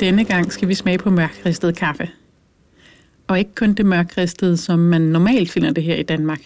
Denne 0.00 0.24
gang 0.24 0.52
skal 0.52 0.68
vi 0.68 0.74
smage 0.74 0.98
på 0.98 1.10
mørkristet 1.10 1.76
kaffe. 1.76 2.10
Og 3.26 3.38
ikke 3.38 3.54
kun 3.54 3.72
det 3.72 3.86
mørkristede, 3.86 4.56
som 4.56 4.78
man 4.78 5.00
normalt 5.00 5.50
finder 5.50 5.72
det 5.72 5.84
her 5.84 5.96
i 5.96 6.02
Danmark. 6.02 6.40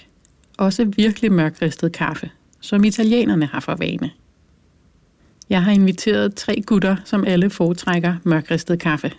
Også 0.59 0.85
virkelig 0.97 1.33
mørkristet 1.33 1.93
kaffe, 1.93 2.31
som 2.61 2.85
italienerne 2.85 3.47
har 3.47 3.61
for 3.61 3.75
vane. 3.75 4.11
Jeg 5.51 5.63
har 5.63 5.73
inviteret 5.73 6.35
tre 6.35 6.63
gutter, 6.67 6.97
som 7.05 7.25
alle 7.25 7.51
foretrækker 7.51 8.17
mørkristet 8.25 8.81
kaffe. 8.81 9.13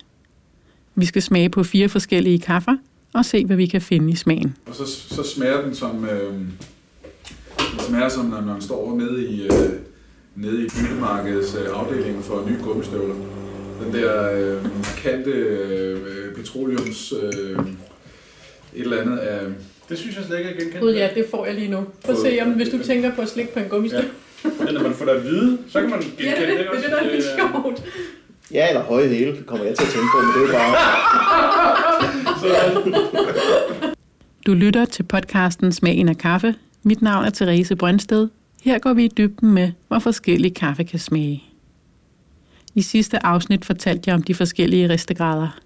Vi 0.96 1.06
skal 1.06 1.22
smage 1.22 1.50
på 1.50 1.64
fire 1.64 1.90
forskellige 1.90 2.40
kaffer 2.40 2.78
og 3.14 3.26
se, 3.26 3.46
hvad 3.46 3.56
vi 3.56 3.66
kan 3.66 3.82
finde 3.82 4.12
i 4.12 4.16
smagen. 4.16 4.56
Og 4.66 4.76
så, 4.76 4.86
så 4.86 5.24
smager 5.36 5.62
den 5.62 5.76
som, 5.76 6.06
øh, 6.06 6.34
den 7.58 7.80
smager 7.88 8.10
som 8.10 8.26
når 8.26 8.42
man 8.42 8.62
står 8.62 8.98
nede 8.98 9.28
i, 9.28 9.44
øh, 9.44 9.72
nede 10.36 10.66
i 10.66 10.70
byggemarkedets 10.70 11.56
øh, 11.56 11.68
afdeling 11.74 12.24
for 12.24 12.50
nye 12.50 12.64
gummistøvler. 12.64 13.16
Den 13.84 13.94
der 13.94 14.32
øh, 14.34 14.64
markante 14.76 15.30
øh, 15.32 16.36
petroleums 16.36 17.14
øh, 17.24 17.32
et 18.76 18.82
eller 18.84 19.02
andet 19.02 19.18
af... 19.18 19.40
Det 19.90 19.98
synes 19.98 20.16
jeg 20.16 20.26
slet 20.26 20.38
ikke 20.38 20.50
er 20.50 20.54
genkendt. 20.54 20.80
Gud 20.82 20.94
ja, 20.94 21.10
det 21.16 21.26
får 21.32 21.46
jeg 21.46 21.56
lige 21.56 21.68
nu. 21.72 21.86
Prøv 22.06 22.16
at 22.16 22.22
se, 22.22 22.40
om 22.42 22.50
hvis 22.52 22.70
du 22.70 22.78
tænker 22.84 23.16
på 23.16 23.22
at 23.22 23.30
slikke 23.30 23.54
på 23.54 23.60
en 23.60 23.66
gummistøvle. 23.70 24.10
Men 24.66 24.74
når 24.74 24.82
man 24.84 24.94
får 24.94 25.06
det 25.06 25.12
at 25.12 25.24
vide, 25.24 25.58
så 25.70 25.82
kan 25.82 25.90
man 25.90 26.00
genkende 26.00 26.24
Ja, 26.30 26.32
det, 26.32 26.48
det, 26.48 26.48
det, 26.48 26.60
ikke 26.60 26.64
det, 26.64 26.70
også? 26.70 26.82
det, 26.84 26.92
der 26.92 26.98
er 26.98 27.04
lidt 27.16 27.26
Øh, 27.26 27.62
sjovt. 27.64 27.84
Ja, 28.52 28.68
eller 28.70 28.84
høje 28.84 29.08
hæle, 29.08 29.44
kommer 29.46 29.66
jeg 29.66 29.76
til 29.78 29.86
at 29.86 29.92
tænke 29.92 30.08
på, 30.16 30.22
men 30.22 30.44
det 30.44 30.50
er 30.50 30.60
bare... 30.60 30.76
Du 34.46 34.54
lytter 34.54 34.86
til 34.86 35.04
podcasten 35.04 35.72
Smagen 35.72 36.10
af 36.10 36.18
kaffe. 36.18 36.56
Mit 36.84 37.02
navn 37.02 37.26
er 37.26 37.30
Therese 37.30 37.76
Brøndsted. 37.76 38.28
Her 38.64 38.80
går 38.80 38.94
vi 38.94 39.06
i 39.06 39.08
dybden 39.18 39.54
med, 39.54 39.72
hvor 39.88 40.00
forskellig 40.00 40.56
kaffe 40.56 40.84
kan 40.84 41.00
smage. 41.00 41.44
I 42.76 42.82
sidste 42.82 43.26
afsnit 43.26 43.66
fortalte 43.66 44.04
jeg 44.08 44.16
om 44.16 44.24
de 44.24 44.36
forskellige 44.36 44.90
ristegrader. 44.90 45.60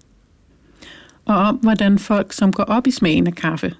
Og 1.24 1.36
om, 1.36 1.56
hvordan 1.56 1.98
folk, 1.98 2.32
som 2.32 2.52
går 2.52 2.62
op 2.62 2.86
i 2.86 2.90
smagen 2.90 3.26
af 3.26 3.34
kaffe, 3.34 3.74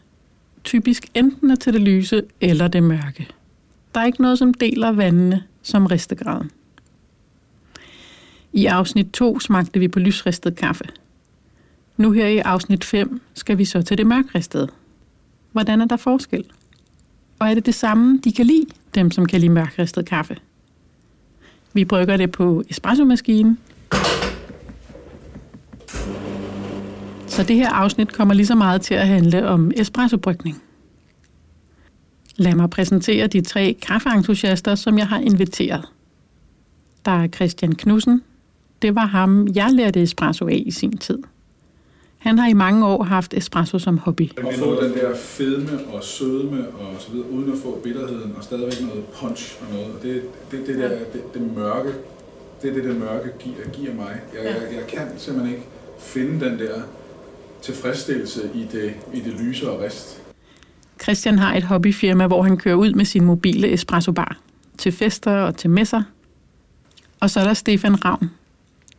typisk 0.65 1.07
enten 1.15 1.51
er 1.51 1.55
til 1.55 1.73
det 1.73 1.81
lyse 1.81 2.23
eller 2.41 2.69
det 2.69 2.83
mørke. 2.83 3.29
Der 3.95 4.01
er 4.01 4.05
ikke 4.05 4.23
noget, 4.23 4.39
som 4.39 4.55
deler 4.55 4.93
vandene 4.93 5.43
som 5.63 5.87
ristegraden. 5.87 6.51
I 8.53 8.67
afsnit 8.67 9.07
2 9.07 9.41
smagte 9.41 9.81
vi 9.81 9.89
på 9.89 9.99
lysristet 9.99 10.57
kaffe. 10.57 10.85
Nu 11.97 12.11
her 12.11 12.27
i 12.27 12.39
afsnit 12.39 12.85
5 12.85 13.21
skal 13.35 13.59
vi 13.59 13.65
så 13.65 13.83
til 13.83 13.99
det 13.99 14.07
mørkristede. 14.07 14.69
Hvordan 15.53 15.81
er 15.81 15.85
der 15.85 15.97
forskel? 15.97 16.45
Og 17.39 17.51
er 17.51 17.55
det 17.55 17.67
det 17.67 17.75
samme, 17.75 18.21
de 18.25 18.33
kan 18.33 18.47
lide, 18.47 18.67
dem 18.95 19.11
som 19.11 19.27
kan 19.27 19.41
lide 19.41 19.53
mørkristet 19.53 20.07
kaffe? 20.07 20.37
Vi 21.73 21.85
brygger 21.85 22.17
det 22.17 22.33
på 22.33 22.63
espressomaskinen. 22.69 23.59
Så 27.27 27.43
det 27.43 27.57
her 27.57 27.71
afsnit 27.71 28.13
kommer 28.13 28.35
lige 28.35 28.47
så 28.47 28.55
meget 28.55 28.81
til 28.81 28.95
at 28.95 29.07
handle 29.07 29.49
om 29.49 29.73
espressobrygning. 29.77 30.63
Lad 32.37 32.55
mig 32.55 32.71
præsentere 32.71 33.27
de 33.27 33.41
tre 33.41 33.77
kaffeentusiaster, 33.83 34.75
som 34.75 34.99
jeg 34.99 35.07
har 35.07 35.19
inviteret. 35.19 35.85
Der 37.05 37.11
er 37.11 37.29
Christian 37.29 37.75
Knudsen. 37.75 38.23
Det 38.83 38.95
var 38.95 39.07
ham, 39.07 39.49
jeg 39.55 39.71
lærte 39.73 40.03
espresso 40.03 40.49
af 40.49 40.63
i 40.67 40.71
sin 40.71 40.97
tid. 40.99 41.19
Han 42.21 42.39
har 42.39 42.49
i 42.49 42.53
mange 42.53 42.87
år 42.87 43.03
haft 43.05 43.35
espresso 43.35 43.79
som 43.79 43.99
hobby. 43.99 44.31
At 44.37 44.55
få 44.59 44.85
den 44.85 44.95
der 44.95 45.17
fedme 45.17 45.79
og 45.93 46.05
sødme 46.05 46.69
og 46.69 46.95
så 46.99 47.13
videre, 47.13 47.31
uden 47.31 47.53
at 47.53 47.59
få 47.59 47.81
bitterheden 47.85 48.35
og 48.37 48.45
stadigvæk 48.45 48.81
noget 48.81 49.05
punch 49.05 49.57
og 49.63 49.75
noget. 49.75 49.87
Og 49.95 50.03
det, 50.03 50.23
det, 50.51 50.67
det 50.67 50.79
der, 50.79 50.89
det, 50.89 51.35
det 51.35 51.57
mørke, 51.57 51.93
det 52.63 52.71
er 52.71 52.75
det, 52.75 52.85
det 52.85 52.97
mørke 52.97 53.29
giver, 53.39 53.69
giver 53.73 53.95
mig. 53.95 54.21
Jeg, 54.35 54.45
jeg, 54.45 54.57
jeg 54.75 54.87
kan 54.89 55.19
simpelthen 55.19 55.55
ikke 55.55 55.67
finde 55.99 56.45
den 56.45 56.59
der 56.59 56.81
tilfredsstillelse 57.63 58.51
i 58.55 58.67
det, 58.73 58.95
i 59.15 59.21
det 59.21 59.33
lyse 59.41 59.71
og 59.71 59.83
rist. 59.85 60.23
Christian 61.03 61.39
har 61.39 61.55
et 61.57 61.65
hobbyfirma, 61.65 62.27
hvor 62.27 62.43
han 62.43 62.57
kører 62.57 62.75
ud 62.77 62.93
med 62.93 63.05
sin 63.05 63.25
mobile 63.25 63.73
espresso 63.73 64.13
bar 64.13 64.39
til 64.79 64.93
fester 64.93 65.33
og 65.33 65.57
til 65.57 65.71
messer. 65.71 66.03
Og 67.21 67.31
så 67.31 67.41
er 67.41 67.45
der 67.45 67.55
Stefan 67.55 68.05
Ravn. 68.05 68.31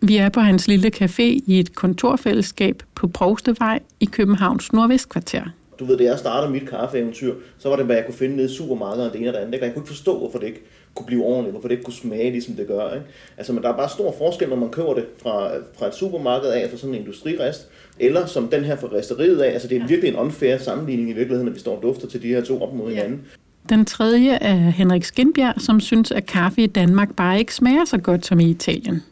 Vi 0.02 0.18
er 0.18 0.30
på 0.30 0.40
hans 0.40 0.68
lille 0.68 0.92
café 0.96 1.24
i 1.24 1.60
et 1.60 1.76
kontorfællesskab 1.76 2.84
på 3.02 3.08
Provstevej 3.08 3.80
i 4.00 4.06
Københavns 4.06 4.74
Nordvestkvarter. 4.74 5.44
Du 5.80 5.86
ved, 5.86 5.98
da 5.98 6.04
jeg 6.04 6.20
startede 6.20 6.52
mit 6.52 6.70
kaffeeventyr, 6.70 7.34
så 7.58 7.70
var 7.70 7.76
det, 7.76 7.86
hvad 7.86 7.96
jeg 7.96 8.06
kunne 8.06 8.16
finde 8.16 8.36
nede 8.36 8.48
i 8.52 8.56
supermarkedet 8.56 9.08
og 9.08 9.14
det 9.14 9.22
ene 9.22 9.30
og 9.30 9.34
det 9.34 9.40
andet. 9.40 9.62
Jeg 9.62 9.74
kunne 9.74 9.82
ikke 9.82 9.88
forstå, 9.88 10.18
hvorfor 10.18 10.40
det 10.40 10.48
ikke 10.48 10.62
kunne 10.96 11.06
blive 11.06 11.24
ordentligt, 11.24 11.52
hvorfor 11.52 11.68
det 11.68 11.76
ikke 11.76 11.84
kunne 11.84 11.94
smage, 11.94 12.32
ligesom 12.32 12.56
det 12.56 12.68
gør. 12.68 12.94
Ikke? 12.94 13.06
Altså, 13.38 13.54
men 13.54 13.64
der 13.64 13.70
er 13.70 13.78
bare 13.78 13.90
stor 13.90 14.16
forskel, 14.18 14.50
når 14.50 14.56
man 14.56 14.70
køber 14.70 14.94
det 14.94 15.06
fra, 15.24 15.50
fra 15.78 15.88
et 15.88 15.96
supermarked 15.96 16.50
af, 16.50 16.70
fra 16.70 16.78
sådan 16.78 16.96
en 16.96 17.02
industrirest, 17.02 17.68
eller 18.00 18.26
som 18.26 18.48
den 18.48 18.64
her 18.64 18.76
fra 18.76 18.88
resteriet 18.88 19.42
af. 19.42 19.54
Altså, 19.54 19.68
det 19.68 19.78
er 19.78 19.88
virkelig 19.88 20.10
en 20.10 20.16
unfair 20.16 20.58
sammenligning 20.58 21.10
i 21.10 21.14
virkeligheden, 21.14 21.46
når 21.46 21.54
vi 21.54 21.60
står 21.60 21.76
og 21.76 21.84
dufter 21.84 22.08
til 22.08 22.22
de 22.22 22.28
her 22.28 22.44
to 22.44 22.64
op 22.64 22.74
mod 22.74 22.90
hinanden. 22.90 23.22
Den 23.70 23.86
tredje 23.86 24.32
er 24.32 24.56
Henrik 24.56 25.04
Skinbjerg, 25.04 25.62
som 25.62 25.80
synes, 25.80 26.12
at 26.12 26.26
kaffe 26.26 26.62
i 26.62 26.68
Danmark 26.68 27.16
bare 27.16 27.40
ikke 27.40 27.56
smager 27.56 27.86
så 27.86 27.98
godt 27.98 28.26
som 28.26 28.40
i 28.40 28.50
Italien. 28.50 29.04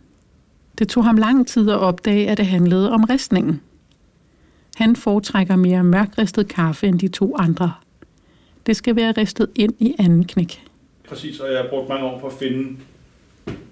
Det 0.79 0.87
tog 0.87 1.03
ham 1.03 1.17
lang 1.17 1.47
tid 1.47 1.69
at 1.69 1.77
opdage, 1.77 2.29
at 2.29 2.37
det 2.37 2.45
handlede 2.45 2.91
om 2.91 3.03
ristningen. 3.03 3.61
Han 4.79 4.95
foretrækker 4.95 5.55
mere 5.55 5.83
mørkristet 5.83 6.47
kaffe 6.47 6.87
end 6.87 6.99
de 6.99 7.07
to 7.07 7.35
andre. 7.37 7.73
Det 8.65 8.75
skal 8.75 8.95
være 8.95 9.13
ristet 9.17 9.47
ind 9.55 9.73
i 9.79 9.95
anden 9.99 10.25
knæk. 10.25 10.63
Præcis, 11.09 11.39
og 11.39 11.51
jeg 11.51 11.61
har 11.61 11.69
brugt 11.69 11.89
mange 11.89 12.05
år 12.05 12.19
på 12.19 12.27
at 12.27 12.33
finde, 12.33 12.77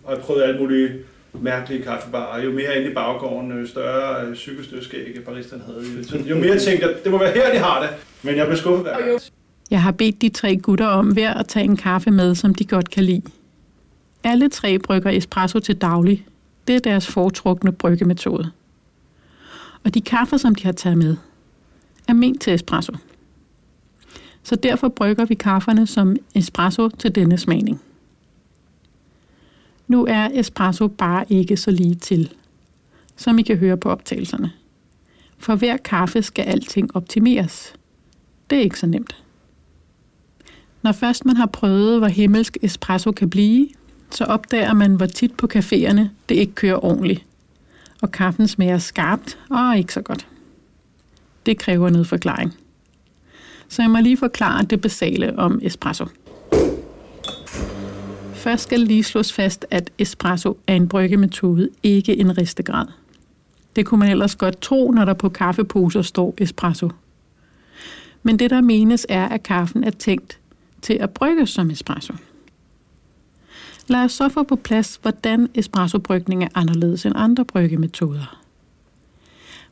og 0.03 0.15
jeg 0.15 0.19
prøvet 0.19 0.43
alle 0.43 0.59
mulige 0.59 0.89
mærkelige 1.33 1.83
kaffebarer. 1.83 2.43
Jo 2.43 2.51
mere 2.51 2.77
inde 2.77 2.91
i 2.91 2.93
baggården, 2.93 3.59
jo 3.59 3.67
større 3.67 4.25
øh, 4.25 4.35
cykelstødskæg 4.35 5.21
baristeren 5.25 5.61
havde. 5.65 6.07
Så 6.07 6.17
jo 6.17 6.35
mere 6.35 6.59
tænker 6.59 6.87
jeg, 6.87 6.95
det 7.03 7.11
må 7.11 7.17
være 7.17 7.31
her, 7.31 7.53
de 7.53 7.59
har 7.59 7.81
det. 7.81 7.89
Men 8.23 8.35
jeg 8.35 8.45
blev 8.45 8.57
skuffet 8.57 8.85
hver 8.85 8.99
gang. 8.99 9.21
Jeg 9.71 9.81
har 9.81 9.91
bedt 9.91 10.21
de 10.21 10.29
tre 10.29 10.57
gutter 10.57 10.87
om 10.87 11.13
hver 11.13 11.33
at 11.33 11.47
tage 11.47 11.65
en 11.65 11.77
kaffe 11.77 12.11
med, 12.11 12.35
som 12.35 12.55
de 12.55 12.65
godt 12.65 12.89
kan 12.89 13.03
lide. 13.03 13.21
Alle 14.23 14.49
tre 14.49 14.79
brygger 14.79 15.09
espresso 15.09 15.59
til 15.59 15.75
daglig. 15.75 16.25
Det 16.67 16.75
er 16.75 16.79
deres 16.79 17.07
foretrukne 17.07 17.71
bryggemetode. 17.71 18.51
Og 19.83 19.93
de 19.93 20.01
kaffer, 20.01 20.37
som 20.37 20.55
de 20.55 20.63
har 20.63 20.71
taget 20.71 20.97
med, 20.97 21.17
er 22.07 22.13
ment 22.13 22.41
til 22.41 22.53
espresso. 22.53 22.93
Så 24.43 24.55
derfor 24.55 24.89
brygger 24.89 25.25
vi 25.25 25.35
kafferne 25.35 25.87
som 25.87 26.15
espresso 26.35 26.89
til 26.89 27.15
denne 27.15 27.37
smagning. 27.37 27.81
Nu 29.87 30.05
er 30.05 30.29
espresso 30.33 30.87
bare 30.87 31.25
ikke 31.29 31.57
så 31.57 31.71
lige 31.71 31.95
til, 31.95 32.33
som 33.15 33.39
I 33.39 33.41
kan 33.41 33.57
høre 33.57 33.77
på 33.77 33.89
optagelserne. 33.89 34.51
For 35.37 35.55
hver 35.55 35.77
kaffe 35.77 36.21
skal 36.21 36.43
alting 36.43 36.95
optimeres. 36.95 37.73
Det 38.49 38.57
er 38.57 38.61
ikke 38.61 38.79
så 38.79 38.87
nemt. 38.87 39.23
Når 40.81 40.91
først 40.91 41.25
man 41.25 41.35
har 41.37 41.45
prøvet, 41.45 41.99
hvor 41.99 42.07
himmelsk 42.07 42.57
espresso 42.61 43.11
kan 43.11 43.29
blive, 43.29 43.67
så 44.11 44.23
opdager 44.23 44.73
man, 44.73 44.95
hvor 44.95 45.05
tit 45.05 45.33
på 45.33 45.47
caféerne 45.55 46.01
det 46.29 46.35
ikke 46.35 46.53
kører 46.53 46.85
ordentligt. 46.85 47.26
Og 48.01 48.11
kaffen 48.11 48.47
smager 48.47 48.77
skarpt 48.77 49.39
og 49.49 49.77
ikke 49.77 49.93
så 49.93 50.01
godt. 50.01 50.27
Det 51.45 51.59
kræver 51.59 51.89
noget 51.89 52.07
forklaring. 52.07 52.53
Så 53.67 53.81
jeg 53.81 53.91
må 53.91 53.97
lige 53.99 54.17
forklare 54.17 54.63
det 54.63 54.81
basale 54.81 55.39
om 55.39 55.59
espresso. 55.63 56.05
Først 58.33 58.63
skal 58.63 58.79
lige 58.79 59.03
slås 59.03 59.33
fast, 59.33 59.65
at 59.71 59.91
espresso 59.97 60.57
er 60.67 60.75
en 60.75 60.87
bryggemetode, 60.87 61.69
ikke 61.83 62.17
en 62.19 62.37
ristegrad. 62.37 62.85
Det 63.75 63.85
kunne 63.85 63.99
man 63.99 64.11
ellers 64.11 64.35
godt 64.35 64.61
tro, 64.61 64.91
når 64.91 65.05
der 65.05 65.13
på 65.13 65.29
kaffeposer 65.29 66.01
står 66.01 66.33
espresso. 66.37 66.89
Men 68.23 68.39
det, 68.39 68.49
der 68.49 68.61
menes, 68.61 69.05
er, 69.09 69.27
at 69.27 69.43
kaffen 69.43 69.83
er 69.83 69.91
tænkt 69.91 70.39
til 70.81 70.93
at 70.93 71.09
brygges 71.09 71.49
som 71.49 71.69
espresso. 71.69 72.13
Lad 73.87 74.03
os 74.03 74.11
så 74.11 74.29
få 74.29 74.43
på 74.43 74.55
plads, 74.55 74.99
hvordan 75.01 75.49
espressobrygning 75.55 76.43
er 76.43 76.47
anderledes 76.55 77.05
end 77.05 77.13
andre 77.17 77.45
bryggemetoder. 77.45 78.43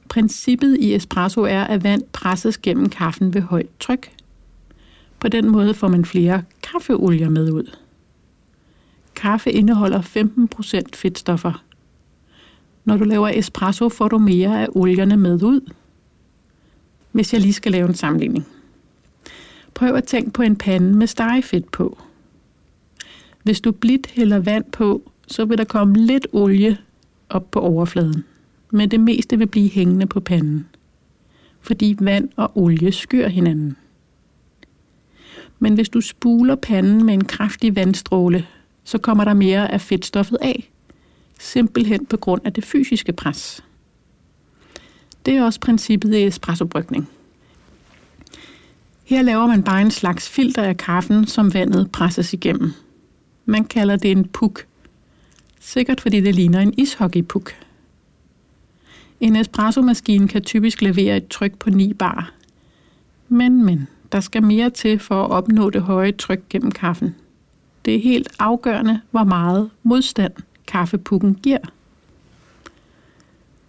Princippet 0.09 0.77
i 0.79 0.95
espresso 0.95 1.41
er, 1.41 1.63
at 1.63 1.83
vand 1.83 2.03
presses 2.13 2.57
gennem 2.57 2.89
kaffen 2.89 3.33
ved 3.33 3.41
højt 3.41 3.69
tryk. 3.79 4.11
På 5.19 5.27
den 5.27 5.49
måde 5.49 5.73
får 5.73 5.87
man 5.87 6.05
flere 6.05 6.43
kaffeolier 6.63 7.29
med 7.29 7.51
ud. 7.51 7.75
Kaffe 9.15 9.51
indeholder 9.51 10.01
15% 10.01 10.81
fedtstoffer. 10.93 11.63
Når 12.85 12.97
du 12.97 13.03
laver 13.03 13.29
espresso, 13.29 13.89
får 13.89 14.07
du 14.07 14.17
mere 14.17 14.61
af 14.61 14.67
olierne 14.71 15.17
med 15.17 15.43
ud. 15.43 15.71
Hvis 17.11 17.33
jeg 17.33 17.41
lige 17.41 17.53
skal 17.53 17.71
lave 17.71 17.87
en 17.87 17.95
sammenligning. 17.95 18.45
Prøv 19.73 19.95
at 19.95 20.03
tænke 20.03 20.31
på 20.31 20.41
en 20.41 20.55
pande 20.55 20.93
med 20.93 21.07
stegefedt 21.07 21.71
på. 21.71 21.97
Hvis 23.45 23.61
du 23.61 23.71
blidt 23.71 24.07
hælder 24.07 24.39
vand 24.39 24.65
på, 24.71 25.11
så 25.27 25.45
vil 25.45 25.57
der 25.57 25.63
komme 25.63 25.95
lidt 25.95 26.27
olie 26.33 26.77
op 27.29 27.51
på 27.51 27.59
overfladen. 27.59 28.23
Men 28.71 28.91
det 28.91 28.99
meste 28.99 29.37
vil 29.37 29.47
blive 29.47 29.69
hængende 29.69 30.05
på 30.05 30.19
panden. 30.19 30.67
Fordi 31.61 31.95
vand 31.99 32.29
og 32.35 32.57
olie 32.57 32.91
skyr 32.91 33.27
hinanden. 33.27 33.77
Men 35.59 35.73
hvis 35.73 35.89
du 35.89 36.01
spuler 36.01 36.55
panden 36.55 37.05
med 37.05 37.13
en 37.13 37.23
kraftig 37.23 37.75
vandstråle, 37.75 38.45
så 38.83 38.97
kommer 38.97 39.23
der 39.23 39.33
mere 39.33 39.71
af 39.71 39.81
fedtstoffet 39.81 40.37
af. 40.41 40.71
simpelthen 41.39 42.05
på 42.05 42.17
grund 42.17 42.41
af 42.45 42.53
det 42.53 42.65
fysiske 42.65 43.13
pres. 43.13 43.63
Det 45.25 45.37
er 45.37 45.43
også 45.43 45.59
princippet 45.59 46.15
i 46.15 46.25
espressobrygning. 46.25 47.09
Her 49.03 49.21
laver 49.21 49.47
man 49.47 49.63
bare 49.63 49.81
en 49.81 49.91
slags 49.91 50.29
filter 50.29 50.63
af 50.63 50.77
kaffen, 50.77 51.27
som 51.27 51.53
vandet 51.53 51.91
presses 51.91 52.33
igennem. 52.33 52.73
Man 53.45 53.63
kalder 53.63 53.95
det 53.95 54.11
en 54.11 54.27
puk. 54.27 54.65
Sikkert 55.59 56.01
fordi 56.01 56.21
det 56.21 56.35
ligner 56.35 56.59
en 56.59 56.73
ishockeypuk. 56.77 57.55
En 59.19 59.35
espressomaskine 59.35 60.27
kan 60.27 60.41
typisk 60.41 60.81
levere 60.81 61.17
et 61.17 61.27
tryk 61.27 61.59
på 61.59 61.69
9 61.69 61.93
bar. 61.93 62.33
Men, 63.29 63.65
men, 63.65 63.87
der 64.11 64.19
skal 64.19 64.43
mere 64.43 64.69
til 64.69 64.99
for 64.99 65.23
at 65.23 65.31
opnå 65.31 65.69
det 65.69 65.81
høje 65.81 66.11
tryk 66.11 66.49
gennem 66.49 66.71
kaffen. 66.71 67.15
Det 67.85 67.95
er 67.95 67.99
helt 67.99 68.27
afgørende, 68.39 69.01
hvor 69.11 69.23
meget 69.23 69.69
modstand 69.83 70.33
kaffepukken 70.67 71.35
giver. 71.35 71.59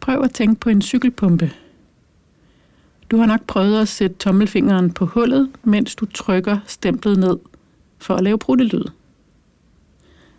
Prøv 0.00 0.22
at 0.22 0.32
tænke 0.32 0.60
på 0.60 0.70
en 0.70 0.82
cykelpumpe. 0.82 1.52
Du 3.10 3.16
har 3.16 3.26
nok 3.26 3.44
prøvet 3.46 3.80
at 3.80 3.88
sætte 3.88 4.16
tommelfingeren 4.16 4.92
på 4.92 5.06
hullet, 5.06 5.50
mens 5.64 5.94
du 5.94 6.06
trykker 6.06 6.58
stemplet 6.66 7.18
ned 7.18 7.38
for 7.98 8.14
at 8.14 8.24
lave 8.24 8.38
pruttelyd. 8.38 8.84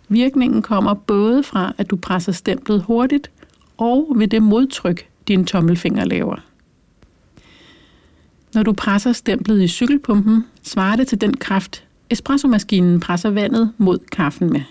Virkningen 0.09 0.61
kommer 0.61 0.93
både 0.93 1.43
fra, 1.43 1.73
at 1.77 1.89
du 1.89 1.95
presser 1.95 2.31
stemplet 2.31 2.81
hurtigt, 2.81 3.31
og 3.77 4.13
ved 4.15 4.27
det 4.27 4.43
modtryk, 4.43 5.07
din 5.27 5.45
tommelfinger 5.45 6.05
laver. 6.05 6.35
Når 8.53 8.63
du 8.63 8.73
presser 8.73 9.11
stemplet 9.11 9.61
i 9.61 9.67
cykelpumpen, 9.67 10.45
svarer 10.63 10.95
det 10.95 11.07
til 11.07 11.21
den 11.21 11.37
kraft, 11.37 11.83
espressomaskinen 12.09 12.99
presser 12.99 13.29
vandet 13.29 13.71
mod 13.77 13.99
kaffen 14.11 14.49
med. 14.49 14.61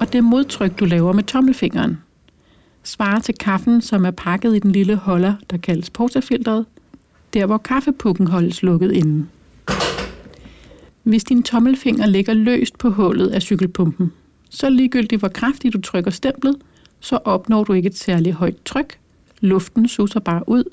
Og 0.00 0.12
det 0.12 0.24
modtryk, 0.24 0.80
du 0.80 0.84
laver 0.84 1.12
med 1.12 1.24
tommelfingeren, 1.24 1.98
svarer 2.82 3.20
til 3.20 3.34
kaffen, 3.34 3.80
som 3.80 4.04
er 4.04 4.10
pakket 4.10 4.56
i 4.56 4.58
den 4.58 4.72
lille 4.72 4.96
holder, 4.96 5.34
der 5.50 5.56
kaldes 5.56 5.90
portafilteret, 5.90 6.66
der 7.34 7.46
hvor 7.46 7.58
kaffepukken 7.58 8.26
holdes 8.26 8.62
lukket 8.62 8.92
inden. 8.92 9.30
Hvis 11.08 11.24
din 11.24 11.42
tommelfinger 11.42 12.06
ligger 12.06 12.34
løst 12.34 12.78
på 12.78 12.90
hullet 12.90 13.28
af 13.28 13.42
cykelpumpen, 13.42 14.12
så 14.50 14.70
ligegyldigt 14.70 15.20
hvor 15.20 15.28
kraftigt 15.28 15.74
du 15.74 15.80
trykker 15.80 16.10
stemplet, 16.10 16.56
så 17.00 17.18
opnår 17.24 17.64
du 17.64 17.72
ikke 17.72 17.86
et 17.86 17.98
særligt 17.98 18.36
højt 18.36 18.64
tryk. 18.64 18.98
Luften 19.40 19.88
suser 19.88 20.20
bare 20.20 20.48
ud. 20.48 20.64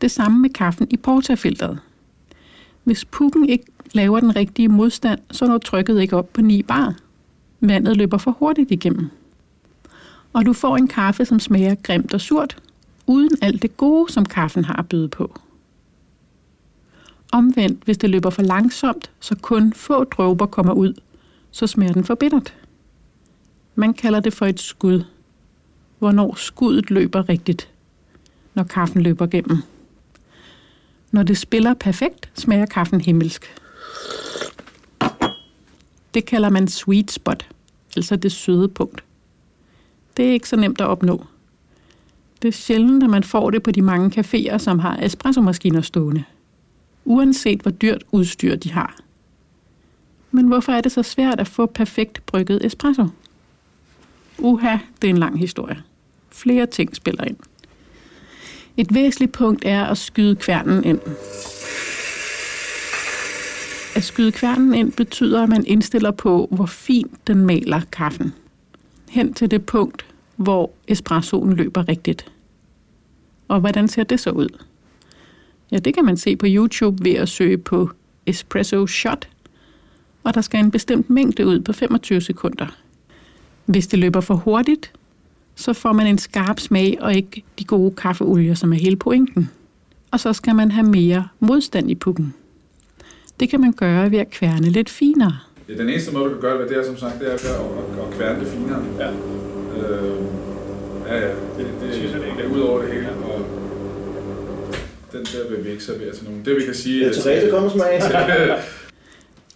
Det 0.00 0.10
samme 0.10 0.38
med 0.38 0.50
kaffen 0.50 0.86
i 0.90 0.96
portafilteret. 0.96 1.78
Hvis 2.84 3.04
pukken 3.04 3.48
ikke 3.48 3.64
laver 3.92 4.20
den 4.20 4.36
rigtige 4.36 4.68
modstand, 4.68 5.20
så 5.30 5.46
når 5.46 5.58
trykket 5.58 6.00
ikke 6.00 6.16
op 6.16 6.32
på 6.32 6.40
9 6.40 6.62
bar. 6.62 6.94
Vandet 7.60 7.96
løber 7.96 8.18
for 8.18 8.30
hurtigt 8.30 8.70
igennem. 8.70 9.08
Og 10.32 10.46
du 10.46 10.52
får 10.52 10.76
en 10.76 10.88
kaffe, 10.88 11.24
som 11.24 11.40
smager 11.40 11.74
grimt 11.74 12.14
og 12.14 12.20
surt, 12.20 12.56
uden 13.06 13.30
alt 13.42 13.62
det 13.62 13.76
gode, 13.76 14.12
som 14.12 14.24
kaffen 14.24 14.64
har 14.64 14.76
at 14.76 14.88
byde 14.88 15.08
på. 15.08 15.40
Omvendt, 17.32 17.84
hvis 17.84 17.98
det 17.98 18.10
løber 18.10 18.30
for 18.30 18.42
langsomt, 18.42 19.10
så 19.20 19.36
kun 19.42 19.72
få 19.72 20.04
dråber 20.04 20.46
kommer 20.46 20.72
ud, 20.72 20.94
så 21.50 21.66
smager 21.66 21.92
den 21.92 22.04
for 22.04 22.14
bittert. 22.14 22.54
Man 23.74 23.94
kalder 23.94 24.20
det 24.20 24.32
for 24.32 24.46
et 24.46 24.60
skud. 24.60 25.04
Hvornår 25.98 26.34
skuddet 26.34 26.90
løber 26.90 27.28
rigtigt, 27.28 27.68
når 28.54 28.62
kaffen 28.62 29.02
løber 29.02 29.26
gennem. 29.26 29.58
Når 31.10 31.22
det 31.22 31.38
spiller 31.38 31.74
perfekt, 31.74 32.30
smager 32.34 32.66
kaffen 32.66 33.00
himmelsk. 33.00 33.44
Det 36.14 36.24
kalder 36.24 36.48
man 36.48 36.68
sweet 36.68 37.10
spot, 37.10 37.46
altså 37.96 38.16
det 38.16 38.32
søde 38.32 38.68
punkt. 38.68 39.04
Det 40.16 40.28
er 40.28 40.32
ikke 40.32 40.48
så 40.48 40.56
nemt 40.56 40.80
at 40.80 40.86
opnå. 40.86 41.26
Det 42.42 42.48
er 42.48 42.52
sjældent, 42.52 43.02
at 43.02 43.10
man 43.10 43.24
får 43.24 43.50
det 43.50 43.62
på 43.62 43.70
de 43.70 43.82
mange 43.82 44.20
caféer, 44.20 44.58
som 44.58 44.78
har 44.78 44.98
espressomaskiner 45.02 45.80
stående. 45.80 46.24
Uanset 47.08 47.60
hvor 47.60 47.70
dyrt 47.70 48.04
udstyr 48.12 48.56
de 48.56 48.72
har. 48.72 48.96
Men 50.30 50.46
hvorfor 50.46 50.72
er 50.72 50.80
det 50.80 50.92
så 50.92 51.02
svært 51.02 51.40
at 51.40 51.48
få 51.48 51.66
perfekt 51.66 52.26
brygget 52.26 52.64
espresso? 52.64 53.06
Uha, 54.38 54.76
det 55.02 55.08
er 55.08 55.12
en 55.12 55.18
lang 55.18 55.38
historie. 55.38 55.82
Flere 56.30 56.66
ting 56.66 56.96
spiller 56.96 57.24
ind. 57.24 57.36
Et 58.76 58.94
væsentligt 58.94 59.32
punkt 59.32 59.64
er 59.64 59.84
at 59.84 59.98
skyde 59.98 60.36
kværnen 60.36 60.84
ind. 60.84 61.00
At 63.96 64.04
skyde 64.04 64.32
kværnen 64.32 64.74
ind 64.74 64.92
betyder, 64.92 65.42
at 65.42 65.48
man 65.48 65.64
indstiller 65.66 66.10
på, 66.10 66.48
hvor 66.50 66.66
fint 66.66 67.26
den 67.26 67.46
maler 67.46 67.80
kaffen. 67.92 68.34
Hen 69.08 69.34
til 69.34 69.50
det 69.50 69.66
punkt, 69.66 70.06
hvor 70.36 70.70
espressoen 70.88 71.52
løber 71.52 71.88
rigtigt. 71.88 72.32
Og 73.48 73.60
hvordan 73.60 73.88
ser 73.88 74.04
det 74.04 74.20
så 74.20 74.30
ud? 74.30 74.64
Ja, 75.72 75.78
det 75.78 75.94
kan 75.94 76.04
man 76.04 76.16
se 76.16 76.36
på 76.36 76.46
YouTube 76.48 77.04
ved 77.04 77.14
at 77.14 77.28
søge 77.28 77.58
på 77.58 77.90
espresso 78.26 78.86
shot, 78.86 79.28
og 80.24 80.34
der 80.34 80.40
skal 80.40 80.60
en 80.60 80.70
bestemt 80.70 81.10
mængde 81.10 81.46
ud 81.46 81.60
på 81.60 81.72
25 81.72 82.20
sekunder. 82.20 82.66
Hvis 83.66 83.86
det 83.86 83.98
løber 83.98 84.20
for 84.20 84.34
hurtigt, 84.34 84.92
så 85.54 85.72
får 85.72 85.92
man 85.92 86.06
en 86.06 86.18
skarp 86.18 86.60
smag 86.60 86.98
og 87.00 87.14
ikke 87.14 87.42
de 87.58 87.64
gode 87.64 87.94
kaffeolier, 87.96 88.54
som 88.54 88.72
er 88.72 88.76
hele 88.76 88.96
pointen. 88.96 89.50
Og 90.10 90.20
så 90.20 90.32
skal 90.32 90.54
man 90.54 90.70
have 90.70 90.86
mere 90.86 91.28
modstand 91.40 91.90
i 91.90 91.94
pukken. 91.94 92.34
Det 93.40 93.48
kan 93.48 93.60
man 93.60 93.72
gøre 93.72 94.10
ved 94.10 94.18
at 94.18 94.30
kværne 94.30 94.70
lidt 94.70 94.90
finere. 94.90 95.38
Ja, 95.68 95.74
den 95.74 95.88
eneste 95.88 96.12
måde, 96.12 96.24
du 96.24 96.30
kan 96.30 96.40
gøre 96.40 96.62
det, 96.62 96.68
det 96.68 96.78
er 96.78 96.84
som 96.84 96.96
sagt, 96.96 97.20
det 97.20 97.28
er 97.28 97.34
at, 97.34 97.44
at, 97.44 98.06
at 98.06 98.14
kværne 98.18 98.40
det 98.40 98.48
finere. 98.48 98.84
Ja. 98.98 99.10
Øh, 99.10 100.14
ja, 101.06 101.18
ja, 101.20 101.28
det, 101.28 101.36
det, 101.58 101.66
det, 101.80 102.02
det 102.02 102.12
det 102.12 102.44
er 102.44 102.48
er 102.48 102.54
ud 102.54 102.60
over 102.60 102.82
det 102.82 102.92
hele. 102.92 103.10
Og 103.10 103.57
den 105.12 105.24
der 105.24 105.50
vil 105.50 105.64
vi 105.64 105.70
ikke 105.70 105.84
servere 105.84 106.14
til 106.14 106.24
nogen. 106.24 106.44
Det 106.44 106.56
vi 106.56 106.64
kan 106.64 106.74
sige... 106.74 107.06
Ja, 107.06 107.12
Therese, 107.12 107.50
kom 107.50 107.70
smag. 107.70 108.02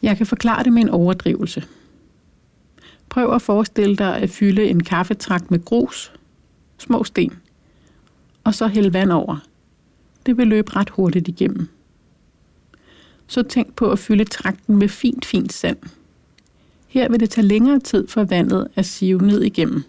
Jeg 0.02 0.16
kan 0.16 0.26
forklare 0.26 0.64
det 0.64 0.72
med 0.72 0.82
en 0.82 0.88
overdrivelse. 0.88 1.64
Prøv 3.08 3.34
at 3.34 3.42
forestille 3.42 3.96
dig 3.96 4.16
at 4.16 4.30
fylde 4.30 4.64
en 4.64 4.82
kaffetrakt 4.82 5.50
med 5.50 5.64
grus, 5.64 6.12
små 6.78 7.04
sten, 7.04 7.32
og 8.44 8.54
så 8.54 8.66
hælde 8.66 8.92
vand 8.92 9.12
over. 9.12 9.36
Det 10.26 10.36
vil 10.36 10.46
løbe 10.46 10.76
ret 10.76 10.90
hurtigt 10.90 11.28
igennem. 11.28 11.68
Så 13.26 13.42
tænk 13.42 13.74
på 13.74 13.90
at 13.90 13.98
fylde 13.98 14.24
trakten 14.24 14.76
med 14.76 14.88
fint, 14.88 15.24
fint 15.24 15.52
sand. 15.52 15.76
Her 16.86 17.08
vil 17.08 17.20
det 17.20 17.30
tage 17.30 17.46
længere 17.46 17.80
tid 17.80 18.08
for 18.08 18.24
vandet 18.24 18.68
at 18.74 18.86
sive 18.86 19.22
ned 19.22 19.42
igennem. 19.42 19.82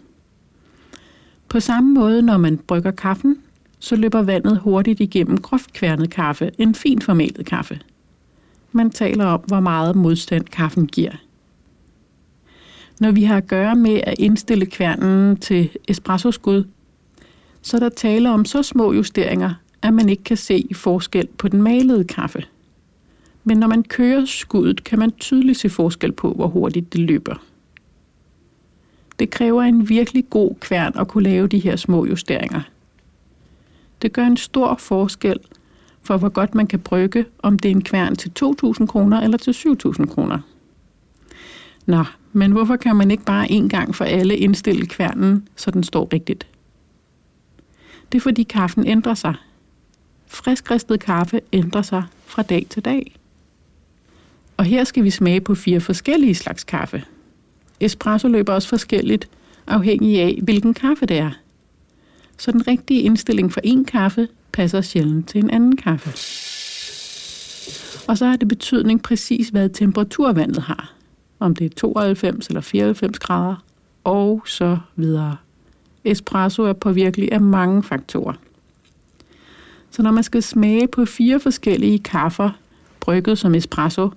På 1.48 1.60
samme 1.60 1.94
måde, 1.94 2.22
når 2.22 2.36
man 2.36 2.58
brygger 2.58 2.90
kaffen, 2.90 3.43
så 3.84 3.96
løber 3.96 4.22
vandet 4.22 4.58
hurtigt 4.58 5.00
igennem 5.00 5.38
groft 5.38 5.72
kværnet 5.72 6.10
kaffe, 6.10 6.50
en 6.58 6.74
fint 6.74 7.04
formalet 7.04 7.46
kaffe. 7.46 7.80
Man 8.72 8.90
taler 8.90 9.24
om, 9.24 9.40
hvor 9.40 9.60
meget 9.60 9.96
modstand 9.96 10.44
kaffen 10.44 10.86
giver. 10.86 11.12
Når 13.00 13.10
vi 13.10 13.24
har 13.24 13.36
at 13.36 13.46
gøre 13.46 13.76
med 13.76 14.00
at 14.04 14.18
indstille 14.18 14.66
kværnen 14.66 15.36
til 15.36 15.70
espressoskud, 15.88 16.64
så 17.62 17.76
er 17.76 17.80
der 17.80 17.88
tale 17.88 18.30
om 18.30 18.44
så 18.44 18.62
små 18.62 18.92
justeringer, 18.92 19.54
at 19.82 19.94
man 19.94 20.08
ikke 20.08 20.24
kan 20.24 20.36
se 20.36 20.68
forskel 20.74 21.26
på 21.38 21.48
den 21.48 21.62
malede 21.62 22.04
kaffe. 22.04 22.44
Men 23.44 23.58
når 23.58 23.68
man 23.68 23.82
kører 23.82 24.24
skuddet, 24.24 24.84
kan 24.84 24.98
man 24.98 25.10
tydeligt 25.10 25.58
se 25.58 25.68
forskel 25.68 26.12
på, 26.12 26.32
hvor 26.32 26.46
hurtigt 26.46 26.92
det 26.92 27.00
løber. 27.00 27.44
Det 29.18 29.30
kræver 29.30 29.62
en 29.62 29.88
virkelig 29.88 30.30
god 30.30 30.54
kværn 30.60 30.92
at 30.98 31.08
kunne 31.08 31.24
lave 31.24 31.46
de 31.46 31.58
her 31.58 31.76
små 31.76 32.06
justeringer. 32.06 32.60
Det 34.04 34.12
gør 34.12 34.26
en 34.26 34.36
stor 34.36 34.76
forskel 34.76 35.38
for, 36.02 36.16
hvor 36.16 36.28
godt 36.28 36.54
man 36.54 36.66
kan 36.66 36.80
brygge, 36.80 37.24
om 37.38 37.58
det 37.58 37.68
er 37.70 37.74
en 37.74 37.84
kværn 37.84 38.16
til 38.16 38.32
2.000 38.42 38.86
kroner 38.86 39.20
eller 39.20 39.38
til 39.38 39.52
7.000 39.52 40.06
kroner. 40.06 40.38
Nå, 41.86 42.04
men 42.32 42.52
hvorfor 42.52 42.76
kan 42.76 42.96
man 42.96 43.10
ikke 43.10 43.24
bare 43.24 43.50
en 43.50 43.68
gang 43.68 43.94
for 43.94 44.04
alle 44.04 44.36
indstille 44.36 44.86
kværnen, 44.86 45.48
så 45.56 45.70
den 45.70 45.82
står 45.82 46.08
rigtigt? 46.12 46.46
Det 48.12 48.18
er 48.18 48.22
fordi 48.22 48.42
kaffen 48.42 48.86
ændrer 48.86 49.14
sig. 49.14 49.34
Friskristet 50.26 51.00
kaffe 51.00 51.40
ændrer 51.52 51.82
sig 51.82 52.02
fra 52.26 52.42
dag 52.42 52.66
til 52.70 52.84
dag. 52.84 53.16
Og 54.56 54.64
her 54.64 54.84
skal 54.84 55.04
vi 55.04 55.10
smage 55.10 55.40
på 55.40 55.54
fire 55.54 55.80
forskellige 55.80 56.34
slags 56.34 56.64
kaffe. 56.64 57.04
Espresso 57.80 58.28
løber 58.28 58.52
også 58.52 58.68
forskelligt, 58.68 59.28
afhængig 59.66 60.20
af, 60.20 60.38
hvilken 60.42 60.74
kaffe 60.74 61.06
det 61.06 61.18
er. 61.18 61.30
Så 62.38 62.52
den 62.52 62.66
rigtige 62.68 63.00
indstilling 63.00 63.52
for 63.52 63.60
en 63.64 63.84
kaffe 63.84 64.28
passer 64.52 64.80
sjældent 64.80 65.28
til 65.28 65.44
en 65.44 65.50
anden 65.50 65.76
kaffe. 65.76 66.10
Og 68.08 68.18
så 68.18 68.26
har 68.26 68.36
det 68.36 68.48
betydning 68.48 69.02
præcis, 69.02 69.48
hvad 69.48 69.68
temperatur 69.68 70.32
vandet 70.32 70.62
har. 70.62 70.92
Om 71.40 71.54
det 71.56 71.64
er 71.64 71.74
92 71.76 72.46
eller 72.46 72.60
94 72.60 73.18
grader, 73.18 73.64
og 74.04 74.42
så 74.46 74.78
videre. 74.96 75.36
Espresso 76.04 76.62
er 76.62 76.72
påvirkelig 76.72 77.32
af 77.32 77.40
mange 77.40 77.82
faktorer. 77.82 78.34
Så 79.90 80.02
når 80.02 80.10
man 80.12 80.24
skal 80.24 80.42
smage 80.42 80.88
på 80.88 81.04
fire 81.04 81.40
forskellige 81.40 81.98
kaffer, 81.98 82.50
brygget 83.00 83.38
som 83.38 83.54
espresso, 83.54 84.10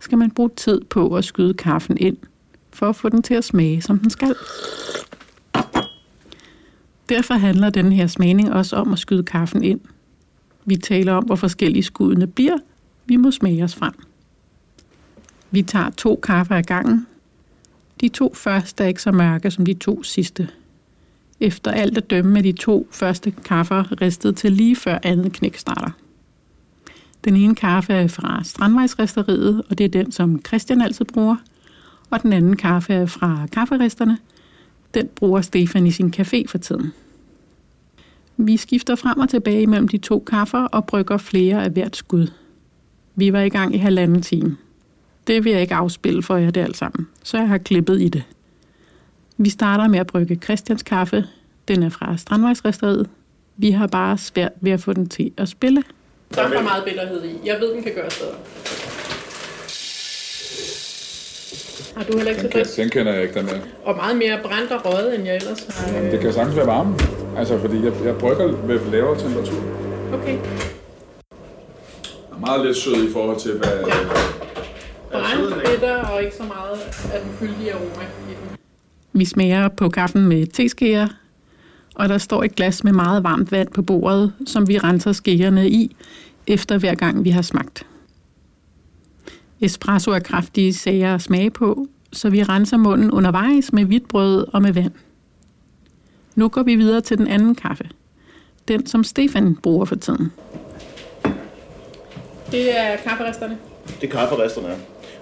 skal 0.00 0.18
man 0.18 0.30
bruge 0.30 0.50
tid 0.56 0.80
på 0.80 1.16
at 1.16 1.24
skyde 1.24 1.54
kaffen 1.54 1.96
ind 2.00 2.16
for 2.72 2.88
at 2.88 2.96
få 2.96 3.08
den 3.08 3.22
til 3.22 3.34
at 3.34 3.44
smage, 3.44 3.82
som 3.82 3.98
den 3.98 4.10
skal. 4.10 4.34
Derfor 7.08 7.34
handler 7.34 7.70
den 7.70 7.92
her 7.92 8.06
smagning 8.06 8.52
også 8.52 8.76
om 8.76 8.92
at 8.92 8.98
skyde 8.98 9.22
kaffen 9.22 9.64
ind. 9.64 9.80
Vi 10.64 10.76
taler 10.76 11.12
om, 11.12 11.24
hvor 11.24 11.36
forskellige 11.36 11.82
skuddene 11.82 12.26
bliver. 12.26 12.56
Vi 13.06 13.16
må 13.16 13.30
smage 13.30 13.64
os 13.64 13.74
frem. 13.74 13.92
Vi 15.50 15.62
tager 15.62 15.90
to 15.90 16.20
kaffer 16.22 16.54
ad 16.54 16.62
gangen. 16.62 17.06
De 18.00 18.08
to 18.08 18.34
første 18.34 18.84
er 18.84 18.88
ikke 18.88 19.02
så 19.02 19.12
mørke 19.12 19.50
som 19.50 19.66
de 19.66 19.74
to 19.74 20.02
sidste. 20.02 20.48
Efter 21.40 21.70
alt 21.70 21.98
at 21.98 22.10
dømme 22.10 22.38
er 22.38 22.42
de 22.42 22.52
to 22.52 22.88
første 22.90 23.30
kaffer 23.30 24.00
ristet 24.02 24.36
til 24.36 24.52
lige 24.52 24.76
før 24.76 24.98
andet 25.02 25.32
knæk 25.32 25.56
starter. 25.56 25.90
Den 27.24 27.36
ene 27.36 27.54
kaffe 27.54 27.92
er 27.92 28.08
fra 28.08 28.44
Strandvejsresteriet, 28.44 29.62
og 29.70 29.78
det 29.78 29.84
er 29.84 29.88
den, 29.88 30.12
som 30.12 30.40
Christian 30.46 30.82
altid 30.82 31.04
bruger. 31.04 31.36
Og 32.10 32.22
den 32.22 32.32
anden 32.32 32.56
kaffe 32.56 32.94
er 32.94 33.06
fra 33.06 33.46
kafferisterne. 33.52 34.18
Den 34.94 35.08
bruger 35.08 35.40
Stefan 35.40 35.86
i 35.86 35.90
sin 35.90 36.14
café 36.16 36.44
for 36.48 36.58
tiden. 36.58 36.92
Vi 38.36 38.56
skifter 38.56 38.94
frem 38.94 39.18
og 39.18 39.28
tilbage 39.28 39.66
mellem 39.66 39.88
de 39.88 39.98
to 39.98 40.18
kaffer 40.18 40.62
og 40.62 40.86
brygger 40.86 41.16
flere 41.16 41.64
af 41.64 41.70
hvert 41.70 41.96
skud. 41.96 42.26
Vi 43.14 43.32
var 43.32 43.40
i 43.40 43.48
gang 43.48 43.74
i 43.74 43.78
halvanden 43.78 44.22
time. 44.22 44.56
Det 45.26 45.44
vil 45.44 45.52
jeg 45.52 45.60
ikke 45.60 45.74
afspille 45.74 46.22
for 46.22 46.36
jer 46.36 46.50
det 46.50 46.60
alt 46.60 46.76
sammen, 46.76 47.08
så 47.22 47.36
jeg 47.38 47.48
har 47.48 47.58
klippet 47.58 48.02
i 48.02 48.08
det. 48.08 48.22
Vi 49.36 49.50
starter 49.50 49.88
med 49.88 49.98
at 49.98 50.06
brygge 50.06 50.38
Christians 50.44 50.82
kaffe. 50.82 51.24
Den 51.68 51.82
er 51.82 51.88
fra 51.88 52.16
Strandvejsresteriet. 52.16 53.10
Vi 53.56 53.70
har 53.70 53.86
bare 53.86 54.18
svært 54.18 54.52
ved 54.60 54.72
at 54.72 54.80
få 54.80 54.92
den 54.92 55.08
til 55.08 55.32
at 55.36 55.48
spille. 55.48 55.82
Der 56.34 56.42
er 56.42 56.48
for 56.48 56.62
meget 56.62 56.84
bitterhed 56.84 57.24
i. 57.24 57.34
Jeg 57.44 57.56
ved, 57.60 57.74
den 57.74 57.82
kan 57.82 57.92
gøres 57.94 58.18
bedre. 58.18 58.93
Har 61.96 62.04
du 62.04 62.16
heller 62.16 62.30
ikke 62.30 62.42
tilfreds? 62.42 62.74
den 62.74 62.90
kender 62.90 63.12
jeg 63.12 63.22
ikke, 63.22 63.34
den 63.34 63.46
der. 63.46 63.58
Og 63.84 63.96
meget 63.96 64.16
mere 64.16 64.38
brændt 64.44 64.72
og 64.72 64.80
røget, 64.86 65.14
end 65.14 65.24
jeg 65.24 65.36
ellers 65.36 65.66
har. 65.68 65.96
Jamen, 65.96 66.12
det 66.12 66.20
kan 66.20 66.32
sagtens 66.32 66.56
være 66.56 66.66
varme. 66.66 66.94
Altså, 67.36 67.58
fordi 67.58 67.84
jeg, 67.84 67.92
jeg 68.04 68.16
brygger 68.16 68.46
ved 68.46 68.80
lavere 68.90 69.18
temperatur. 69.18 69.62
Okay. 70.12 70.38
Og 72.30 72.40
meget 72.40 72.66
lidt 72.66 72.76
sød 72.76 73.08
i 73.08 73.12
forhold 73.12 73.40
til, 73.40 73.52
hvad... 73.52 73.70
Ja. 73.70 73.94
Brændt, 75.12 75.70
bitter 75.70 75.96
og 75.96 76.22
ikke 76.22 76.36
så 76.36 76.42
meget 76.42 76.78
af 77.14 77.20
den 77.20 77.30
fyldige 77.38 77.72
aroma 77.72 78.04
i 78.30 78.34
den. 78.40 78.58
Vi 79.12 79.24
smager 79.24 79.68
på 79.68 79.88
kaffen 79.88 80.26
med 80.26 80.46
teskeer, 80.46 81.08
og 81.94 82.08
der 82.08 82.18
står 82.18 82.44
et 82.44 82.54
glas 82.54 82.84
med 82.84 82.92
meget 82.92 83.24
varmt 83.24 83.52
vand 83.52 83.68
på 83.68 83.82
bordet, 83.82 84.32
som 84.46 84.68
vi 84.68 84.78
renser 84.78 85.12
skærene 85.12 85.68
i, 85.68 85.96
efter 86.46 86.78
hver 86.78 86.94
gang 86.94 87.24
vi 87.24 87.30
har 87.30 87.42
smagt. 87.42 87.86
Espresso 89.64 90.10
er 90.10 90.18
kraftige 90.18 90.74
sager 90.74 91.14
at 91.14 91.22
smage 91.22 91.50
på, 91.50 91.86
så 92.12 92.30
vi 92.30 92.42
renser 92.42 92.76
munden 92.76 93.10
undervejs 93.10 93.72
med 93.72 93.84
hvidt 93.84 94.08
brød 94.08 94.46
og 94.52 94.62
med 94.62 94.72
vand. 94.72 94.92
Nu 96.34 96.48
går 96.48 96.62
vi 96.62 96.74
videre 96.74 97.00
til 97.00 97.18
den 97.18 97.26
anden 97.26 97.54
kaffe. 97.54 97.84
Den, 98.68 98.86
som 98.86 99.04
Stefan 99.04 99.56
bruger 99.56 99.84
for 99.84 99.94
tiden. 99.94 100.32
Det 102.50 102.78
er 102.78 102.96
kafferisterne. 102.96 103.58
Det 104.00 104.08
er 104.08 104.12
kafferisterne 104.12 104.68
er. 104.68 104.76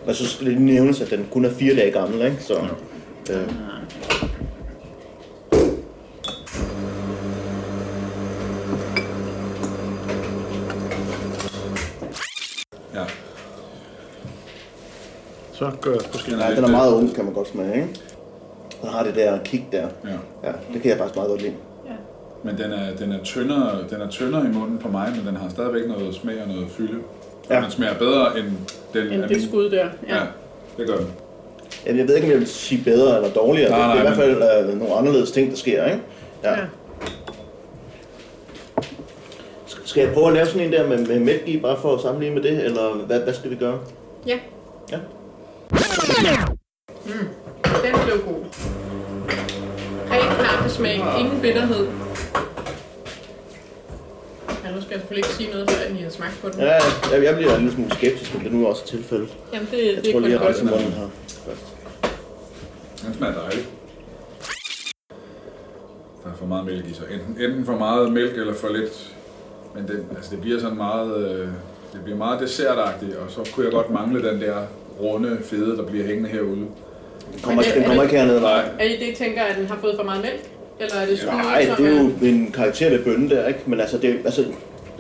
Og 0.07 0.15
så 0.15 0.29
skal 0.29 0.47
det 0.47 0.61
nævnes, 0.61 1.01
at 1.01 1.11
den 1.11 1.27
kun 1.31 1.45
er 1.45 1.51
fire 1.55 1.75
dage 1.75 1.93
gammel, 1.93 2.23
ikke? 2.23 2.37
Så, 2.41 2.55
øh, 3.33 3.49
Så 15.63 15.71
gør 15.81 15.91
jeg 15.91 16.01
måske 16.13 16.31
ja, 16.31 16.55
den 16.57 16.65
er 16.65 16.69
meget 16.69 16.93
ung, 16.95 17.15
kan 17.15 17.25
man 17.25 17.35
godt 17.35 17.49
smage, 17.49 17.75
ikke? 17.75 17.89
Den 18.83 18.89
har 18.91 19.03
det 19.05 19.15
der 19.15 19.39
kick 19.45 19.63
der. 19.73 19.87
Ja. 20.05 20.49
Ja, 20.49 20.53
det 20.73 20.83
kan 20.83 20.91
jeg 20.91 20.99
faktisk 20.99 21.17
meget 21.17 21.31
godt 21.31 21.43
lide. 21.43 21.55
Men 22.45 22.59
den 22.59 22.73
er, 22.73 22.97
den, 22.99 23.13
er 23.13 23.23
tyndere, 23.25 23.79
den 23.91 24.01
er 24.01 24.09
tyndere 24.09 24.45
i 24.45 24.49
munden 24.49 24.79
på 24.79 24.89
mig, 24.89 25.13
men 25.17 25.27
den 25.27 25.37
har 25.37 25.49
stadigvæk 25.49 25.89
noget 25.89 26.15
smag 26.15 26.35
og 26.43 26.49
noget 26.49 26.67
fylde. 26.71 26.99
Og 27.49 27.55
Ja. 27.55 27.61
den 27.61 27.71
smager 27.71 27.95
bedre 27.99 28.39
end 28.39 28.47
den 28.95 29.13
End 29.13 29.23
det 29.29 29.43
skud 29.43 29.71
der. 29.71 29.87
Ja. 30.09 30.15
Ja, 30.17 30.21
det 30.79 30.87
gør 30.87 30.97
den. 30.97 31.07
Jamen, 31.87 31.99
jeg 31.99 32.09
ved 32.09 32.15
ikke, 32.15 32.27
om 32.27 32.31
jeg 32.31 32.39
vil 32.39 32.47
sige 32.49 32.85
bedre 32.85 33.17
eller 33.17 33.31
dårligere. 33.31 33.71
Nej, 33.71 33.79
det, 33.79 33.87
det 33.87 34.11
er 34.11 34.15
nej, 34.17 34.25
i 34.25 34.35
hvert 34.35 34.43
fald 34.63 34.71
øh, 34.73 34.79
nogle 34.79 34.95
anderledes 34.95 35.31
ting, 35.31 35.51
der 35.51 35.57
sker, 35.57 35.85
ikke? 35.85 36.01
Ja. 36.45 36.51
ja. 36.51 36.65
Skal 39.85 40.05
jeg 40.05 40.15
prøve 40.15 40.27
at 40.27 40.33
lave 40.33 40.47
sådan 40.47 40.67
en 40.67 40.73
der 40.73 40.89
med, 40.89 41.07
med 41.07 41.21
mælk 41.21 41.43
i, 41.49 41.59
bare 41.61 41.77
for 41.77 41.95
at 41.95 42.01
sammenligne 42.01 42.35
med 42.35 42.43
det, 42.43 42.65
eller 42.65 42.95
hvad, 43.07 43.21
hvad 43.21 43.35
skal 43.35 43.51
vi 43.51 43.57
gøre? 43.57 43.79
Ja. 44.27 44.39
Ja. 44.93 44.99
Mm. 45.73 47.29
Den 47.85 47.95
blev 48.05 48.19
god. 48.25 48.45
Ren 50.11 50.45
kaffesmag, 50.47 51.01
ingen 51.21 51.41
bitterhed. 51.41 51.87
Ja, 54.65 54.71
nu 54.75 54.81
skal 54.81 54.91
jeg 54.91 55.01
selvfølgelig 55.01 55.19
ikke 55.29 55.29
sige 55.37 55.51
noget, 55.51 55.71
før 55.71 55.95
I 55.99 56.03
har 56.03 56.11
smagt 56.11 56.39
på 56.43 56.49
den. 56.49 56.61
Ja, 56.61 56.73
jeg, 57.13 57.25
jeg 57.25 57.35
bliver 57.37 57.53
en 57.55 57.59
lille 57.61 57.75
smule 57.75 57.95
skeptisk, 57.95 58.35
men 58.35 58.45
det 58.45 58.53
er 58.53 58.57
nu 58.57 58.67
også 58.67 58.87
tilfældet. 58.87 59.29
Jamen, 59.53 59.69
det, 59.71 59.79
Jeg 59.79 59.97
det 59.97 60.09
er 60.09 60.13
tror 60.13 60.21
kun 60.21 60.23
lige, 60.23 60.33
jeg 60.33 60.41
godt. 60.41 60.49
renser 60.49 60.65
munden 60.71 60.93
her 60.93 61.09
først. 61.47 61.67
Den 63.07 63.15
smager 63.15 63.35
dejligt. 63.35 63.69
Der 66.25 66.31
er 66.31 66.35
for 66.39 66.47
meget 66.47 66.65
mælk 66.67 66.87
i, 66.87 66.95
så 66.95 67.03
enten, 67.11 67.45
enten 67.45 67.67
for 67.67 67.77
meget 67.79 68.13
mælk 68.13 68.33
eller 68.33 68.55
for 68.55 68.69
lidt. 68.69 69.15
Men 69.75 69.89
den, 69.89 70.07
altså 70.17 70.31
det 70.31 70.41
bliver 70.41 70.61
sådan 70.61 70.77
meget, 70.77 71.17
øh, 71.31 71.49
det 71.93 72.01
bliver 72.05 72.19
meget 72.19 72.41
dessertagtigt, 72.41 73.17
og 73.17 73.31
så 73.31 73.51
kunne 73.55 73.65
jeg 73.65 73.73
godt 73.73 73.91
mangle 73.91 74.29
den 74.31 74.41
der 74.41 74.57
runde 75.01 75.39
fede, 75.45 75.77
der 75.77 75.87
bliver 75.87 76.07
hængende 76.07 76.29
herude. 76.31 76.57
Den 76.57 77.41
kommer, 77.43 77.63
det- 77.63 77.75
den 77.75 77.85
kommer 77.85 78.03
ikke 78.03 78.17
hernede, 78.17 78.41
nej. 78.41 78.65
Er 78.79 78.85
I 78.85 79.07
det, 79.07 79.17
tænker, 79.17 79.43
at 79.43 79.57
den 79.59 79.67
har 79.67 79.79
fået 79.81 79.97
for 79.97 80.05
meget 80.05 80.23
mælk? 80.23 80.43
Eller 80.81 80.95
er 80.97 81.07
det 81.07 81.19
skuden, 81.19 81.37
Nej, 81.39 81.67
det 81.79 81.87
er 81.87 82.03
jo 82.03 82.11
en 82.23 82.51
karakter 82.55 82.91
ved 82.91 83.05
bønne 83.05 83.31
der, 83.31 83.47
ikke? 83.49 83.61
Men 83.67 83.81
altså, 83.81 83.99
det, 83.99 84.17
altså 84.25 84.45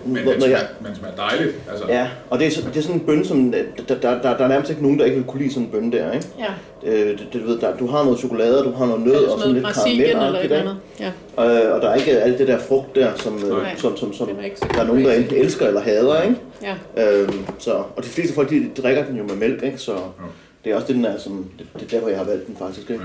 Men 0.06 0.24
når 0.24 0.32
den 0.32 0.40
jeg, 0.42 0.48
smager, 0.48 0.60
men 0.80 0.94
smager 0.96 1.14
dejligt. 1.16 1.54
Altså, 1.70 1.84
Ja, 1.88 2.08
og 2.30 2.38
det 2.38 2.46
er, 2.46 2.50
så- 2.50 2.62
det 2.68 2.76
er 2.76 2.82
sådan 2.82 3.00
en 3.00 3.06
bønne, 3.06 3.24
som, 3.24 3.52
der, 3.52 3.62
der, 3.94 3.94
der, 4.00 4.20
der 4.36 4.44
er 4.44 4.48
nærmest 4.48 4.70
ikke 4.70 4.82
nogen, 4.82 4.98
der 4.98 5.04
ikke 5.04 5.16
vil 5.16 5.26
kunne 5.26 5.42
lide 5.42 5.52
sådan 5.52 5.66
en 5.66 5.72
bønne 5.72 5.92
der, 5.92 6.12
ikke? 6.12 6.26
Ja, 6.38 6.46
Øh, 6.84 7.06
det, 7.18 7.28
det, 7.32 7.42
du 7.42 7.46
ved, 7.46 7.58
der, 7.60 7.76
du 7.76 7.86
har 7.86 8.04
noget 8.04 8.18
chokolade, 8.18 8.64
du 8.64 8.72
har 8.72 8.86
noget 8.86 9.02
nød 9.02 9.14
og 9.24 9.38
sådan 9.40 9.54
lidt 9.54 9.64
Brasilien 9.64 10.02
eller 10.02 10.16
et 10.16 10.22
karamel 10.22 10.44
eller 10.44 10.60
andet? 10.60 10.76
Ja, 11.38 11.66
øh, 11.68 11.74
Og 11.74 11.80
der 11.82 11.88
er 11.90 11.94
ikke 11.94 12.10
alt 12.20 12.38
det 12.38 12.48
der 12.48 12.58
frugt 12.58 12.94
der, 12.94 13.12
som, 13.16 13.36
øh, 13.44 13.48
Nej, 13.62 13.76
som, 13.76 13.96
som, 13.96 14.12
som 14.14 14.28
er 14.28 14.32
der 14.74 14.80
er 14.80 14.86
nogen, 14.86 15.04
der 15.04 15.12
enten 15.12 15.36
elsker 15.36 15.66
eller 15.66 15.80
hader, 15.80 16.22
ikke? 16.22 16.36
ja. 16.96 17.12
Øhm, 17.18 17.46
så, 17.58 17.72
og 17.72 18.04
de 18.04 18.08
fleste 18.08 18.34
folk, 18.34 18.50
de 18.50 18.70
drikker 18.82 19.04
den 19.04 19.16
jo 19.16 19.22
med 19.22 19.34
mælk, 19.36 19.62
ikke? 19.62 19.78
Så 19.78 19.92
det 20.64 20.72
er 20.72 20.76
også 20.76 20.86
det, 20.86 20.96
den 20.96 21.04
er, 21.04 21.18
som, 21.18 21.46
det, 21.58 21.66
det 21.74 21.82
er 21.82 21.86
derfor, 21.88 22.08
jeg 22.08 22.18
har 22.18 22.24
valgt 22.24 22.46
den 22.46 22.56
faktisk, 22.56 22.90
ikke? 22.90 23.02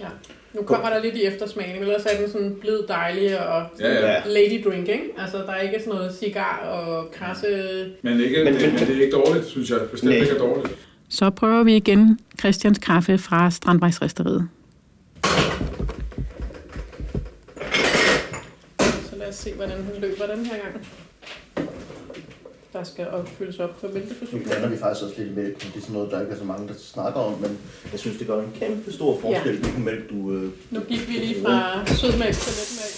Ja. 0.00 0.04
ja. 0.04 0.08
Nu 0.54 0.62
kommer 0.62 0.90
der 0.90 1.02
lidt 1.02 1.14
i 1.14 1.24
eftersmagning, 1.24 1.78
ellers 1.82 2.04
er 2.04 2.20
den 2.20 2.30
sådan 2.30 2.56
blid, 2.60 2.78
dejlig 2.88 3.40
og 3.48 3.66
Ja, 3.80 4.12
ja. 4.12 4.22
Lady 4.26 4.64
drink, 4.64 4.88
ikke? 4.88 5.04
Altså, 5.18 5.36
der 5.38 5.52
er 5.52 5.60
ikke 5.60 5.78
sådan 5.80 5.94
noget 5.94 6.14
cigar 6.14 6.58
og 6.58 7.10
krasse... 7.12 7.46
Men, 8.02 8.20
ikke, 8.20 8.44
Men- 8.44 8.44
men, 8.44 8.54
det, 8.54 8.62
men- 8.62 8.72
men 8.80 8.88
det 8.88 8.96
er 8.96 9.00
ikke 9.02 9.16
dårligt, 9.16 9.46
synes 9.46 9.70
jeg. 9.70 9.78
Bestemt 9.90 10.10
Nej. 10.10 10.20
ikke 10.20 10.34
er 10.34 10.38
dårligt. 10.38 10.74
Så 11.08 11.30
prøver 11.30 11.62
vi 11.62 11.76
igen 11.76 12.18
Christians 12.38 12.78
kaffe 12.78 13.18
fra 13.18 13.50
Strandvejsresteriet. 13.50 14.48
Så 19.10 19.16
lad 19.16 19.28
os 19.28 19.34
se, 19.34 19.52
hvordan 19.54 19.76
den 19.78 20.00
løber 20.00 20.26
den 20.34 20.46
her 20.46 20.52
gang. 20.62 20.86
Der 22.72 22.84
skal 22.84 23.08
opfyldes 23.08 23.58
op 23.58 23.80
på 23.80 23.86
Nu 23.86 23.92
mælkeforsyning. 23.92 24.44
blander 24.44 24.68
vi 24.68 24.76
faktisk 24.76 25.04
også 25.04 25.14
lidt 25.18 25.28
i 25.32 25.34
mælk, 25.34 25.64
men 25.64 25.72
det 25.72 25.76
er 25.78 25.80
sådan 25.80 25.92
noget, 25.94 26.10
der 26.10 26.20
ikke 26.20 26.32
er 26.32 26.38
så 26.38 26.44
mange, 26.44 26.68
der 26.68 26.74
snakker 26.78 27.20
om, 27.20 27.32
men 27.40 27.58
jeg 27.92 28.00
synes, 28.00 28.18
det 28.18 28.26
gør 28.26 28.40
en 28.42 28.52
kæmpe 28.60 28.92
stor 28.92 29.20
forskel, 29.20 29.52
Ja. 29.54 29.60
hvilken 29.60 29.84
mælk 29.84 30.10
du... 30.10 30.32
Øh, 30.32 30.50
Nu 30.70 30.80
gik 30.80 31.08
vi 31.08 31.12
lige 31.12 31.42
fra 31.44 31.86
sødmælk 31.86 32.36
til 32.44 32.52
letmælk. 32.58 32.96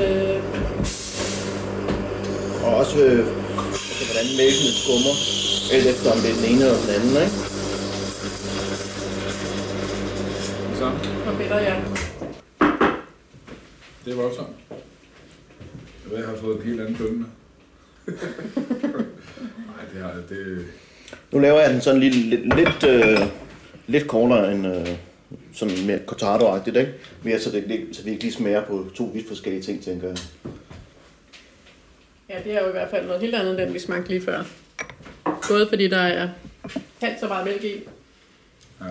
Øh, 0.00 0.38
og 2.66 2.76
også 2.76 2.98
øh, 3.04 3.18
altså, 3.18 4.04
hvordan 4.10 4.28
mælkene 4.40 4.72
skummer, 4.82 5.14
alt 5.74 5.86
efter 5.92 6.08
om 6.14 6.18
det 6.22 6.30
er 6.30 6.36
den 6.40 6.44
ene 6.52 6.62
eller 6.64 6.80
den 6.84 6.90
anden, 6.96 7.14
ikke? 7.24 7.36
Så, 10.80 10.86
hvor 11.24 11.34
bitter 11.40 11.58
jeg. 11.68 11.84
det 14.04 14.12
er 14.12 14.16
voldsomt. 14.22 14.56
Jeg 16.02 16.10
ved, 16.10 16.18
jeg 16.18 16.26
har 16.28 16.36
fået 16.36 16.56
en 16.56 16.62
helt 16.62 16.80
anden 16.80 16.96
bønne. 16.96 17.24
Nej, 18.16 19.84
det 19.94 20.02
har 20.02 20.14
det. 20.28 20.64
Nu 21.32 21.38
laver 21.38 21.60
jeg 21.60 21.70
den 21.74 21.80
sådan 21.80 22.00
lidt, 22.00 22.14
lidt, 22.14 22.56
lidt, 22.56 22.84
øh, 22.88 23.18
lidt 23.86 24.06
kortere 24.06 24.52
end 24.54 24.66
øh, 24.66 24.88
sådan 25.54 25.86
mere 25.86 25.98
cortado-agtigt, 26.06 26.76
ikke? 26.78 26.92
Mere 27.22 27.40
så, 27.40 27.50
det, 27.50 27.70
ikke- 27.70 27.86
så 27.92 28.02
vi 28.04 28.10
ikke 28.10 28.22
lige 28.22 28.32
smager 28.32 28.64
på 28.64 28.86
to 28.94 29.04
vidt 29.14 29.28
forskellige 29.28 29.62
ting, 29.62 29.82
tænker 29.84 30.08
jeg. 30.08 30.16
Ja, 32.28 32.38
det 32.44 32.52
er 32.54 32.60
jo 32.62 32.68
i 32.68 32.72
hvert 32.72 32.90
fald 32.90 33.06
noget 33.06 33.20
helt 33.20 33.34
andet, 33.34 33.50
end 33.50 33.58
den 33.60 33.74
vi 33.74 33.78
smagte 33.78 34.08
lige 34.08 34.20
før. 34.20 34.44
Både 35.24 35.66
fordi 35.68 35.88
der 35.88 35.98
er 35.98 36.28
halvt 37.00 37.20
så 37.20 37.28
meget 37.28 37.44
mælk 37.46 37.64
i, 37.64 37.72
Ja. 38.80 38.86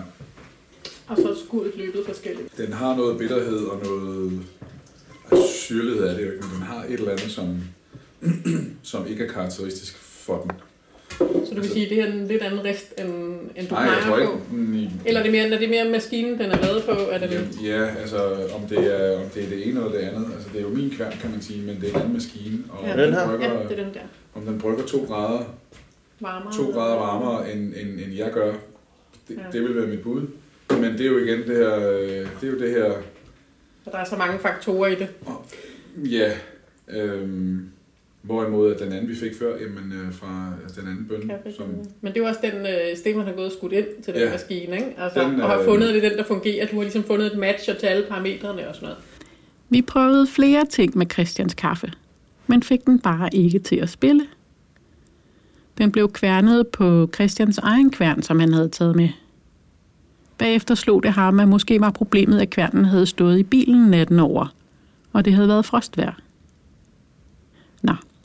og 1.08 1.16
så 1.16 1.36
skuddet 1.46 1.72
løbet 1.76 2.06
forskelligt. 2.06 2.56
Den 2.58 2.72
har 2.72 2.96
noget 2.96 3.18
bitterhed 3.18 3.58
og 3.66 3.80
noget... 3.84 4.40
Altså, 5.32 5.48
syrlighed 5.52 6.02
er 6.06 6.16
det 6.16 6.26
jo 6.26 6.32
ikke, 6.32 6.44
men 6.46 6.54
den 6.54 6.62
har 6.62 6.84
et 6.84 6.92
eller 6.92 7.10
andet, 7.10 7.30
som, 7.30 7.58
som 8.82 9.06
ikke 9.06 9.24
er 9.24 9.32
karakteristisk 9.32 9.96
for 9.98 10.40
den. 10.42 10.50
Så 11.18 11.24
du 11.24 11.32
vil 11.48 11.56
altså- 11.56 11.72
sige, 11.72 11.84
at 11.84 11.90
det 11.90 12.00
er 12.00 12.12
en 12.12 12.26
lidt 12.26 12.42
anden 12.42 12.64
rest, 12.64 12.94
end, 12.98 13.08
end 13.56 13.68
du 13.68 13.74
Nej, 13.74 13.82
jeg 13.84 13.92
tror 14.02 14.06
plejer 14.16 14.20
ikke... 14.20 14.32
på? 14.32 14.54
mm, 14.54 14.88
Eller 15.06 15.20
er 15.20 15.22
det 15.24 15.32
mere, 15.32 15.44
er 15.48 15.58
det 15.58 15.70
mere 15.70 15.88
maskinen, 15.90 16.32
den 16.38 16.50
er 16.50 16.56
lavet 16.62 16.82
på? 16.84 16.90
Er 16.90 17.18
det 17.18 17.30
det? 17.30 17.48
Ja, 17.64 17.84
altså 18.00 18.48
om 18.54 18.60
det, 18.68 18.78
er, 18.78 19.18
om 19.24 19.28
det 19.34 19.44
er 19.44 19.48
det 19.48 19.68
ene 19.68 19.80
eller 19.80 19.92
det 19.92 19.98
andet. 19.98 20.26
Altså 20.34 20.48
det 20.52 20.58
er 20.58 20.62
jo 20.62 20.68
min 20.68 20.90
kværn, 20.90 21.12
kan 21.20 21.30
man 21.30 21.42
sige, 21.42 21.62
men 21.62 21.80
det 21.80 21.84
er 21.84 21.94
en 21.94 22.00
anden 22.00 22.12
maskine. 22.14 22.58
Og 22.68 22.84
Ja. 22.86 22.92
om 22.92 22.98
Den 22.98 23.12
her? 23.14 23.26
brygger, 23.28 23.52
Ja, 23.52 23.62
det 23.68 23.78
er 23.78 23.84
den 23.84 23.94
der. 23.94 24.00
om 24.34 24.42
den 24.42 24.58
brygger 24.60 24.84
to 24.86 25.04
grader, 25.08 25.44
Varmere. 26.20 26.52
to 26.56 26.70
grader 26.70 26.94
varmere, 26.96 27.52
end, 27.52 27.60
end, 27.76 27.88
end 28.00 28.12
jeg 28.14 28.30
gør, 28.32 28.52
det, 29.28 29.36
Ja. 29.36 29.42
det 29.52 29.62
vil 29.62 29.76
være 29.76 29.86
mit 29.86 30.00
bud. 30.02 30.22
Men 30.70 30.92
det 30.92 31.00
er 31.00 31.06
jo 31.10 31.18
igen 31.18 31.38
det 31.38 31.56
her, 31.56 31.88
øh, 31.88 32.08
det 32.08 32.26
er 32.42 32.46
jo 32.52 32.58
det 32.58 32.70
her, 32.70 32.92
Så 33.84 33.90
der 33.90 33.98
er 33.98 34.04
så 34.04 34.16
mange 34.16 34.38
faktorer 34.38 34.88
i 34.88 34.94
det. 34.94 35.08
ja, 35.96 36.32
øhm, 36.88 37.68
hvorimod 38.22 38.74
at 38.74 38.80
den 38.80 38.92
anden 38.92 39.08
vi 39.08 39.14
fik 39.16 39.32
før, 39.38 39.56
jamen 39.60 39.92
øh, 39.92 40.12
fra 40.12 40.52
altså 40.62 40.80
den 40.80 40.88
anden 40.88 41.06
bøn, 41.08 41.32
som, 41.56 41.66
Men 42.00 42.12
det 42.12 42.18
er 42.20 42.22
jo 42.24 42.28
også 42.28 42.40
den, 42.42 42.54
øh, 42.66 42.96
Stefan 42.96 43.24
har 43.24 43.32
gået 43.32 43.46
og 43.46 43.52
skudt 43.52 43.72
ind 43.72 43.86
til 44.04 44.14
den 44.14 44.22
Ja. 44.22 44.30
maskine, 44.30 44.76
ikke? 44.76 44.94
Altså, 44.98 45.20
Den, 45.20 45.40
og 45.40 45.48
har 45.48 45.58
øh, 45.58 45.64
fundet 45.64 45.94
det, 45.94 46.02
den 46.02 46.12
der 46.12 46.24
fungerer. 46.24 46.66
Du 46.66 46.76
har 46.76 46.82
ligesom 46.82 47.04
fundet 47.04 47.32
et 47.32 47.38
match 47.38 47.64
til 47.78 47.86
alle 47.86 48.04
parametrene 48.08 48.68
og 48.68 48.74
sådan 48.74 48.86
noget. 48.88 49.02
Vi 49.70 49.82
prøvede 49.82 50.26
flere 50.26 50.66
ting 50.66 50.98
med 50.98 51.06
Christians 51.12 51.54
kaffe, 51.54 51.92
men 52.46 52.62
fik 52.62 52.86
den 52.86 52.98
bare 52.98 53.28
ikke 53.32 53.58
til 53.58 53.76
at 53.76 53.88
spille. 53.88 54.26
Den 55.78 55.92
blev 55.92 56.12
kværnet 56.12 56.66
på 56.68 57.10
Christians 57.14 57.58
egen 57.58 57.90
kværn, 57.90 58.22
som 58.22 58.40
han 58.40 58.52
havde 58.52 58.68
taget 58.68 58.96
med. 58.96 59.08
Bagefter 60.38 60.74
slog 60.74 61.02
det 61.02 61.12
ham, 61.12 61.40
at 61.40 61.48
måske 61.48 61.80
var 61.80 61.90
problemet, 61.90 62.40
at 62.40 62.50
kværnen 62.50 62.84
havde 62.84 63.06
stået 63.06 63.38
i 63.38 63.42
bilen 63.42 63.90
natten 63.90 64.18
over, 64.20 64.54
og 65.12 65.24
det 65.24 65.32
havde 65.32 65.48
været 65.48 65.64
frostvejr. 65.64 66.12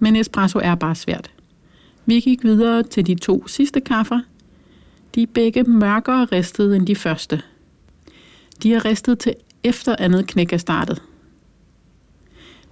Men 0.03 0.15
espresso 0.15 0.59
er 0.59 0.75
bare 0.75 0.95
svært. 0.95 1.31
Vi 2.05 2.19
gik 2.19 2.43
videre 2.43 2.83
til 2.83 3.07
de 3.07 3.15
to 3.15 3.47
sidste 3.47 3.81
kaffer. 3.81 4.19
De 5.15 5.21
er 5.21 5.27
begge 5.33 5.63
mørkere 5.63 6.25
ristet 6.25 6.75
end 6.75 6.87
de 6.87 6.95
første. 6.95 7.41
De 8.63 8.73
er 8.73 8.85
ristet 8.85 9.19
til 9.19 9.33
efter 9.63 9.95
andet 9.99 10.27
knæk 10.27 10.53
er 10.53 10.57
startet. 10.57 11.01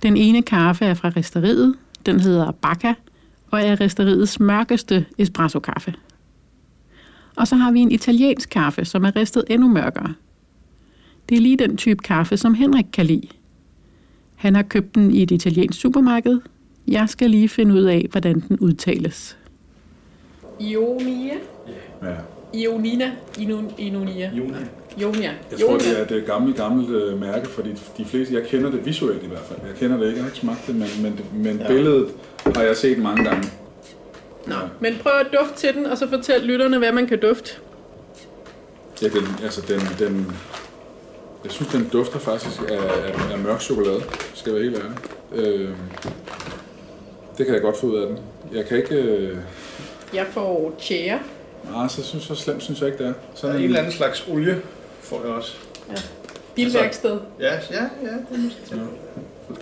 Den 0.03 0.17
ene 0.17 0.41
kaffe 0.41 0.85
er 0.85 0.93
fra 0.93 1.09
resteriet, 1.09 1.75
den 2.05 2.19
hedder 2.19 2.51
Bacca, 2.51 2.93
og 3.51 3.61
er 3.61 3.81
resteriets 3.81 4.39
mørkeste 4.39 5.05
espresso-kaffe. 5.17 5.93
Og 7.35 7.47
så 7.47 7.55
har 7.55 7.71
vi 7.71 7.79
en 7.79 7.91
italiensk 7.91 8.49
kaffe, 8.49 8.85
som 8.85 9.05
er 9.05 9.15
ristet 9.15 9.43
endnu 9.49 9.67
mørkere. 9.67 10.13
Det 11.29 11.37
er 11.37 11.41
lige 11.41 11.57
den 11.57 11.77
type 11.77 12.03
kaffe, 12.03 12.37
som 12.37 12.53
Henrik 12.53 12.85
kan 12.93 13.05
lide. 13.05 13.27
Han 14.35 14.55
har 14.55 14.63
købt 14.63 14.95
den 14.95 15.11
i 15.11 15.23
et 15.23 15.31
italiensk 15.31 15.79
supermarked. 15.79 16.39
Jeg 16.91 17.09
skal 17.09 17.29
lige 17.29 17.49
finde 17.49 17.73
ud 17.75 17.83
af, 17.83 18.07
hvordan 18.11 18.43
den 18.49 18.59
udtales. 18.59 19.37
Ionia? 20.59 21.33
ja. 22.03 22.15
Ionina? 22.53 23.11
Ino- 23.37 23.73
Inonia? 23.77 24.31
Juni. 24.37 24.53
Ionia. 24.97 25.31
Jeg 25.51 25.59
tror, 25.59 25.69
Ionia. 25.69 26.03
det 26.03 26.11
er 26.11 26.15
et 26.15 26.25
gammelt, 26.25 26.57
gammelt 26.57 26.89
øh, 26.89 27.19
mærke, 27.21 27.47
fordi 27.49 27.69
de 27.97 28.05
fleste, 28.05 28.33
jeg 28.35 28.43
kender 28.43 28.71
det 28.71 28.85
visuelt 28.85 29.23
i 29.23 29.27
hvert 29.27 29.41
fald. 29.47 29.59
Jeg 29.67 29.75
kender 29.79 29.97
det 29.97 30.05
ikke, 30.05 30.17
jeg 30.17 30.23
har 30.23 30.29
ikke 30.29 30.39
smagt 30.39 30.67
det, 30.67 30.75
men, 30.75 30.87
men, 31.01 31.19
men 31.43 31.57
Ja. 31.57 31.63
ja. 31.63 31.67
billedet 31.67 32.07
har 32.55 32.61
jeg 32.63 32.77
set 32.77 32.97
mange 32.97 33.23
gange. 33.23 33.49
Nå, 34.47 34.53
Ja. 34.55 34.59
men 34.79 34.93
prøv 35.03 35.11
at 35.19 35.27
dufte 35.39 35.57
til 35.67 35.73
den, 35.73 35.85
og 35.85 35.97
så 35.97 36.09
fortæl 36.09 36.41
lytterne, 36.41 36.77
hvad 36.77 36.91
man 36.91 37.07
kan 37.07 37.19
dufte. 37.19 37.51
Ja, 39.01 39.07
den, 39.07 39.23
altså 39.43 39.61
den, 39.67 39.79
den, 40.07 40.31
jeg 41.43 41.51
synes, 41.51 41.71
den 41.71 41.89
dufter 41.93 42.19
faktisk 42.19 42.61
af, 42.69 42.77
af, 42.77 43.33
af 43.33 43.39
mørk 43.39 43.61
chokolade, 43.61 44.01
skal 44.33 44.51
jeg 44.53 44.61
være 44.61 44.69
helt 44.71 44.83
ærlig. 44.83 44.97
Øh, 45.61 45.69
det 47.41 47.47
kan 47.47 47.55
jeg 47.55 47.61
godt 47.61 47.77
få 47.77 47.87
ud 47.87 47.97
af 47.97 48.07
den. 48.07 48.17
Jeg 48.53 48.65
kan 48.65 48.77
ikke... 48.77 48.95
Øh, 48.95 49.37
Jeg 50.13 50.25
får 50.31 50.75
tjære. 50.79 51.19
nej, 51.71 51.87
så, 51.87 52.03
synes, 52.03 52.23
så 52.23 52.35
slemt 52.35 52.63
synes 52.63 52.79
jeg 52.79 52.87
ikke, 52.87 52.97
det 53.03 53.07
er. 53.07 53.13
Så 53.35 53.41
Sådan 53.41 53.55
en 53.55 53.63
eller 53.63 53.79
anden 53.79 53.93
slags 53.93 54.27
olie 54.31 54.61
får 55.01 55.21
jeg 55.25 55.33
også. 55.33 55.55
Bilværksted. 56.55 57.17
Ja, 57.39 57.45
ja, 57.53 57.53
ja. 57.81 58.07
Det 58.07 58.35
er 58.35 58.37
måske. 58.37 58.75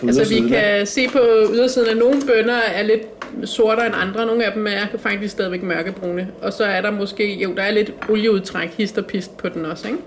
På 0.00 0.06
Altså, 0.06 0.28
vi 0.34 0.48
kan 0.48 0.86
se 0.86 1.08
på 1.08 1.18
ydersiden, 1.54 1.88
at 1.88 1.96
nogle 1.96 2.22
bønner 2.26 2.54
er 2.54 2.82
lidt 2.82 3.02
sortere 3.44 3.86
end 3.86 3.94
andre. 3.98 4.26
Nogle 4.26 4.44
af 4.44 4.52
dem 4.52 4.66
er 4.66 4.86
faktisk 4.98 5.32
stadigvæk 5.32 5.62
mørkebrune. 5.62 6.28
Og 6.42 6.52
så 6.52 6.64
er 6.64 6.80
der 6.80 6.90
måske, 6.90 7.34
jo, 7.42 7.54
der 7.54 7.62
er 7.62 7.70
lidt 7.70 7.92
olieudtræk, 8.08 8.68
hist 8.68 8.98
og 8.98 9.06
pist 9.06 9.36
på 9.36 9.48
den 9.48 9.64
også, 9.64 9.88
ikke? 9.88 10.00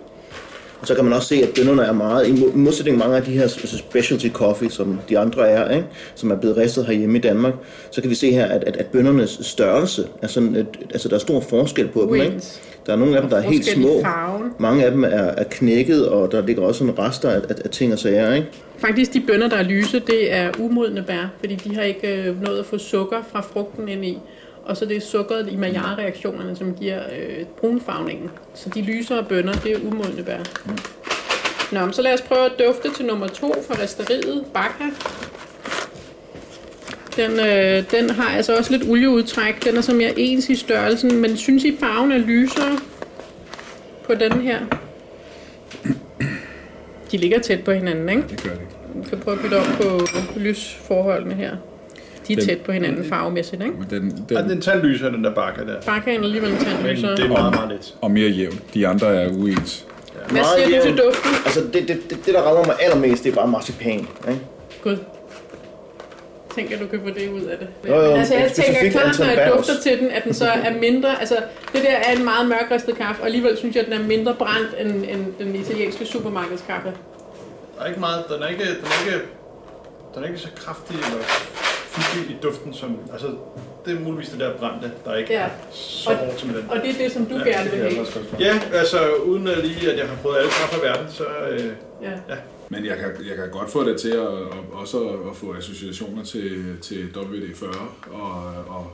Og 0.84 0.88
så 0.88 0.96
kan 0.96 1.04
man 1.04 1.14
også 1.14 1.28
se, 1.28 1.36
at 1.36 1.50
bønderne 1.56 1.82
er 1.84 1.94
meget, 1.94 2.28
i 2.28 2.32
mo- 2.32 2.56
modsætning 2.56 2.98
mange 2.98 3.18
af 3.18 3.24
de 3.24 3.32
her 3.32 3.42
altså 3.42 3.78
specialty 3.78 4.30
coffee, 4.30 4.70
som 4.70 5.00
de 5.10 5.20
andre 5.20 5.50
er, 5.50 5.76
ikke? 5.76 5.88
som 6.16 6.32
er 6.32 6.36
blevet 6.36 6.58
ristet 6.58 6.86
herhjemme 6.86 7.18
i 7.18 7.22
Danmark, 7.22 7.54
så 7.92 8.02
kan 8.02 8.10
vi 8.10 8.16
se 8.16 8.32
her, 8.32 8.46
at, 8.46 8.64
at, 8.64 8.78
at 8.78 8.86
bøndernes 8.86 9.40
størrelse 9.42 10.08
er 10.22 10.28
sådan, 10.28 10.56
et, 10.56 10.68
altså 10.90 11.10
der 11.10 11.16
er 11.16 11.20
stor 11.20 11.40
forskel 11.40 11.88
på 11.88 12.02
dem. 12.02 12.16
Ikke? 12.16 12.42
Der 12.86 12.94
er 12.94 12.98
nogle 12.98 13.16
af 13.16 13.22
dem, 13.22 13.30
der 13.30 13.38
er 13.38 13.42
helt 13.42 13.66
små. 13.66 14.04
Mange 14.60 14.86
af 14.86 14.92
dem 14.92 15.04
er, 15.04 15.08
er 15.08 15.44
knækket, 15.44 16.10
og 16.10 16.32
der 16.32 16.46
ligger 16.46 16.64
også 16.64 16.80
sådan 16.80 17.00
rester 17.00 17.30
af, 17.30 17.42
af, 17.50 17.56
af 17.64 17.70
ting 17.70 17.94
og 17.94 18.00
sager. 18.00 18.34
Ikke? 18.34 18.48
Faktisk 18.78 19.14
de 19.14 19.22
bønner, 19.28 19.50
der 19.50 19.58
er 19.58 19.64
lyse, 19.64 20.00
det 20.00 20.34
er 20.34 20.52
umodne 20.60 21.04
bær, 21.08 21.32
fordi 21.40 21.56
de 21.56 21.76
har 21.76 21.82
ikke 21.82 22.08
øh, 22.08 22.42
nået 22.42 22.60
at 22.60 22.66
få 22.66 22.78
sukker 22.78 23.18
fra 23.32 23.42
frugten 23.42 23.90
ind 23.90 24.06
i. 24.06 24.18
Og 24.66 24.78
så 24.78 24.86
det 24.86 24.98
er 24.98 25.02
sukkeret 25.02 25.52
i 25.52 25.56
Maillard-reaktionerne, 25.56 26.56
som 26.56 26.74
giver 26.74 27.00
øh, 27.20 27.46
brunfarvningen. 27.46 28.30
Så 28.54 28.70
de 28.70 28.82
lysere 28.82 29.24
bønner, 29.24 29.54
det 29.54 29.72
er 29.72 29.80
umodne 29.80 30.24
bær. 30.24 30.38
Nå, 31.72 31.92
så 31.92 32.02
lad 32.02 32.14
os 32.14 32.22
prøve 32.22 32.46
at 32.46 32.52
dufte 32.68 32.94
til 32.94 33.06
nummer 33.06 33.28
to 33.28 33.54
fra 33.68 33.84
resteriet, 33.84 34.46
Bacca. 34.54 34.86
Den, 37.16 37.32
øh, 37.32 37.92
den 37.92 38.10
har 38.10 38.36
altså 38.36 38.58
også 38.58 38.72
lidt 38.78 38.90
olieudtræk. 38.90 39.66
Den 39.66 39.78
er 39.78 39.82
så 39.82 39.94
mere 39.94 40.20
ens 40.20 40.50
i 40.50 40.56
størrelsen, 40.56 41.22
men 41.22 41.38
synes 41.38 41.64
I 41.64 41.78
farven 41.80 42.12
er 42.12 42.18
lysere 42.18 42.78
på 44.04 44.14
den 44.14 44.32
her? 44.32 44.60
De 47.12 47.18
ligger 47.18 47.40
tæt 47.40 47.64
på 47.64 47.72
hinanden, 47.72 48.10
ikke? 48.10 48.24
Det 48.30 48.44
gør 48.44 48.50
det. 48.50 48.68
Vi 48.96 49.10
kan 49.10 49.20
prøve 49.20 49.38
at 49.38 49.44
bytte 49.44 49.58
om 49.58 49.66
på 49.82 50.00
lysforholdene 50.40 51.34
her. 51.34 51.58
De 52.28 52.34
er 52.34 52.38
Den- 52.38 52.46
tæt 52.48 52.62
på 52.62 52.72
hinanden 52.72 53.06
farvemæssigt, 53.10 53.62
ikke? 53.62 53.74
Men 53.80 53.88
den, 53.90 54.26
Ja, 54.32 54.42
den, 54.42 54.50
den 54.50 54.62
tager 54.62 54.84
lyser, 54.84 55.10
den 55.10 55.24
der 55.24 55.34
bakker 55.34 55.64
der. 55.66 55.82
Barkagen 55.82 56.20
er 56.22 56.26
alligevel 56.26 56.52
en 56.52 56.58
tand 56.58 56.84
Men 56.84 56.96
det 56.96 57.20
er 57.20 57.28
meget, 57.28 57.54
meget 57.56 57.70
lidt. 57.70 57.96
og 58.02 58.12
mere 58.12 58.30
jævn. 58.30 58.60
De 58.74 58.88
andre 58.88 59.08
er 59.24 59.30
uens. 59.30 59.86
Hvad 60.14 60.32
Meget 60.42 60.46
siger 60.68 60.80
du 60.82 60.86
til 60.88 60.98
duften? 60.98 61.32
Altså 61.46 61.60
det, 61.74 61.88
det, 61.88 62.02
det, 62.10 62.26
det, 62.26 62.34
der 62.34 62.42
rammer 62.42 62.66
mig 62.66 62.76
allermest, 62.82 63.24
det 63.24 63.32
er 63.32 63.36
bare 63.36 63.48
marcipan. 63.48 64.00
Ikke? 64.00 64.40
Gud. 64.84 64.98
Tænker, 66.56 66.78
du 66.80 66.88
kan 66.88 67.00
få 67.04 67.10
det 67.20 67.30
ud 67.30 67.42
af 67.42 67.58
det. 67.58 67.68
Jo, 67.88 67.96
jo, 67.96 68.02
altså, 68.02 68.34
jeg 68.36 68.52
tænker 68.52 68.92
klart, 68.92 69.20
når 69.20 69.26
jeg 69.26 69.52
dufter 69.58 69.74
til 69.84 70.00
den, 70.00 70.10
at 70.12 70.24
den 70.24 70.34
så 70.34 70.46
er 70.46 70.74
mindre... 70.80 71.20
Altså, 71.20 71.36
det 71.74 71.82
der 71.82 71.90
er 71.92 72.16
en 72.18 72.24
meget 72.24 72.48
mørkristet 72.50 72.96
kaffe, 72.96 73.22
og 73.22 73.26
alligevel 73.26 73.58
synes 73.58 73.76
jeg, 73.76 73.84
at 73.86 73.92
den 73.92 74.02
er 74.02 74.08
mindre 74.08 74.34
brændt 74.34 74.76
end, 74.80 74.90
end 75.10 75.26
den 75.40 75.56
italienske 75.56 76.06
supermarkedskaffe. 76.06 76.92
Der 77.78 77.84
er 77.84 77.88
ikke 77.88 78.00
meget, 78.00 78.24
den 78.36 78.44
er 78.44 78.48
ikke, 78.48 78.64
den 78.64 78.70
er 78.84 79.06
ikke, 79.14 79.26
den 80.16 80.24
er 80.24 80.28
ikke 80.28 80.40
så 80.40 80.48
kraftig 80.56 80.96
eller 80.96 81.24
fyldig 82.02 82.32
i 82.36 82.38
duften 82.44 82.74
som, 82.74 82.98
altså 83.14 83.28
det 83.86 83.96
er 83.96 84.00
muligvis 84.00 84.30
det 84.30 84.40
der 84.40 84.58
brændte, 84.58 84.92
der 85.06 85.16
ikke 85.16 85.34
Ja. 85.34 85.40
er 85.44 85.50
så 85.72 86.10
Og- 86.10 86.16
hårdt 86.16 86.40
som 86.40 86.50
den. 86.50 86.66
Og 86.70 86.78
det 86.84 86.90
er 86.90 86.94
det, 87.04 87.12
som 87.12 87.26
du 87.26 87.36
Ja, 87.38 87.44
gerne 87.50 87.70
vil 87.72 87.80
have. 87.80 88.06
Ja, 88.40 88.60
altså 88.74 89.14
uden 89.26 89.48
at 89.48 89.58
lige, 89.66 89.92
at 89.92 89.98
jeg 89.98 90.08
har 90.08 90.16
prøvet 90.22 90.38
alle 90.38 90.50
kaffe 90.50 90.78
i 90.80 90.86
verden, 90.88 91.06
så 91.12 91.24
øh, 91.50 91.72
Ja. 92.02 92.36
Men 92.70 92.86
jeg 92.86 92.98
kan, 92.98 93.10
jeg 93.30 93.36
kan 93.38 93.50
godt 93.52 93.70
få 93.72 93.84
det 93.90 94.00
til 94.02 94.10
at, 94.10 94.28
at 94.28 94.58
også 94.72 94.98
at 95.32 95.36
få 95.36 95.54
associationer 95.58 96.24
til, 96.24 96.78
til 96.82 97.10
WD-40 97.16 97.78
og, 98.14 98.44
og, 98.68 98.92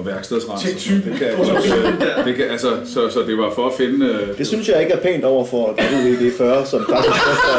og 0.00 0.06
værkstedsrenser. 0.06 0.68
Til 0.68 0.76
typen. 0.78 1.10
Det 1.12 1.18
kan, 1.20 1.44
så, 1.44 1.54
det 2.26 2.34
kan, 2.36 2.44
altså, 2.54 2.70
så, 2.94 3.00
så 3.14 3.20
det 3.28 3.38
var 3.38 3.50
for 3.54 3.66
at 3.66 3.74
finde... 3.80 4.06
øh, 4.06 4.38
Det 4.38 4.46
synes 4.46 4.68
jeg 4.68 4.80
ikke 4.82 4.92
er 4.92 5.02
pænt 5.02 5.24
over 5.24 5.44
for 5.46 5.64
WD-40, 5.80 6.70
som 6.70 6.80
faktisk 6.90 7.20
koster 7.28 7.54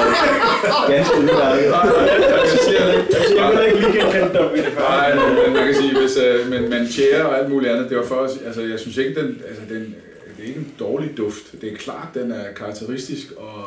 ganske 0.93 1.13
udmærket. 1.19 1.65
jeg 1.65 2.59
siger 2.67 2.85
det. 2.85 2.97
jeg 3.37 3.51
vil 3.53 3.65
ikke 3.67 3.79
lige 3.79 4.01
genkende 4.01 4.33
dig 4.33 4.49
ved 4.53 4.57
det 4.65 4.73
før. 4.77 4.81
Nej, 4.81 5.15
men 5.15 5.53
man 5.53 5.65
kan 5.65 5.75
sige, 5.75 5.99
hvis, 5.99 6.17
øh, 6.17 6.49
men, 6.49 6.69
men 6.69 6.87
chair 6.87 7.23
og 7.23 7.39
alt 7.39 7.49
muligt 7.49 7.71
andet, 7.73 7.89
det 7.89 7.97
var 7.97 8.05
for 8.05 8.15
at 8.15 8.31
sige- 8.31 8.45
altså 8.45 8.61
jeg 8.61 8.79
synes 8.79 8.97
ikke, 8.97 9.21
den, 9.21 9.41
altså 9.47 9.63
den, 9.69 9.95
det 10.37 10.43
er 10.43 10.47
ikke 10.47 10.59
en 10.59 10.73
dårlig 10.79 11.09
duft. 11.17 11.43
Det 11.61 11.71
er 11.73 11.75
klart, 11.77 12.07
den 12.13 12.31
er 12.31 12.43
karakteristisk, 12.57 13.25
og, 13.37 13.63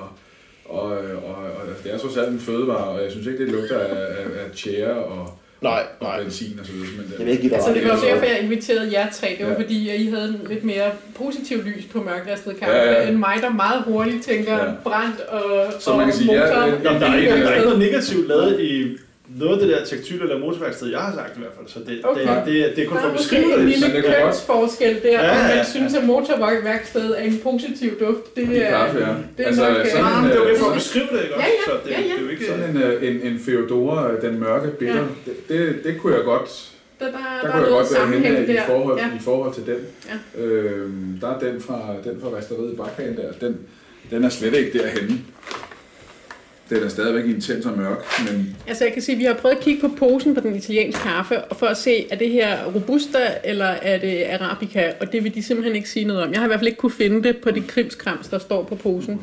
og, 0.65 0.85
og, 1.29 1.37
og 1.57 1.63
det 1.85 1.95
er 1.95 1.99
trods 1.99 2.17
alt 2.17 2.29
en 2.29 2.41
fødevare, 2.41 2.85
og 2.89 3.03
jeg 3.03 3.11
synes 3.11 3.27
ikke, 3.27 3.39
det 3.45 3.53
lugter 3.53 3.79
af, 3.79 3.91
af, 3.95 4.25
af 4.45 4.57
chair 4.57 4.89
og, 4.89 5.39
Nej, 5.71 5.83
og 6.01 6.07
nej. 6.09 6.23
benzin 6.23 6.59
og 6.61 6.67
så 6.67 6.73
videre. 6.73 6.89
Men 6.97 7.05
Jeg 7.19 7.27
vil 7.27 7.33
ikke 7.45 7.55
Altså, 7.57 7.75
det 7.75 7.85
var 7.85 7.91
også 7.91 8.07
derfor, 8.07 8.25
jeg 8.27 8.41
inviterede 8.43 8.89
jer 8.93 9.07
tre. 9.13 9.29
Det 9.39 9.47
var 9.47 9.53
Ja. 9.53 9.59
fordi, 9.63 9.89
at 9.89 10.01
I 10.01 10.07
havde 10.15 10.29
en 10.29 10.41
lidt 10.49 10.65
mere 10.65 10.89
positiv 11.17 11.57
lys 11.65 11.85
på 11.93 11.99
mørkristet 12.03 12.57
kaffe, 12.61 12.75
Ja, 12.77 12.93
ja. 13.03 13.09
end 13.09 13.17
mig, 13.17 13.37
der 13.41 13.51
meget 13.51 13.83
hurtigt 13.87 14.25
tænker 14.25 14.53
Ja. 14.65 14.71
brændt 14.85 15.21
og, 15.21 15.73
Så 15.81 15.91
og 15.91 15.97
man 15.97 16.07
kan 16.07 16.17
sige, 16.17 16.33
ja, 16.33 16.41
motor. 16.41 16.61
ja, 16.61 16.67
Jamen, 16.85 17.01
der, 17.03 17.11
er 17.11 17.17
ikke, 17.17 17.31
der 17.31 17.49
er 17.49 17.55
ikke 17.55 17.65
noget 17.67 17.79
negativt 17.87 18.29
lavet 18.29 18.61
i 18.61 18.97
noget 19.41 19.53
af 19.53 19.59
det 19.67 19.69
der 19.69 19.85
tekstyl- 19.85 20.23
eller 20.23 20.39
motorværksted, 20.39 20.89
jeg 20.91 20.99
har 21.01 21.13
sagt 21.15 21.37
i 21.37 21.41
hvert 21.41 21.53
fald. 21.57 21.69
Så 21.69 21.79
det, 21.91 22.01
Okay. 22.05 22.21
det, 22.21 22.43
det, 22.47 22.57
er- 22.71 22.75
det 22.75 22.85
er 22.85 22.89
kun 22.89 22.97
for 22.97 23.03
Der 23.03 23.05
at 23.05 23.11
er 23.11 23.13
måske 23.13 23.37
beskrive 23.37 23.55
en 23.55 23.61
det. 23.61 23.69
lille 23.69 23.87
det 23.97 24.05
kønsforskel 24.05 25.03
der, 25.03 25.09
Ja, 25.11 25.31
om 25.31 25.37
ja, 25.37 25.43
man 25.49 25.57
ja. 25.57 25.65
synes, 25.65 25.95
at 25.95 26.05
motorværksted 26.05 27.11
er 27.11 27.23
en 27.23 27.39
positiv 27.43 27.91
duft. 28.01 28.37
Det 28.37 28.43
I 28.49 28.57
er, 28.57 28.71
kaffe, 28.71 28.99
ja. 28.99 29.05
det 29.37 29.43
er 29.43 29.47
Altså, 29.47 29.69
nok... 29.69 29.79
øh, 29.79 29.87
sådan 29.91 30.05
Ah, 30.05 30.17
en, 30.17 30.23
men 30.23 30.31
det 30.31 30.39
var 30.41 30.45
øh, 30.47 30.51
mere 30.51 30.59
for 30.61 30.67
at 30.71 30.75
beskrive 30.75 31.07
det, 31.13 31.21
ikke 31.25 31.35
Ja, 31.35 31.37
også? 31.37 31.51
ja, 31.67 31.73
Så 31.73 31.75
det, 31.85 31.91
ja, 31.91 32.01
ja. 32.01 32.05
det 32.07 32.17
er 32.19 32.23
jo 32.23 32.29
ikke... 32.29 32.47
Sådan 32.47 32.71
en, 32.71 32.77
øh, 32.83 33.09
en, 33.09 33.33
en 33.33 33.39
Feodora, 33.47 34.11
den 34.27 34.41
mørke 34.41 34.69
bitter, 34.79 34.95
Ja. 34.97 35.03
det, 35.27 35.35
det, 35.49 35.85
det 35.85 35.93
kunne 36.01 36.15
jeg 36.17 36.25
godt... 36.25 36.71
Der 37.01 37.05
der, 37.07 37.13
der, 37.13 37.19
Der, 37.19 37.25
der 37.25 37.41
der 37.43 37.49
er 37.49 37.53
kunne 37.53 37.63
jeg 37.63 37.71
noget 37.71 37.71
godt 37.71 37.91
være 37.93 38.01
sammenhæng 38.01 38.37
henne 38.37 38.53
i 38.53 38.57
der. 38.57 38.63
forhold, 38.67 38.99
Ja. 38.99 39.07
i 39.07 39.23
forhold 39.29 39.55
til 39.55 39.67
den. 39.67 39.77
Ja. 40.11 40.43
Øhm, 40.43 41.19
der 41.21 41.29
er 41.35 41.39
den 41.39 41.61
fra, 41.61 41.81
den 42.05 42.21
fra 42.23 42.29
Resteriet 42.39 42.73
i 42.73 42.77
Bakhagen 42.77 43.17
der, 43.17 43.33
den, 43.47 43.59
den 44.11 44.25
er 44.25 44.29
slet 44.29 44.55
ikke 44.55 44.79
derhenne. 44.79 45.19
Den 46.71 46.83
er 46.83 46.89
stadigvæk 46.89 47.25
intens 47.25 47.67
og 47.67 47.79
mørk, 47.79 48.05
men 48.27 48.57
Altså 48.67 48.85
jeg 48.85 48.93
kan 48.93 49.03
sige, 49.03 49.15
at 49.15 49.19
vi 49.19 49.25
har 49.25 49.35
prøvet 49.35 49.57
at 49.57 49.63
kigge 49.63 49.81
på 49.81 49.95
posen 49.99 50.35
på 50.35 50.41
den 50.41 50.57
italienske 50.57 51.03
kaffe, 51.03 51.45
og 51.45 51.57
for 51.57 51.67
at 51.67 51.77
se, 51.77 52.07
er 52.11 52.17
det 52.17 52.31
her 52.31 52.65
Robusta, 52.65 53.19
eller 53.45 53.65
er 53.65 53.99
det 53.99 54.25
Arabica, 54.25 54.93
og 55.01 55.13
det 55.13 55.25
vil 55.25 55.35
de 55.35 55.43
simpelthen 55.43 55.77
ikke 55.77 55.89
sige 55.89 56.05
noget 56.05 56.23
om. 56.23 56.33
Jeg 56.33 56.41
har 56.41 56.47
i 56.47 56.49
hvert 56.49 56.61
fald 56.61 56.69
ikke 56.69 56.79
kunne 56.79 56.93
finde 56.93 57.23
det 57.23 57.37
på 57.37 57.51
det 57.51 57.67
krimskrams, 57.67 58.29
der 58.29 58.39
står 58.39 58.63
på 58.63 58.75
posen. 58.75 59.21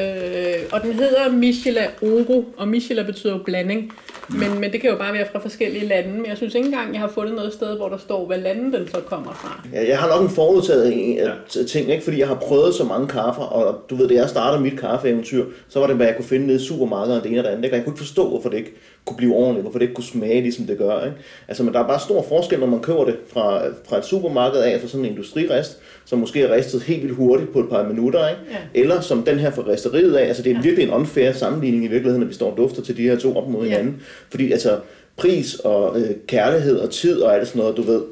Øh, 0.00 0.54
og 0.72 0.82
den 0.82 0.92
hedder 0.92 1.32
Michela 1.32 1.86
Oro, 2.02 2.54
og 2.56 2.68
Michela 2.68 3.02
betyder 3.02 3.38
blanding, 3.38 3.92
men, 4.28 4.60
men 4.60 4.72
det 4.72 4.80
kan 4.80 4.90
jo 4.90 4.96
bare 4.96 5.12
være 5.12 5.26
fra 5.32 5.38
forskellige 5.38 5.86
lande, 5.86 6.10
men 6.10 6.26
jeg 6.26 6.36
synes 6.36 6.54
ikke 6.54 6.66
engang, 6.66 6.92
jeg 6.92 7.00
har 7.00 7.08
fundet 7.08 7.34
noget 7.34 7.52
sted, 7.52 7.76
hvor 7.76 7.88
der 7.88 7.98
står, 7.98 8.26
hvad 8.26 8.38
lande 8.38 8.78
den 8.78 8.88
så 8.88 9.00
kommer 9.00 9.32
fra. 9.32 9.62
Ja, 9.72 9.88
jeg 9.88 9.98
har 9.98 10.08
nok 10.08 10.22
en 10.22 10.34
forudtaget 10.34 11.16
ja. 11.16 11.64
ting, 11.64 11.90
ikke? 11.90 12.04
fordi 12.04 12.18
jeg 12.18 12.28
har 12.28 12.34
prøvet 12.34 12.74
så 12.74 12.84
mange 12.84 13.08
kaffer, 13.08 13.42
og 13.42 13.80
du 13.90 13.96
ved, 13.96 14.08
da 14.08 14.14
jeg 14.14 14.28
startede 14.28 14.62
mit 14.62 14.78
kaffeeventyr, 14.78 15.44
så 15.68 15.80
var 15.80 15.86
det, 15.86 15.96
hvad 15.96 16.06
jeg 16.06 16.16
kunne 16.16 16.24
finde 16.24 16.46
nede 16.46 16.62
i 16.62 16.64
supermarkedet 16.66 17.18
og 17.18 17.24
det 17.24 17.30
ene 17.30 17.40
og 17.40 17.44
det 17.44 17.50
andet. 17.50 17.64
Ikke? 17.64 17.74
Og 17.74 17.76
jeg 17.76 17.84
kunne 17.84 17.92
ikke 17.92 18.04
forstå, 18.04 18.28
hvorfor 18.28 18.48
det 18.48 18.58
ikke 18.58 18.74
kunne 19.04 19.16
blive 19.16 19.34
ordentligt, 19.34 19.62
hvorfor 19.62 19.78
det 19.78 19.84
ikke 19.84 19.94
kunne 19.94 20.04
smage, 20.04 20.40
ligesom 20.40 20.64
det 20.66 20.78
gør. 20.78 21.04
Ikke? 21.04 21.16
Altså, 21.48 21.62
men 21.62 21.74
der 21.74 21.80
er 21.80 21.86
bare 21.86 22.00
stor 22.00 22.22
forskel, 22.28 22.58
når 22.60 22.66
man 22.66 22.80
køber 22.80 23.04
det 23.04 23.16
fra, 23.32 23.62
fra 23.88 23.98
et 23.98 24.04
supermarked 24.04 24.60
af, 24.60 24.80
fra 24.80 24.88
sådan 24.88 25.04
en 25.04 25.10
industririst, 25.12 25.78
som 26.04 26.18
måske 26.18 26.42
er 26.42 26.54
ristet 26.54 26.82
helt 26.82 27.02
vildt 27.02 27.16
hurtigt 27.16 27.52
på 27.52 27.60
et 27.60 27.68
par 27.68 27.88
minutter, 27.88 28.28
ikke? 28.28 28.40
Ja. 28.50 28.80
eller 28.80 29.00
som 29.00 29.22
den 29.22 29.38
her 29.38 29.50
fra 29.50 29.62
risteriet 29.68 30.14
af. 30.14 30.26
Altså, 30.28 30.42
det 30.42 30.50
er 30.50 30.54
Ja. 30.56 30.62
virkelig 30.62 30.84
en 30.88 30.94
unfair 30.94 31.32
sammenligning 31.32 31.84
i 31.84 31.88
virkeligheden, 31.88 32.20
når 32.20 32.28
vi 32.28 32.34
står 32.34 32.50
og 32.50 32.56
dufter 32.56 32.82
til 32.82 32.96
de 32.96 33.02
her 33.02 33.16
to 33.18 33.36
op 33.36 33.48
mod 33.48 33.64
Ja. 33.66 33.70
hinanden. 33.70 34.02
Fordi 34.30 34.52
altså, 34.52 34.78
pris 35.16 35.54
og 35.54 36.00
øh, 36.00 36.10
kærlighed 36.26 36.78
og 36.78 36.90
tid 36.90 37.20
og 37.20 37.34
alt 37.34 37.48
sådan 37.48 37.60
noget, 37.60 37.76
du 37.76 37.82
ved, 37.82 38.02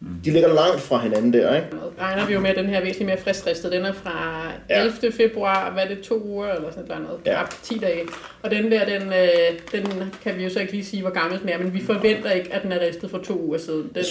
der, 0.00 0.06
de 0.24 0.30
ligger 0.30 0.54
langt 0.54 0.80
fra 0.80 0.98
hinanden 0.98 1.32
der, 1.32 1.56
ikke? 1.56 1.68
regner 2.00 2.26
vi 2.26 2.32
jo 2.32 2.40
med, 2.40 2.50
at 2.50 2.56
den 2.56 2.66
her 2.66 2.76
er 2.76 2.80
væsentligt 2.80 3.06
mere 3.06 3.18
friskristet. 3.20 3.72
Den 3.72 3.84
er 3.84 3.92
fra 3.92 4.42
Ja. 4.70 4.84
11. 4.84 5.12
februar, 5.12 5.72
hvad 5.72 5.82
er 5.84 5.88
det, 5.88 6.00
to 6.00 6.22
uger 6.24 6.52
eller 6.52 6.70
sådan 6.72 7.02
noget, 7.02 7.18
Ja. 7.26 7.38
ja. 7.40 7.46
10 7.62 7.78
dage. 7.78 8.02
Og 8.42 8.50
den 8.50 8.70
der, 8.72 8.84
den, 8.84 9.02
øh, 9.02 9.58
den 9.72 10.12
kan 10.22 10.36
vi 10.38 10.42
jo 10.44 10.50
så 10.50 10.60
ikke 10.60 10.72
lige 10.72 10.84
sige, 10.84 11.02
hvor 11.02 11.10
gammel 11.10 11.40
den 11.40 11.48
er, 11.48 11.58
men 11.58 11.74
vi 11.74 11.80
forventer 11.84 12.30
ikke, 12.30 12.54
at 12.54 12.62
den 12.62 12.72
er 12.72 12.80
ristet 12.86 13.10
for 13.10 13.18
to 13.18 13.40
uger 13.40 13.58
siden. 13.58 13.90
Den 13.94 14.04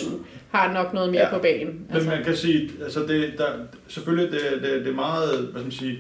har 0.51 0.73
nok 0.73 0.93
noget 0.93 1.09
mere 1.11 1.21
Ja. 1.21 1.27
ja. 1.27 1.33
på 1.33 1.39
banen. 1.41 1.85
Men 1.93 2.05
man 2.05 2.23
kan 2.23 2.35
sige, 2.35 2.71
altså 2.83 2.99
det, 2.99 3.33
der, 3.37 3.45
selvfølgelig 3.87 4.31
det, 4.31 4.41
det, 4.63 4.79
det 4.85 4.87
er 4.87 4.95
meget, 4.95 5.29
hvad 5.39 5.49
skal 5.51 5.61
man 5.63 5.71
sige, 5.71 5.97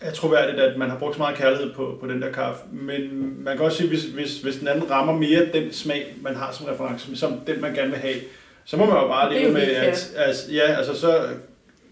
er 0.00 0.10
troværdigt, 0.12 0.60
at 0.60 0.78
man 0.78 0.90
har 0.90 0.98
brugt 0.98 1.14
så 1.14 1.18
meget 1.18 1.36
kærlighed 1.36 1.72
på, 1.74 1.98
på 2.00 2.06
den 2.06 2.22
der 2.22 2.32
kaffe. 2.32 2.62
Men 2.72 3.00
man 3.44 3.56
kan 3.56 3.66
også 3.66 3.78
sige, 3.78 3.88
hvis, 3.88 4.04
hvis, 4.04 4.40
hvis 4.40 4.56
den 4.56 4.68
anden 4.68 4.90
rammer 4.90 5.12
mere 5.12 5.46
den 5.52 5.72
smag, 5.72 6.14
man 6.22 6.34
har 6.36 6.52
som 6.52 6.66
reference, 6.66 7.16
som 7.16 7.40
den 7.46 7.60
man 7.60 7.74
gerne 7.74 7.90
vil 7.90 7.98
have, 7.98 8.14
så 8.64 8.76
må 8.76 8.84
man 8.86 8.94
jo 8.96 9.06
bare 9.08 9.34
leve 9.34 9.52
med, 9.52 9.62
at, 9.62 10.12
at, 10.16 10.36
ja, 10.52 10.62
altså 10.76 11.00
så 11.00 11.20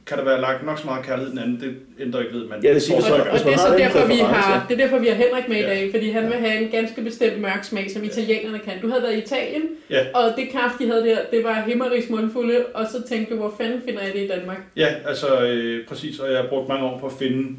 kan 0.07 0.19
der 0.19 0.25
være 0.25 0.41
lagt 0.41 0.67
nok 0.67 0.79
så 0.79 0.85
meget 0.87 1.05
kærlighed 1.07 1.29
i 1.33 1.37
den 1.37 1.43
anden, 1.45 1.61
det 1.61 1.77
ændrer 2.05 2.21
ikke 2.21 2.33
ved, 2.35 2.45
man 2.49 2.63
Ja, 2.63 2.75
det 2.75 2.83
siger 2.83 2.97
Og, 2.97 3.03
så- 3.03 3.15
og, 3.15 3.21
og 3.21 3.39
det 3.39 3.53
er 3.53 3.57
så 3.59 3.75
derfor, 3.79 4.07
vi 4.07 4.15
har, 4.19 4.67
det 4.69 4.75
er 4.81 4.85
derfor, 4.85 4.99
vi 4.99 5.07
har 5.09 5.15
Henrik 5.15 5.49
med 5.49 5.57
i 5.57 5.61
Ja. 5.61 5.67
dag, 5.69 5.91
fordi 5.95 6.11
han 6.11 6.25
vil 6.27 6.33
have 6.37 6.63
en 6.63 6.69
ganske 6.71 7.03
bestemt 7.03 7.41
mørk 7.41 7.65
smag, 7.65 7.91
som 7.91 8.05
italienerne 8.05 8.59
kan. 8.59 8.73
Du 8.83 8.89
havde 8.89 9.03
været 9.03 9.15
i 9.15 9.19
Italien, 9.19 9.63
Ja. 9.91 10.05
og 10.15 10.33
det 10.37 10.49
kaffe, 10.53 10.85
de 10.85 10.87
havde 10.91 11.05
der, 11.05 11.19
det 11.31 11.45
var 11.45 11.63
himmerigs 11.67 12.09
mundfulde, 12.11 12.65
og 12.75 12.87
så 12.93 13.03
tænkte 13.09 13.33
du, 13.35 13.39
hvor 13.39 13.55
fanden 13.61 13.83
finder 13.89 14.03
jeg 14.03 14.13
det 14.13 14.21
i 14.21 14.29
Danmark? 14.29 14.59
Ja, 14.77 14.89
altså 15.07 15.41
øh, 15.47 15.87
præcis, 15.87 16.19
og 16.19 16.33
jeg 16.33 16.41
har 16.41 16.49
brugt 16.49 16.69
mange 16.69 16.85
år 16.87 16.99
på 16.99 17.07
at 17.07 17.13
finde, 17.19 17.57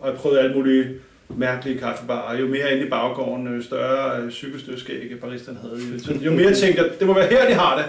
og 0.00 0.08
jeg 0.10 0.16
prøvet 0.16 0.38
alle 0.38 0.54
mulige 0.54 0.86
mærkelige 1.36 1.78
kaffebarer. 1.78 2.38
Jo 2.38 2.46
mere 2.46 2.72
inde 2.72 2.86
i 2.86 2.88
baggården, 2.88 3.46
øh, 3.56 3.62
større 3.64 4.22
øh, 4.22 4.30
cykelstødskæg, 4.30 5.12
baristeren 5.20 5.58
havde. 5.62 5.74
Jo, 5.92 5.98
så- 5.98 6.18
jo 6.26 6.30
mere 6.32 6.54
tænkte 6.54 6.82
jeg, 6.82 6.90
det 6.98 7.06
må 7.06 7.14
være 7.14 7.26
her, 7.26 7.48
de 7.48 7.54
har 7.54 7.76
det. 7.76 7.84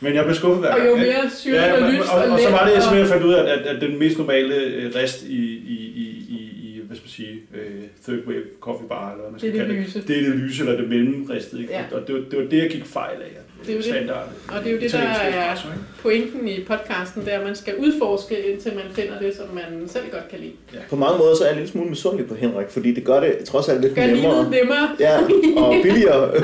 Men 0.00 0.14
jeg 0.14 0.24
blev 0.24 0.34
skuffet 0.34 0.60
hver 0.60 0.70
Og 0.72 0.76
gang. 0.76 0.88
jo 0.90 0.94
ikke? 0.96 1.06
mere 1.06 1.30
syret 1.30 1.54
Ja, 1.56 1.72
og 1.76 1.82
og, 1.82 1.92
lyst 1.92 2.00
og, 2.12 2.18
og, 2.22 2.28
og, 2.30 2.38
så 2.40 2.50
var 2.50 2.66
det, 2.68 2.98
jeg 2.98 3.06
fandt 3.08 3.24
ud 3.24 3.32
af, 3.34 3.42
at, 3.52 3.58
at 3.58 3.80
den 3.82 3.98
mest 3.98 4.18
normale 4.18 4.54
øh, 4.54 4.92
rest 4.94 5.22
i, 5.22 5.36
i, 5.44 5.92
i, 5.96 6.26
i, 6.28 6.34
i 6.62 6.80
hvad 6.86 6.96
skal 6.96 7.04
man 7.04 7.10
sige, 7.10 7.40
øh, 7.54 7.82
third 8.04 8.26
wave 8.26 8.42
coffee 8.60 8.88
bar, 8.88 9.10
eller 9.10 9.22
hvad 9.22 9.30
man 9.32 9.40
Det 9.40 9.48
skal 9.50 9.60
er 9.60 9.64
det 9.64 9.66
kalde 9.74 9.82
lyse. 9.82 9.98
det. 10.00 10.08
Det 10.08 10.18
er 10.18 10.22
det 10.22 10.34
lyse, 10.40 10.62
eller 10.64 10.76
det 10.80 10.88
mellemristede. 10.88 11.62
Ikke? 11.62 11.72
Ja. 11.74 11.84
Og 11.92 12.06
det 12.06 12.14
var, 12.14 12.20
det 12.30 12.38
var 12.38 12.44
det, 12.44 12.58
jeg 12.58 12.70
gik 12.70 12.84
fejl 12.84 13.16
af. 13.22 13.32
Det 13.66 13.70
er 13.72 13.76
jo 13.76 13.78
det. 13.78 13.84
Standard. 13.84 14.28
Og 14.48 14.64
det 14.64 14.66
er 14.68 14.72
jo 14.74 14.80
det, 14.80 14.92
der 14.92 14.98
er 14.98 15.56
pointen 16.02 16.48
i 16.48 16.64
podcasten, 16.64 17.24
det 17.24 17.34
er, 17.34 17.38
at 17.38 17.44
man 17.46 17.56
skal 17.56 17.74
udforske, 17.78 18.52
indtil 18.52 18.74
man 18.74 18.84
finder 18.92 19.18
det, 19.18 19.36
som 19.36 19.46
man 19.54 19.88
selv 19.88 20.04
godt 20.12 20.28
kan 20.30 20.38
lide. 20.38 20.52
På 20.90 20.96
mange 20.96 21.18
måder 21.18 21.34
så 21.34 21.42
er 21.42 21.46
jeg 21.48 21.52
en 21.52 21.58
lille 21.58 21.72
smule 21.72 21.88
misundelig 21.90 22.28
på 22.28 22.34
Henrik, 22.34 22.66
fordi 22.70 22.94
det 22.94 23.04
gør 23.04 23.20
det 23.20 23.38
trods 23.46 23.68
alt 23.68 23.80
lidt 23.80 23.94
Gør 23.94 24.06
nemmere. 24.06 24.50
nemmere. 24.50 24.88
Ja, 25.00 25.18
og 25.56 25.74
billigere 25.82 26.34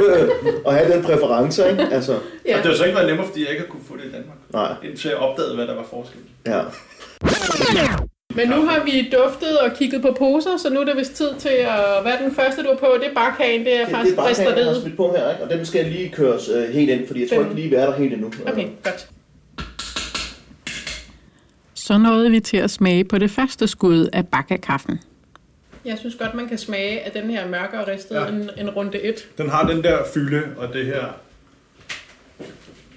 at 0.67 0.75
have 0.75 0.93
den 0.95 1.03
præference, 1.03 1.71
ikke? 1.71 1.83
Altså, 1.93 2.19
Ja. 2.47 2.57
Og 2.59 2.63
det 2.63 2.71
har 2.71 2.77
så 2.77 2.85
ikke 2.85 2.97
været 2.97 3.09
nemmere, 3.09 3.27
fordi 3.27 3.41
jeg 3.43 3.51
ikke 3.51 3.61
har 3.63 3.69
kunne 3.69 3.85
få 3.89 3.97
det 3.97 4.05
i 4.05 4.13
Danmark. 4.13 4.37
nej, 4.53 4.73
Indtil 4.91 5.09
jeg 5.09 5.17
opdagede, 5.19 5.55
hvad 5.55 5.67
der 5.67 5.75
var 5.75 5.87
forskel. 5.91 6.21
ja. 6.47 6.61
Men 8.35 8.49
nu 8.49 8.67
har 8.67 8.85
vi 8.85 9.11
duftet 9.25 9.59
og 9.59 9.71
kigget 9.77 10.03
på 10.03 10.17
poser, 10.19 10.57
så 10.57 10.71
nu 10.71 10.81
er 10.81 10.85
det 10.85 10.97
vist 10.97 11.13
tid 11.15 11.29
til 11.39 11.49
at... 11.49 12.03
Hvad 12.03 12.13
er 12.13 12.23
den 12.23 12.35
første, 12.35 12.63
du 12.63 12.69
har 12.69 12.77
på? 12.77 12.87
Det 13.01 13.09
er 13.11 13.15
bakhagen, 13.15 13.65
det 13.65 13.75
er 13.75 13.79
Det, 13.79 13.87
det 13.87 13.95
faktisk 13.95 14.13
er 14.13 14.17
bare 14.17 14.27
jeg 14.57 14.65
har 14.65 14.97
på 14.97 15.15
her, 15.17 15.31
ikke? 15.33 15.45
og 15.45 15.51
den 15.51 15.67
skal 15.67 15.87
lige 15.87 16.09
køres 16.09 16.49
øh, 16.49 16.69
helt 16.75 16.91
ind, 16.91 17.07
fordi 17.07 17.21
jeg 17.21 17.29
tror 17.29 17.41
ikke 17.43 17.55
lige, 17.55 17.69
vi 17.69 17.75
er 17.75 17.87
der 17.87 17.97
helt 17.97 18.13
endnu. 18.13 18.33
Okay, 18.47 18.67
godt. 18.85 19.09
Så 21.75 21.99
nåede 21.99 22.31
vi 22.31 22.41
til 22.41 22.57
at 22.57 22.71
smage 22.71 23.05
på 23.05 23.19
det 23.19 23.31
første 23.31 23.69
skud 23.69 24.09
af 24.13 24.29
bakakaffen. 24.29 25.01
Jeg 25.85 25.99
synes 25.99 26.15
godt, 26.15 26.35
man 26.35 26.49
kan 26.49 26.59
smage 26.59 27.01
af 27.01 27.11
den 27.13 27.31
her 27.31 27.49
mørkere 27.49 27.93
ristet 27.93 28.15
Ja. 28.15 28.23
ja. 28.23 28.29
en, 28.29 28.51
en 28.59 28.71
runde 28.71 29.01
1. 29.01 29.15
Den 29.39 29.49
har 29.51 29.67
den 29.67 29.83
der 29.83 29.99
fylde 30.15 30.43
og 30.57 30.73
det 30.75 30.87
her, 30.87 31.05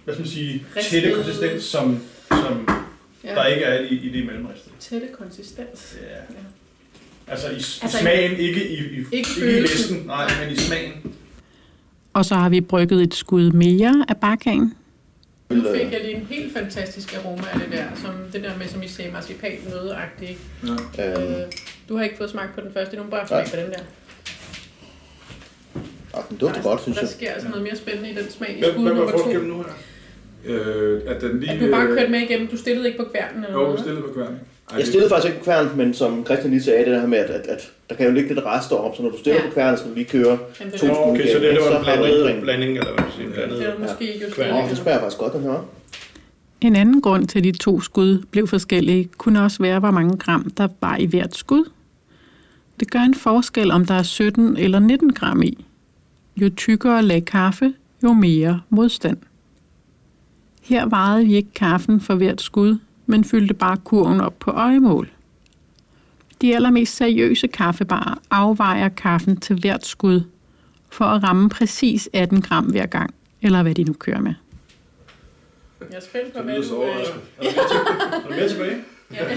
hvad 0.03 0.13
skal 0.13 0.21
man 0.21 0.27
sige, 0.29 0.65
Ristet. 0.75 0.91
tætte 0.91 1.15
konsistens, 1.15 1.63
som 1.63 1.99
Ja. 3.35 3.41
der 3.41 3.47
ikke 3.47 3.65
er 3.65 3.79
i, 3.79 3.93
i 3.95 4.09
det 4.09 4.25
mellemristede. 4.25 4.75
Tætte 4.79 5.07
konsistens. 5.19 5.97
Ja. 6.01 6.07
Ja. 6.15 6.17
Altså 7.27 7.47
i, 7.49 7.53
Altså, 7.53 7.79
altså, 7.83 7.97
i 7.97 8.01
smagen, 8.01 8.31
ikke 8.37 8.67
i, 8.69 8.73
i, 8.75 8.97
ikke 8.97 9.07
ikke 9.11 9.57
i 9.57 9.61
listen, 9.61 9.97
nej, 10.05 10.27
men 10.43 10.53
i 10.53 10.55
smagen. 10.57 11.13
Og 12.13 12.25
så 12.25 12.35
har 12.35 12.49
vi 12.49 12.61
brygget 12.61 13.01
et 13.03 13.13
skud 13.13 13.51
mere 13.51 14.05
af 14.09 14.17
bakhagen. 14.17 14.73
Nu 15.49 15.63
fik 15.75 15.91
jeg 15.91 16.01
lige 16.01 16.15
en 16.15 16.25
helt 16.29 16.53
fantastisk 16.57 17.15
aroma 17.17 17.43
af 17.53 17.59
det 17.59 17.71
der, 17.71 17.85
som 17.95 18.11
det 18.33 18.43
der 18.43 18.57
med, 18.57 18.67
som 18.67 18.83
I 18.83 18.87
sagde, 18.87 19.11
marcipan 19.11 19.51
nødeagtigt. 19.69 20.39
ja. 20.97 21.41
Øh, 21.41 21.51
du 21.89 21.97
har 21.97 22.03
ikke 22.03 22.17
fået 22.17 22.29
smagt 22.29 22.55
på 22.55 22.61
den 22.61 22.73
første, 22.73 22.97
nu 22.97 23.03
bare 23.03 23.27
smag 23.27 23.45
på 23.49 23.55
den 23.55 23.65
der. 23.71 23.79
ah, 26.13 26.23
den 26.29 26.37
dufter 26.37 26.61
godt, 26.63 26.81
synes 26.81 26.97
Der 26.97 27.03
jeg. 27.03 27.09
sker 27.09 27.31
altså 27.31 27.47
noget 27.49 27.63
mere 27.63 27.75
spændende 27.75 28.09
i 28.09 28.13
den 28.13 28.29
smag 28.31 28.57
i 28.59 28.61
skud 28.63 28.71
hvad 28.73 28.83
var 28.83 28.89
nummer 28.99 29.11
to. 29.11 29.17
forskellen 29.17 29.49
nu 29.49 29.57
her? 29.57 29.73
Øh, 30.45 31.01
at 31.07 31.21
den 31.21 31.39
lige... 31.39 31.51
At 31.51 31.61
du 31.61 31.71
bare 31.71 31.87
øh, 31.87 31.97
kørte 31.97 32.11
med 32.11 32.19
igennem, 32.19 32.47
du 32.47 32.57
stillede 32.57 32.87
ikke 32.87 32.99
på 33.03 33.09
kværnen 33.11 33.43
eller 33.43 33.59
Jo, 33.59 33.63
noget? 33.65 33.79
stillet 33.79 34.03
på 34.03 34.09
kværn. 34.13 34.35
Ej, 34.71 34.77
Jeg 34.77 34.87
stillede 34.87 35.09
faktisk 35.09 35.27
ikke 35.27 35.39
på 35.39 35.43
kværn, 35.43 35.67
men 35.77 35.93
som 35.93 36.25
Christian 36.25 36.51
lige 36.51 36.63
sagde, 36.63 36.85
det 36.91 37.01
her 37.01 37.07
med, 37.07 37.17
at, 37.17 37.29
at, 37.29 37.47
at 37.47 37.71
der 37.89 37.95
kan 37.95 38.05
jo 38.07 38.11
ligge 38.13 38.33
lidt 38.33 38.45
rester 38.45 38.75
op, 38.75 38.95
så 38.95 39.03
når 39.03 39.09
du 39.09 39.17
stiller 39.17 39.41
Ja. 39.41 39.47
på 39.47 39.53
kværn, 39.53 39.77
skal 39.77 39.89
du 39.89 39.95
lige 39.95 40.05
køre. 40.05 40.37
Jamen, 40.59 40.73
To 40.77 40.87
Nå, 40.87 40.93
okay, 40.93 41.27
så 41.27 41.39
det, 41.39 41.41
det 41.41 41.57
Så 41.63 41.69
var 41.69 41.77
en 41.77 41.83
blanding, 41.83 42.41
blanding 42.41 42.71
eller 42.77 42.93
hvad 42.93 43.03
man 43.03 43.11
siger, 43.17 43.29
blandet. 43.33 43.59
det 43.59 43.67
er 43.67 43.79
måske 43.79 44.05
Kværn. 44.19 44.27
justeret. 44.29 44.63
Åh, 44.63 44.69
det 44.69 44.77
smager 44.77 44.99
faktisk 44.99 45.17
godt, 45.19 45.33
den 45.33 45.41
her. 45.43 45.65
En 46.61 46.75
anden 46.75 47.01
grund 47.01 47.27
til, 47.27 47.37
at 47.39 47.43
de 47.43 47.51
to 47.51 47.81
skud 47.81 48.23
blev 48.31 48.47
forskellige, 48.47 49.09
kunne 49.17 49.43
også 49.43 49.57
være, 49.63 49.79
hvor 49.79 49.91
mange 49.91 50.17
gram 50.17 50.49
der 50.57 50.67
var 50.81 50.97
i 50.97 51.05
hvert 51.05 51.35
skud. 51.35 51.69
Det 52.79 52.91
gør 52.91 52.99
en 52.99 53.13
forskel, 53.15 53.71
om 53.71 53.85
der 53.85 53.93
er 53.93 54.03
17 54.03 54.57
eller 54.57 54.79
19 54.79 55.13
gram 55.13 55.41
i. 55.43 55.65
Jo 56.37 56.49
tykkere 56.57 57.01
lag 57.03 57.25
kaffe, 57.25 57.73
jo 58.03 58.13
mere 58.13 58.61
modstand. 58.69 59.17
Her 60.63 60.85
vejede 60.85 61.25
vi 61.25 61.35
ikke 61.35 61.53
kaffen 61.55 62.01
for 62.01 62.15
hvert 62.15 62.41
skud, 62.41 62.77
men 63.05 63.23
fyldte 63.23 63.53
bare 63.53 63.77
kurven 63.77 64.21
op 64.21 64.39
på 64.39 64.51
øjemål. 64.51 65.09
De 66.41 66.55
allermest 66.55 66.95
seriøse 66.95 67.47
kaffebarer 67.47 68.21
afvejer 68.31 68.89
kaffen 68.89 69.39
til 69.39 69.59
hvert 69.59 69.85
skud, 69.85 70.21
for 70.89 71.05
at 71.05 71.23
ramme 71.23 71.49
præcis 71.49 72.09
18 72.13 72.41
gram 72.41 72.65
hver 72.65 72.85
gang, 72.85 73.13
eller 73.41 73.63
hvad 73.63 73.75
de 73.75 73.83
nu 73.83 73.93
kører 73.93 74.21
med. 74.21 74.33
Jeg 75.89 75.97
er 75.97 76.01
spændt 76.01 76.33
på, 76.33 76.37
Det 76.39 76.45
hvad 76.45 76.61
du... 76.61 76.83
Øh. 76.83 76.89
Er 76.89 76.93
der 76.95 77.43
mere 77.43 77.49
til- 77.51 78.23
der 78.23 78.35
mere 78.35 78.49
tilbage? 78.49 78.75
ja. 79.13 79.29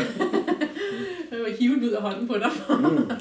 Jeg 1.31 1.39
vil 1.45 1.55
hive 1.61 1.75
den 1.75 1.85
ud 1.85 1.89
af 1.91 2.03
hånden 2.03 2.29
på 2.29 2.35
dig. 2.35 2.51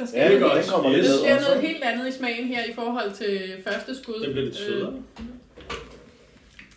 Ja. 0.00 0.06
Sker, 0.06 0.22
Ja, 0.22 0.32
det 0.32 0.40
gør 0.40 0.62
kommer 0.70 0.90
lidt 0.90 1.04
der 1.04 1.18
sker 1.18 1.40
noget 1.40 1.60
helt 1.68 1.82
andet 1.82 2.08
i 2.08 2.12
smagen 2.18 2.46
her 2.48 2.60
i 2.64 2.72
forhold 2.74 3.12
til 3.12 3.40
første 3.66 4.02
skud. 4.02 4.14
Det 4.26 4.32
bliver 4.32 4.44
lidt 4.44 4.56
Øh, 4.60 4.66
sødere. 4.66 4.92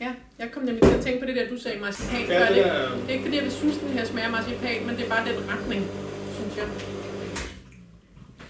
Ja, 0.01 0.13
jeg 0.39 0.51
kom 0.51 0.63
nemlig 0.63 0.83
til 0.83 0.93
at 0.97 1.01
tænke 1.03 1.19
på 1.19 1.25
det 1.25 1.35
der, 1.35 1.49
du 1.49 1.57
sagde 1.59 1.79
marcipan. 1.79 2.27
Ja, 2.29 2.39
før. 2.39 2.47
det 2.47 2.55
det, 2.55 2.65
er- 2.65 2.89
det 2.95 3.03
er 3.07 3.09
ikke 3.09 3.23
fordi, 3.23 3.35
jeg 3.35 3.43
vil 3.43 3.51
synes, 3.51 3.77
den 3.77 3.89
her 3.89 4.05
smager 4.05 4.29
marcipan, 4.29 4.85
men 4.87 4.95
det 4.95 5.05
er 5.05 5.09
bare 5.09 5.27
den 5.33 5.49
retning, 5.49 5.83
synes 6.39 6.57
jeg. 6.57 6.67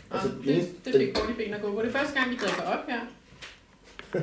Og 0.10 0.15
Altså, 0.21 0.29
det, 0.38 0.45
den- 0.45 0.93
det 0.93 1.01
fik 1.01 1.17
hurtigt 1.17 1.38
ben 1.38 1.53
at 1.53 1.62
gå 1.62 1.71
på. 1.73 1.81
Det 1.81 1.88
er 1.88 1.91
første 1.91 2.13
gang, 2.19 2.31
vi 2.31 2.36
drikker 2.36 2.62
op 2.63 2.86
her. 2.89 2.99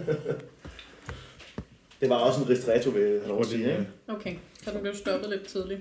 Det 2.01 2.11
var 2.11 2.17
også 2.17 2.41
en 2.43 2.49
ristretto, 2.49 2.91
vil 2.91 3.03
jeg 3.03 3.21
lov 3.27 3.45
sige, 3.45 3.71
ikke? 3.71 3.89
Okay, 4.09 4.35
så 4.65 4.71
den 4.71 4.81
blev 4.81 4.95
stoppet 4.95 5.31
lidt 5.31 5.45
tidligt. 5.47 5.81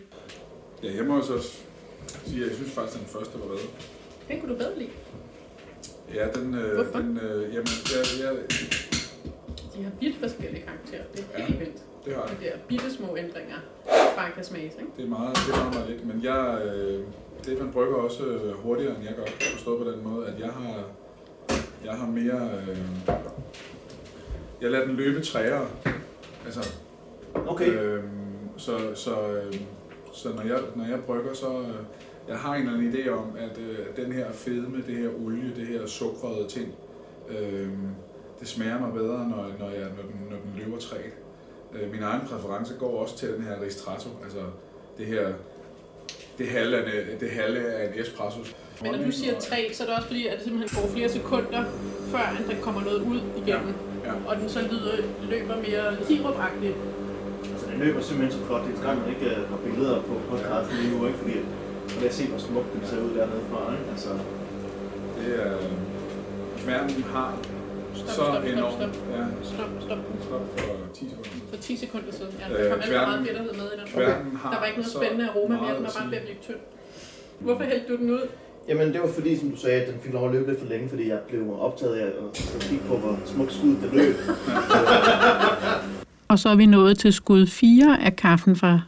Ja, 0.84 0.96
jeg 0.96 1.06
må 1.06 1.22
så 1.22 1.42
sige, 2.26 2.44
at 2.44 2.48
jeg 2.50 2.56
synes 2.56 2.72
faktisk, 2.72 2.96
at 2.98 3.02
den 3.02 3.10
første 3.20 3.40
var 3.40 3.46
bedre. 3.46 3.60
Den 4.28 4.40
kunne 4.40 4.54
du 4.54 4.58
bedre 4.58 4.80
lide. 4.80 4.90
Ja, 6.14 6.28
den... 6.36 6.54
Øh, 6.54 6.74
Hvorfor? 6.76 7.00
den 7.00 7.18
øh, 7.18 7.54
jamen, 7.54 7.68
jeg, 7.94 8.06
jeg, 8.24 8.34
de 9.74 9.84
har 9.84 9.92
vidt 10.00 10.16
forskellige 10.20 10.64
karakterer. 10.66 11.04
Det 11.16 11.26
er 11.34 11.42
helt 11.44 11.60
vildt. 11.60 11.82
Det 12.06 12.16
har 12.16 12.22
jeg. 12.28 12.38
De 12.40 12.46
der 12.46 12.52
bitte 12.68 12.92
små 12.94 13.18
ændringer 13.18 13.56
bare 14.16 14.32
kan 14.36 14.44
smages, 14.44 14.74
ikke? 14.80 14.92
Det 14.98 15.06
er 15.06 15.10
meget, 15.10 15.36
det 15.36 15.54
er 15.54 15.58
meget, 15.58 15.74
meget 15.74 15.90
lidt. 15.90 16.06
Men 16.08 16.24
jeg, 16.24 16.62
øh, 16.66 17.04
Stefan 17.44 17.72
brygger 17.72 17.96
også 17.96 18.26
øh, 18.26 18.54
hurtigere, 18.54 18.96
end 18.96 19.04
jeg 19.06 19.16
gør. 19.16 19.24
Forstået 19.54 19.86
på 19.86 19.92
den 19.92 20.04
måde, 20.04 20.28
at 20.28 20.40
jeg 20.40 20.50
har, 20.50 20.84
jeg 21.86 21.94
har 21.94 22.08
mere... 22.08 22.50
Øh, 22.70 22.78
jeg 24.62 24.72
lader 24.72 24.86
den 24.86 24.96
løbe 24.96 25.22
træere. 25.24 25.68
Altså, 26.46 26.74
Okay. 27.48 27.68
øh, 27.74 28.04
så, 28.58 28.78
så, 28.96 29.28
øh, 29.32 29.54
så 30.14 30.30
når, 30.30 30.42
jeg, 30.42 30.60
når 30.76 30.86
jeg 30.86 31.00
brygger, 31.06 31.34
så... 31.34 31.60
Øh, 31.60 31.76
jeg 32.28 32.38
har 32.38 32.56
en 32.56 32.62
eller 32.68 32.78
anden 32.78 32.94
idé 32.94 33.10
om, 33.10 33.26
at 33.38 33.58
øh, 33.58 34.06
den 34.06 34.12
her 34.12 34.32
fedme, 34.32 34.84
det 34.88 34.96
her 34.98 35.10
olie, 35.26 35.54
det 35.56 35.68
her 35.68 35.86
sukrede 35.86 36.48
ting, 36.50 36.74
øh, 37.30 37.70
det 38.42 38.48
smager 38.50 38.80
mig 38.80 38.94
bedre, 38.94 39.18
når, 39.30 39.46
når, 39.60 39.70
jeg, 39.70 39.80
når, 39.98 40.04
den, 40.10 40.18
når 40.30 40.38
den 40.46 40.52
løber 40.58 40.78
træt. 40.80 41.14
Øh, 41.74 41.92
min 41.92 42.04
egen 42.04 42.22
præference 42.28 42.74
går 42.80 43.02
også 43.02 43.18
til 43.18 43.28
den 43.34 43.44
her 43.44 43.56
ristretto, 43.66 44.10
altså 44.24 44.40
det 44.98 45.06
her 45.06 45.28
det 46.38 46.48
halve 46.48 46.76
af, 46.78 47.02
en- 47.14 47.20
det 47.20 47.30
halve 47.32 47.60
af 47.74 47.88
en 47.94 48.02
espresso. 48.02 48.40
Men 48.82 48.92
når 48.92 49.06
du 49.06 49.12
siger 49.12 49.40
træ, 49.40 49.70
så 49.74 49.84
er 49.84 49.88
det 49.88 49.96
også 49.96 50.08
fordi, 50.08 50.28
at 50.28 50.38
det 50.38 50.44
simpelthen 50.46 50.82
går 50.82 50.88
flere 50.96 51.10
sekunder, 51.10 51.64
før 52.12 52.18
at 52.40 52.44
der 52.50 52.62
kommer 52.62 52.82
noget 52.82 53.02
ud 53.12 53.20
igennem. 53.42 53.74
Ja. 54.06 54.12
Og 54.28 54.36
den 54.42 54.50
så 54.50 54.60
lyder, 54.72 54.96
løber 55.32 55.56
mere 55.68 56.06
sirupagtigt. 56.08 56.76
Altså, 57.52 57.66
den 57.72 57.80
løber 57.80 58.02
simpelthen 58.02 58.40
så 58.40 58.46
flot. 58.48 58.62
Det 58.68 58.78
er 58.80 58.84
gang, 58.88 59.00
man 59.02 59.10
ikke 59.16 59.26
øh, 59.36 59.50
har 59.50 59.58
billeder 59.66 60.02
på 60.02 60.14
podcasten 60.30 60.78
lige 60.78 60.98
nu, 60.98 61.06
ikke? 61.08 61.18
Fordi 61.20 61.34
så 61.88 61.96
kan 61.96 62.04
jeg 62.06 62.14
se, 62.14 62.28
hvor 62.28 62.38
smukt 62.40 62.74
den 62.74 62.82
ser 62.90 62.98
ud 63.06 63.12
dernede 63.18 63.42
fra, 63.52 63.62
ikke? 63.78 63.86
Altså, 63.92 64.10
Det 65.18 65.30
er... 65.46 65.58
Kværnen 66.64 67.04
har 67.04 67.38
Stop, 67.96 68.08
så 68.08 68.14
stop, 68.14 68.26
stop, 68.34 68.44
enormt... 68.54 68.74
stop. 68.74 68.94
Ja, 69.16 69.24
Stop, 69.52 69.70
stop. 69.86 69.98
stop 70.28 70.44
for 70.58 70.94
10 70.94 71.10
sekunder. 71.10 71.30
For 71.50 71.58
10 71.62 71.78
sekunder 71.78 72.12
siden. 72.12 72.32
Ja, 72.40 72.46
Øh, 72.54 72.60
der 72.64 72.70
kom 72.70 72.80
alt 72.80 72.84
for 72.86 72.92
kværnen- 72.92 73.10
meget 73.12 73.24
bitterhed 73.28 73.54
med 73.62 73.68
i 73.74 73.76
den. 73.80 73.88
Kværnen 73.96 74.36
har 74.42 74.52
Der 74.54 74.60
var 74.60 74.66
ikke 74.66 74.80
noget 74.80 74.94
spændende 74.98 75.26
aroma 75.30 75.56
mere, 75.64 75.76
den 75.78 75.84
var 75.84 75.96
bare 76.00 76.12
ved 76.12 76.18
at 76.18 76.24
blive 76.28 76.38
tynd. 76.48 76.62
Hvorfor 77.40 77.64
hældte 77.64 77.88
du 77.94 77.98
den 78.02 78.10
ud? 78.18 78.24
Jamen, 78.68 78.94
det 78.94 79.02
var 79.02 79.12
fordi, 79.18 79.40
som 79.40 79.50
du 79.52 79.58
sagde, 79.58 79.82
at 79.82 79.88
den 79.88 79.98
fik 80.04 80.14
lov 80.14 80.26
at 80.28 80.34
løbe 80.36 80.48
lidt 80.50 80.60
for 80.60 80.68
længe, 80.74 80.90
fordi 80.90 81.10
jeg 81.10 81.20
blev 81.30 81.42
optaget 81.68 81.96
af 81.96 82.06
at 82.06 82.40
kigge 82.60 82.84
på, 82.88 82.98
hvor 82.98 83.20
smukt 83.26 83.54
skud 83.54 83.70
det 83.84 83.90
løb. 83.94 84.16
Og 86.28 86.40
så 86.40 86.50
er 86.50 86.56
vi 86.56 86.66
nået 86.66 86.98
til 87.00 87.14
skud 87.14 87.48
4 87.48 87.98
af 88.06 88.16
kaffen 88.16 88.56
fra 88.56 88.80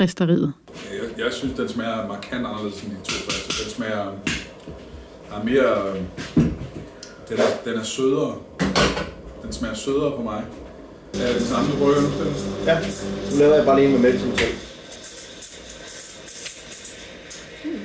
resteriet. 0.00 0.52
Jeg, 0.92 1.24
jeg 1.24 1.32
synes, 1.32 1.54
den 1.54 1.68
smager 1.68 2.08
markant 2.08 2.46
anderledes 2.46 2.82
end 2.82 2.90
de 2.90 2.96
to 2.96 3.12
første. 3.30 3.64
Den 3.64 3.70
smager 3.70 4.12
er 5.32 5.44
mere... 5.44 5.94
Den 7.28 7.38
er, 7.38 7.70
den 7.70 7.74
er 7.80 7.82
sødere. 7.82 8.36
Den 9.42 9.52
smager 9.52 9.74
sødere 9.74 10.16
på 10.16 10.22
mig. 10.22 10.44
Er 11.14 11.26
det 11.26 11.34
den 11.34 11.44
samme, 11.44 11.72
du 11.72 11.78
brygger 11.78 12.00
nu? 12.02 12.08
Ja, 12.66 12.78
nu 13.30 13.36
laver 13.38 13.54
jeg 13.54 13.64
bare 13.64 13.76
lige 13.76 13.86
en 13.86 13.92
med 13.92 14.00
mælk 14.00 14.20
som 14.20 14.36
selv. 14.38 14.54
Mm. 17.64 17.80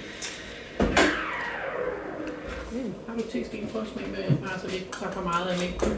Har 3.08 3.14
du 3.18 3.24
testen 3.32 3.70
på 3.74 3.78
at 3.80 3.86
smage 3.94 4.10
med, 4.12 4.38
bare 4.48 4.60
så 4.62 4.68
vi 4.68 4.76
ikke 4.76 4.88
tager 5.00 5.12
for 5.12 5.22
meget 5.22 5.48
af 5.48 5.58
mælk? 5.60 5.98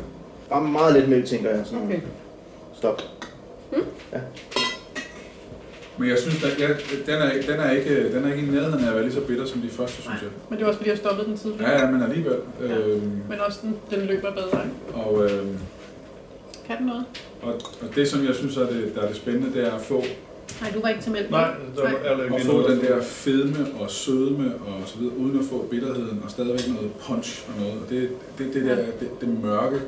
Bare 0.49 0.61
meget 0.61 0.93
lidt 0.93 1.09
mælk, 1.09 1.25
tænker 1.25 1.49
jeg. 1.49 1.65
Sådan. 1.65 1.83
Okay. 1.83 1.99
Stop. 2.73 3.01
Men 5.99 6.09
jeg 6.09 6.17
synes, 6.19 6.43
at 6.43 6.59
jeg, 6.59 6.69
den, 7.05 7.13
er, 7.15 7.31
ikke- 7.31 7.51
den, 7.51 7.59
er 7.59 7.71
ikke, 7.71 8.13
den 8.15 8.25
er 8.25 8.33
ikke 8.33 8.47
i 8.47 8.49
nærheden 8.51 8.83
af 8.83 8.87
at 8.89 8.93
være 8.95 9.03
lige 9.03 9.13
så 9.13 9.21
bitter 9.21 9.45
som 9.45 9.61
de 9.61 9.69
første, 9.69 10.01
synes 10.01 10.21
jeg. 10.21 10.29
Men 10.49 10.57
det 10.57 10.63
var 10.65 10.69
også 10.71 10.77
fordi, 10.77 10.89
jeg 10.89 10.97
stoppede 10.97 11.27
den 11.27 11.37
tidligere. 11.37 11.69
Ja, 11.71 11.85
ja, 11.85 11.91
men 11.91 12.03
alligevel. 12.03 12.37
Ja. 12.61 12.77
Øhm, 12.77 13.01
Men 13.29 13.39
også 13.47 13.59
den, 13.61 13.75
den 13.99 14.07
løber 14.07 14.31
bedre. 14.31 14.63
ikke? 14.65 14.99
og, 15.05 15.23
øhm, 15.25 15.57
Kan 16.67 16.77
den 16.77 16.85
noget? 16.85 17.05
og, 17.41 17.53
og 17.81 17.95
det, 17.95 18.07
som 18.07 18.25
jeg 18.25 18.35
synes 18.35 18.57
er 18.57 18.61
det, 18.67 18.91
der 18.95 19.01
er 19.01 19.07
det 19.07 19.15
spændende, 19.15 19.53
det 19.59 19.67
er 19.67 19.71
at 19.71 19.81
få, 19.81 20.03
Nej, 20.61 20.71
du 20.75 20.81
var 20.81 20.89
ikke 20.89 21.01
til 21.01 21.11
mælk. 21.11 21.29
Nej, 21.31 21.51
der 21.75 21.83
Nej. 21.83 21.93
er 22.03 22.11
at 22.23 22.31
lidt 22.31 22.45
få 22.45 22.69
den 22.71 22.81
der 22.81 23.01
fedme 23.01 23.67
og 23.79 23.89
sødme 23.91 24.53
og 24.55 24.81
så 24.85 24.97
videre, 24.99 25.17
uden 25.17 25.39
at 25.39 25.45
få 25.45 25.67
bitterheden 25.71 26.21
og 26.25 26.31
stadigvæk 26.31 26.67
noget 26.67 26.91
punch 27.07 27.45
og 27.49 27.53
noget. 27.61 27.73
Og 27.83 27.89
det, 27.89 28.09
det, 28.37 28.53
det, 28.53 28.65
der, 28.65 28.75
det, 28.75 29.09
det 29.21 29.41
mørke, 29.43 29.79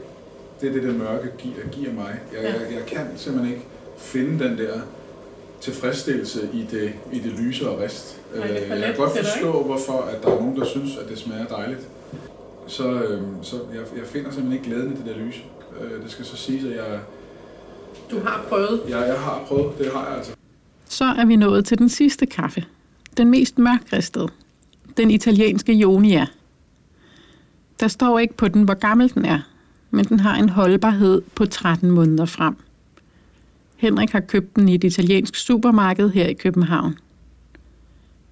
det 0.62 0.70
er 0.70 0.74
det, 0.74 0.84
det 0.84 0.96
mørke 0.96 1.28
giver, 1.38 1.56
giver 1.72 1.94
mig. 1.94 2.20
Jeg, 2.34 2.42
Ja. 2.42 2.48
jeg, 2.54 2.62
jeg 2.74 2.86
kan 2.88 3.02
simpelthen 3.16 3.54
ikke 3.54 3.66
finde 3.98 4.44
den 4.44 4.58
der 4.58 4.74
tilfredsstillelse 5.62 6.50
i 6.54 6.66
det, 6.72 6.94
i 7.12 7.20
det 7.20 7.32
lyse 7.40 7.70
og 7.70 7.82
rist. 7.82 8.22
Nej, 8.36 8.48
det 8.48 8.58
for 8.68 8.74
Øh, 8.74 8.80
jeg 8.80 8.88
kan 8.88 8.96
godt 8.96 9.18
forstå, 9.18 9.64
hvorfor 9.64 10.02
at 10.02 10.24
der 10.24 10.30
er 10.32 10.40
nogen, 10.40 10.60
der 10.60 10.66
synes, 10.66 10.98
at 10.98 11.10
det 11.10 11.18
smager 11.18 11.46
dejligt. 11.46 11.88
Så, 12.68 12.92
øhm, 12.92 13.44
så 13.44 13.56
jeg, 13.56 13.82
jeg 13.98 14.06
finder 14.06 14.32
simpelthen 14.32 14.52
ikke 14.52 14.66
glæden 14.66 14.94
i 14.94 14.96
det 14.96 15.06
der 15.06 15.18
lys. 15.26 15.44
Øh, 15.82 16.04
det 16.04 16.12
skal 16.12 16.26
så 16.26 16.36
siges, 16.38 16.64
at 16.66 16.72
jeg, 16.76 17.00
Du 18.12 18.20
har 18.20 18.46
prøvet. 18.50 18.82
jeg, 18.90 19.08
jeg 19.08 19.20
har 19.20 19.44
prøvet. 19.48 19.78
Det 19.78 19.92
har 19.94 20.08
jeg 20.08 20.18
altså. 20.18 20.32
Så 20.90 21.06
er 21.06 21.26
vi 21.26 21.36
nået 21.36 21.66
til 21.66 21.78
den 21.78 21.90
sidste 21.90 22.26
kaffe. 22.26 22.66
Den 23.18 23.30
mest 23.30 23.58
mørkristede. 23.58 24.28
Den 24.98 25.12
italienske 25.12 25.74
Ionia. 25.74 26.28
Der 27.80 27.88
står 27.88 28.20
ikke 28.20 28.34
på 28.34 28.48
den, 28.48 28.64
hvor 28.64 28.74
gammel 28.74 29.14
den 29.14 29.26
er, 29.26 29.40
men 29.92 30.06
den 30.06 30.20
har 30.20 30.36
en 30.36 30.50
holdbarhed 30.50 31.22
på 31.36 31.46
13 31.46 31.92
måneder 31.92 32.26
frem. 32.26 32.56
Henrik 33.82 34.10
har 34.12 34.20
købt 34.20 34.56
den 34.56 34.70
i 34.70 34.76
et 34.76 34.84
italiensk 34.84 35.36
supermarked 35.36 36.10
her 36.10 36.28
i 36.28 36.34
København. 36.34 36.96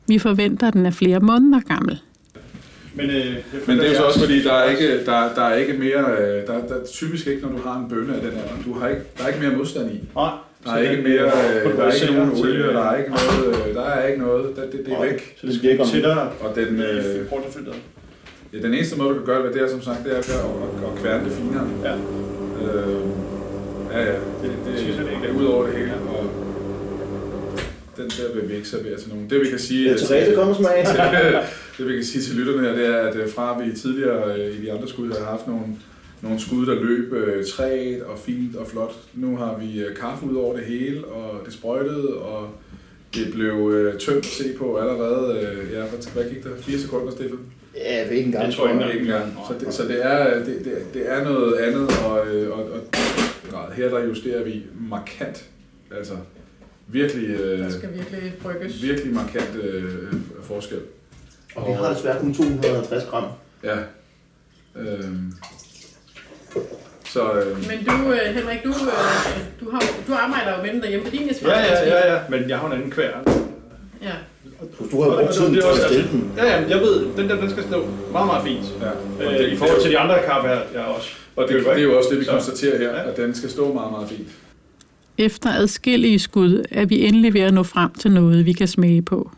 Vi 0.08 0.20
forventer, 0.20 0.68
at 0.68 0.74
den 0.74 0.86
er 0.86 0.92
flere 0.92 1.20
måneder 1.20 1.60
gammel. 1.68 2.00
Men, 2.96 3.10
øh, 3.10 3.36
Men 3.68 3.78
det 3.78 3.86
er 3.86 3.90
jo 3.90 3.96
så 3.96 4.04
også 4.04 4.20
fordi, 4.20 4.44
der 4.44 4.54
er 4.54 4.70
ikke, 4.70 5.06
der, 5.06 5.34
der 5.36 5.42
er 5.42 5.56
ikke 5.56 5.74
mere, 5.74 6.04
øh, 6.20 6.48
der, 6.48 6.68
der 6.68 6.76
er 6.76 6.86
typisk 6.94 7.28
ikke, 7.28 7.42
når 7.42 7.50
du 7.50 7.62
har 7.64 7.80
en 7.80 7.90
bønne 7.90 8.16
af 8.16 8.22
den 8.22 8.32
her, 8.32 8.42
du 8.66 8.80
har 8.80 8.88
ikke, 8.88 9.02
der 9.18 9.24
er 9.24 9.28
ikke 9.28 9.40
mere 9.48 9.58
modstand 9.58 9.92
i. 9.92 10.00
Nej, 10.16 10.32
Der 10.66 10.72
er 10.72 10.90
ikke 10.92 11.04
mere, 11.04 11.26
øh, 11.26 11.78
der 11.78 11.84
er 11.84 11.92
ikke 11.92 12.14
nogen 12.16 12.36
til- 12.36 12.50
olie, 12.50 12.64
der 12.64 12.84
er 12.92 12.98
ikke 12.98 13.10
noget, 13.12 13.68
øh, 13.68 13.74
der 13.76 13.82
er 13.82 14.08
ikke 14.08 14.22
noget, 14.22 14.56
det, 14.56 14.72
det, 14.72 14.86
det 14.86 14.94
er 14.94 15.02
væk. 15.02 15.36
Så 15.42 15.48
det 15.48 15.56
skal 15.56 15.80
tættere 15.94 16.30
Og 16.30 16.56
den, 16.56 16.68
øh, 16.82 17.04
ja, 18.54 18.58
den 18.68 18.74
eneste 18.74 18.98
måde, 18.98 19.10
du 19.10 19.16
kan 19.16 19.26
gøre 19.26 19.46
det, 19.48 19.54
det 19.54 19.62
er 19.62 19.70
som 19.70 19.82
sagt, 19.82 20.04
det 20.04 20.14
er 20.14 20.18
at, 20.18 20.30
at, 20.30 20.92
at 20.96 21.02
kværne 21.02 21.26
det 21.26 21.32
finere. 21.34 21.68
Ja. 21.84 21.94
Øh, 22.66 23.00
ja, 23.91 23.99
ja, 23.99 24.12
det, 24.12 24.19
det, 24.41 24.52
det 24.65 24.99
er 24.99 25.19
det 25.21 25.30
er 25.30 25.34
ud 25.34 25.45
over 25.45 25.65
det 25.65 25.75
hele. 25.78 25.93
Og 25.93 26.25
den 27.97 28.10
der 28.10 28.34
vil 28.36 28.49
vi 28.49 28.56
ikke 28.56 28.67
servere 28.67 28.99
til 28.99 29.10
nogen. 29.10 29.30
Det 29.30 29.41
vi 29.41 29.49
kan 29.49 29.60
sige... 29.60 29.91
Ja, 29.91 29.97
Therese, 29.97 30.36
kom 30.36 30.49
og 30.49 30.56
smag. 30.56 30.86
det 31.78 31.88
vi 31.88 31.93
kan 31.93 32.04
sige 32.04 32.21
til 32.21 32.36
lytterne 32.36 32.67
her, 32.67 32.75
det 32.75 32.88
er, 32.88 32.97
at 32.97 33.15
øh, 33.15 33.30
fra 33.30 33.62
vi 33.63 33.75
tidligere 33.75 34.39
øh, 34.39 34.56
i 34.56 34.65
de 34.65 34.71
andre 34.71 34.88
skud 34.88 35.12
har 35.12 35.25
haft 35.25 35.47
nogle, 35.47 35.65
nogle 36.21 36.39
skud, 36.39 36.65
der 36.65 36.73
løb 36.73 37.13
øh, 37.13 37.45
træet 37.45 38.04
og 38.04 38.19
fint 38.19 38.56
og 38.56 38.67
flot. 38.67 38.95
Nu 39.13 39.38
har 39.38 39.60
vi 39.62 39.80
øh, 39.80 39.95
kaffe 39.95 40.25
ud 40.25 40.36
over 40.36 40.56
det 40.56 40.65
hele, 40.65 41.06
og 41.06 41.45
det 41.45 41.54
sprøjtede, 41.54 42.13
og 42.13 42.49
det 43.15 43.34
blev 43.34 43.71
øh, 43.73 43.99
tømt 43.99 44.17
at 44.17 44.25
se 44.25 44.54
på 44.58 44.78
allerede. 44.78 45.39
Øh, 45.39 45.73
ja, 45.73 45.80
hvad, 45.80 46.13
hvad 46.13 46.34
gik 46.34 46.43
der? 46.43 46.49
Fire 46.60 46.80
sekunder, 46.80 47.12
Stefan? 47.12 47.39
Ja, 47.75 47.99
jeg 47.99 48.10
ved 48.10 48.17
ikke 48.17 48.25
engang. 48.25 48.45
Jeg 48.45 48.54
tror 48.54 48.69
ikke, 48.69 48.86
Ikke 48.86 48.99
engang. 48.99 49.38
Så 49.47 49.65
det, 49.65 49.73
så 49.73 49.84
det 49.84 50.06
er, 50.06 50.43
det, 50.45 50.62
det, 50.65 50.73
det 50.93 51.12
er 51.12 51.23
noget 51.23 51.54
andet, 51.54 51.89
og, 52.06 52.28
øh, 52.28 52.52
og, 52.52 52.63
og 52.63 52.80
grad. 53.65 53.72
her 53.76 53.89
der 53.89 54.04
justerer 54.06 54.43
vi 54.43 54.63
markant. 54.89 55.45
Altså 55.98 56.13
virkelig, 56.88 57.28
øh, 57.30 57.60
Der 57.60 57.69
skal 57.69 57.89
virkelig 57.93 58.34
brygges. 58.43 58.84
virkelig 58.84 59.13
markant 59.13 59.56
øh, 59.62 60.13
forskel. 60.43 60.80
Og 61.56 61.67
vi 61.67 61.74
har 61.74 61.93
desværre 61.93 62.19
kun 62.19 62.34
250 62.34 63.04
gram. 63.10 63.26
Ja. 63.63 63.76
Øhm. 64.76 65.34
Så 67.06 67.32
øh, 67.34 67.58
Men 67.67 67.86
du, 67.86 68.12
øh, 68.13 68.36
Henrik, 68.36 68.63
du, 68.63 68.69
øh, 68.69 69.39
du, 69.60 69.72
har, 69.72 69.82
du 70.08 70.13
arbejder 70.13 70.58
jo 70.58 70.63
med 70.63 70.74
den 70.74 70.82
derhjemme 70.82 71.06
på 71.06 71.12
din 71.12 71.30
Ja, 71.41 71.60
ja, 71.60 71.88
ja, 71.88 72.13
ja, 72.13 72.19
men 72.30 72.50
jeg 72.50 72.58
har 72.60 72.67
en 72.67 72.74
anden 72.74 72.91
kvær. 72.91 73.10
ja. 74.04 74.12
Du 74.91 75.02
har 75.02 75.10
jo 75.10 75.15
brugt 75.22 75.34
tiden 75.34 75.54
på 75.54 75.60
at 75.60 75.65
også- 75.65 75.88
stille 75.88 76.08
den. 76.12 76.32
Ja, 76.38 76.45
ja, 76.45 76.67
jeg 76.69 76.80
ved, 76.80 77.06
den 77.17 77.30
der, 77.30 77.36
den 77.36 77.50
skal 77.50 77.63
stå 77.63 77.88
meget, 78.12 78.28
meget 78.28 78.43
fint. 78.43 78.65
ja. 78.82 78.89
Og 79.28 79.34
Øh, 79.34 79.54
I 79.54 79.58
forhold 79.58 79.82
til 79.82 79.91
de 79.91 80.00
andre 80.00 80.15
kaffe 80.26 80.48
her, 80.48 80.60
jeg 80.74 80.84
også. 80.84 81.10
Og 81.41 81.47
det, 81.49 81.65
det 81.65 81.67
er 81.78 81.84
jo 81.84 81.97
også 81.97 82.10
det, 82.12 82.19
vi 82.19 82.25
Så- 82.25 82.32
konstaterer 82.32 82.78
her, 82.78 82.89
Ja. 82.89 83.10
at 83.10 83.17
den 83.17 83.36
skal 83.36 83.49
stå 83.49 83.73
meget, 83.73 83.91
meget 83.91 84.10
fint. 84.10 84.28
Efter 85.17 85.49
adskillige 85.49 86.19
skud 86.19 86.65
er 86.71 86.86
vi 86.86 87.06
endelig 87.06 87.34
ved 87.34 87.41
at 87.41 87.54
nå 87.54 87.63
frem 87.63 87.91
til 87.93 88.12
noget, 88.12 88.45
vi 88.45 88.54
kan 88.54 88.67
smage 88.67 89.02
på. 89.02 89.32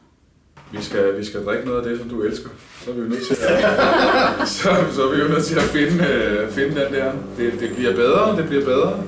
Vi 0.71 0.77
skal, 0.81 1.17
vi 1.19 1.25
skal 1.25 1.45
drikke 1.45 1.65
noget 1.65 1.81
af 1.81 1.89
det, 1.89 1.99
som 1.99 2.09
du 2.09 2.21
elsker. 2.21 2.49
Så 2.85 2.91
er 2.91 2.95
vi 2.95 3.01
jo 3.01 3.07
nødt 3.07 3.21
til 3.27 3.33
at, 3.33 4.47
så, 4.57 4.69
så 4.95 5.03
er 5.07 5.15
vi 5.15 5.21
jo 5.21 5.27
nødt 5.27 5.45
til 5.45 5.55
at 5.55 5.61
finde, 5.61 6.05
øh, 6.13 6.49
finde 6.51 6.69
den 6.69 6.93
der. 6.93 7.11
Det, 7.37 7.53
det 7.59 7.69
bliver 7.75 7.95
bedre, 7.95 8.37
det 8.37 8.47
bliver 8.47 8.65
bedre. 8.65 9.03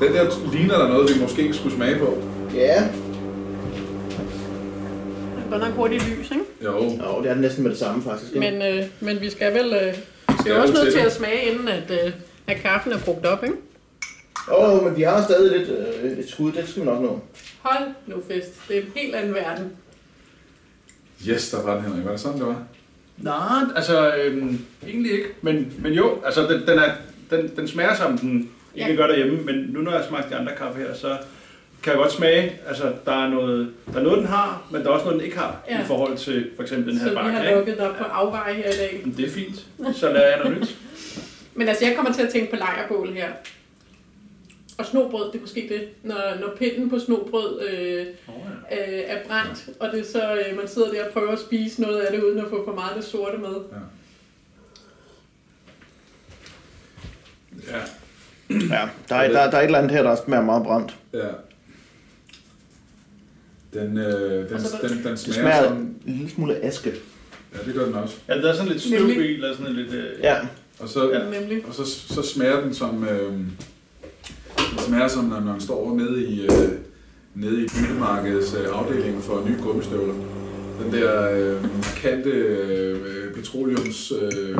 Den 0.00 0.12
der 0.14 0.52
ligner 0.52 0.78
der 0.78 0.88
noget, 0.88 1.14
vi 1.14 1.20
måske 1.22 1.54
skulle 1.54 1.74
smage 1.76 1.98
på. 1.98 2.22
Ja. 2.54 2.84
Godt 5.50 5.62
nok 5.62 5.72
hurtigt 5.72 6.08
lys, 6.08 6.30
ikke? 6.30 6.44
Jo, 6.64 6.72
Jo, 6.82 7.22
det 7.22 7.30
er 7.30 7.34
næsten 7.34 7.62
med 7.62 7.70
det 7.70 7.78
samme, 7.78 8.02
faktisk. 8.02 8.34
ikke? 8.34 8.50
Men, 8.50 8.62
øh, 8.78 8.84
men 9.00 9.20
vi 9.20 9.30
skal 9.30 9.54
vel... 9.54 9.72
Øh, 9.72 9.94
skal 10.40 10.52
jo 10.52 10.60
også 10.60 10.74
nødt 10.74 10.92
til 10.92 11.00
at 11.00 11.12
smage, 11.12 11.42
inden 11.42 11.68
at, 11.68 11.90
øh, 11.90 12.12
at 12.46 12.56
kaffen 12.56 12.92
er 12.92 12.98
brugt 12.98 13.26
op, 13.26 13.44
ikke? 13.44 13.56
Jo, 14.48 14.74
jo, 14.74 14.80
men 14.80 14.96
vi 14.96 15.02
har 15.02 15.22
stadig 15.22 15.58
lidt 15.58 15.68
øh, 15.68 16.18
et 16.18 16.28
skud, 16.28 16.52
det 16.52 16.68
skal 16.68 16.82
vi 16.82 16.86
nok 16.88 17.02
nå. 17.02 17.20
Hold 17.62 17.88
nu 18.06 18.16
fest. 18.28 18.68
Det 18.68 18.78
er 18.78 18.80
en 18.82 18.92
helt 18.94 19.14
anden 19.14 19.34
verden. 19.34 19.72
yes, 21.28 21.50
der 21.50 21.62
var 21.62 21.74
den, 21.74 21.84
Henrik. 21.84 22.04
Var 22.04 22.10
det 22.10 22.20
sådan, 22.20 22.38
det 22.38 22.46
var? 22.46 22.62
Nej, 23.16 23.62
altså 23.76 24.14
øhm, 24.16 24.58
egentlig 24.86 25.12
ikke. 25.12 25.28
Men, 25.42 25.72
men 25.78 25.92
jo, 25.92 26.18
altså 26.24 26.42
den, 26.42 26.66
den, 26.66 26.78
er, 26.78 26.92
den, 27.30 27.56
den 27.56 27.68
smager 27.68 27.94
som 27.94 28.18
den 28.18 28.50
egentlig 28.76 28.98
gør 28.98 29.06
derhjemme, 29.06 29.42
men 29.42 29.54
nu 29.54 29.80
når 29.80 29.90
jeg 29.90 30.00
har 30.00 30.08
smagt 30.08 30.30
de 30.30 30.36
andre 30.36 30.52
kaffe 30.56 30.78
her, 30.80 30.94
så 30.94 31.16
kan 31.82 31.92
jeg 31.92 31.98
godt 32.02 32.12
smage, 32.12 32.60
altså 32.68 32.92
der 33.04 33.24
er 33.24 33.28
noget, 33.30 33.70
der 33.92 33.98
er 33.98 34.02
noget 34.02 34.18
den 34.18 34.26
har, 34.26 34.66
men 34.70 34.80
der 34.82 34.88
er 34.88 34.92
også 34.92 35.04
noget, 35.04 35.18
den 35.20 35.24
ikke 35.26 35.38
har, 35.38 35.56
Ja. 35.70 35.82
i 35.82 35.84
forhold 35.84 36.16
til 36.16 36.50
for 36.56 36.62
eksempel 36.62 36.90
den 36.92 36.98
her 37.00 37.04
Så 37.06 37.10
vi 37.10 37.14
bakke. 37.16 37.30
har 37.30 37.42
ikke? 37.44 37.56
lukket 37.56 37.76
dig 37.78 37.90
på 37.98 38.04
afveje 38.04 38.54
her 38.54 38.68
i 38.68 38.76
dag. 38.76 39.00
Men 39.04 39.16
Det 39.16 39.24
er 39.26 39.30
fint, 39.30 39.66
så 39.96 40.12
lærer 40.12 40.28
jeg 40.36 40.38
noget 40.44 40.60
nyt. 40.60 40.76
Men 41.58 41.68
altså, 41.68 41.86
jeg 41.86 41.96
kommer 41.96 42.12
til 42.12 42.22
at 42.22 42.28
tænke 42.28 42.50
på 42.50 42.56
lejrbål 42.56 43.12
her. 43.12 43.28
Og 44.78 44.86
snobrød, 44.86 45.26
det 45.32 45.38
er 45.38 45.40
måske 45.40 45.66
det. 45.68 45.88
Når, 46.02 46.40
når 46.40 46.54
pinden 46.58 46.90
på 46.90 46.98
snobrød 46.98 47.60
øh, 47.68 48.06
Oh, 48.28 48.34
øh, 48.72 48.78
er 49.06 49.18
brændt, 49.28 49.68
og 49.80 49.88
det 49.92 50.00
er 50.00 50.04
så, 50.04 50.34
øh, 50.34 50.56
man 50.56 50.68
sidder 50.68 50.90
der 50.90 51.06
og 51.06 51.12
prøver 51.12 51.32
at 51.32 51.38
spise 51.38 51.80
noget 51.82 51.98
af 52.00 52.12
det, 52.12 52.22
uden 52.24 52.38
at 52.38 52.44
få 52.50 52.64
for 52.64 52.74
meget 52.74 52.88
af 52.90 52.94
det 52.96 53.04
sorte 53.04 53.38
med. 53.38 53.48
Ja. 57.70 57.78
Ja, 58.50 58.88
der 59.08 59.14
er, 59.16 59.28
der, 59.32 59.50
der 59.50 59.56
er 59.56 59.60
et 59.60 59.64
eller 59.64 59.78
andet 59.78 59.90
her, 59.92 60.02
der 60.02 60.16
smager 60.26 60.42
meget 60.42 60.62
brændt. 60.62 60.96
ja. 61.14 61.18
Den, 63.74 63.98
øh, 63.98 64.04
den, 64.48 64.58
den, 64.82 64.90
den 65.04 65.04
Det 65.04 65.18
smager, 65.18 65.40
smager 65.40 65.68
som... 65.68 65.76
en 65.76 65.96
lille 66.06 66.30
smule 66.30 66.64
aske. 66.64 66.92
Ja, 67.54 67.58
det 67.66 67.74
gør 67.74 67.84
den 67.84 67.94
også. 67.94 68.14
Ja, 68.28 68.34
der 68.34 68.48
er 68.50 68.54
sådan 68.54 68.68
lidt 68.72 68.82
støv 68.82 69.08
i, 69.10 69.34
eller 69.34 69.56
sådan 69.56 69.72
lidt... 69.72 69.92
Øh, 69.92 70.04
Ja, 70.22 70.36
Og 70.78 70.88
så, 70.88 71.10
Ja. 71.12 71.40
Nemlig. 71.40 71.66
og 71.66 71.74
så, 71.74 71.84
så 71.84 72.22
smager 72.22 72.60
den 72.60 72.74
som... 72.74 73.04
Øh, 73.04 73.32
den 74.70 74.78
smager 74.86 75.08
som, 75.08 75.24
når 75.24 75.40
man 75.40 75.60
står 75.60 75.94
nede 75.96 76.24
i, 76.26 76.42
øh, 76.44 76.72
nede 77.34 77.64
i 77.64 77.68
byttemarkedets 77.68 78.54
øh, 78.54 78.66
afdeling 78.72 79.22
for 79.22 79.44
nye 79.48 79.56
gummistøvler. 79.62 80.14
Den 80.82 80.92
der 80.92 81.30
øh, 81.30 81.62
markante 81.62 82.30
øh, 82.30 83.34
petroleums... 83.34 84.12
Øh, 84.22 84.58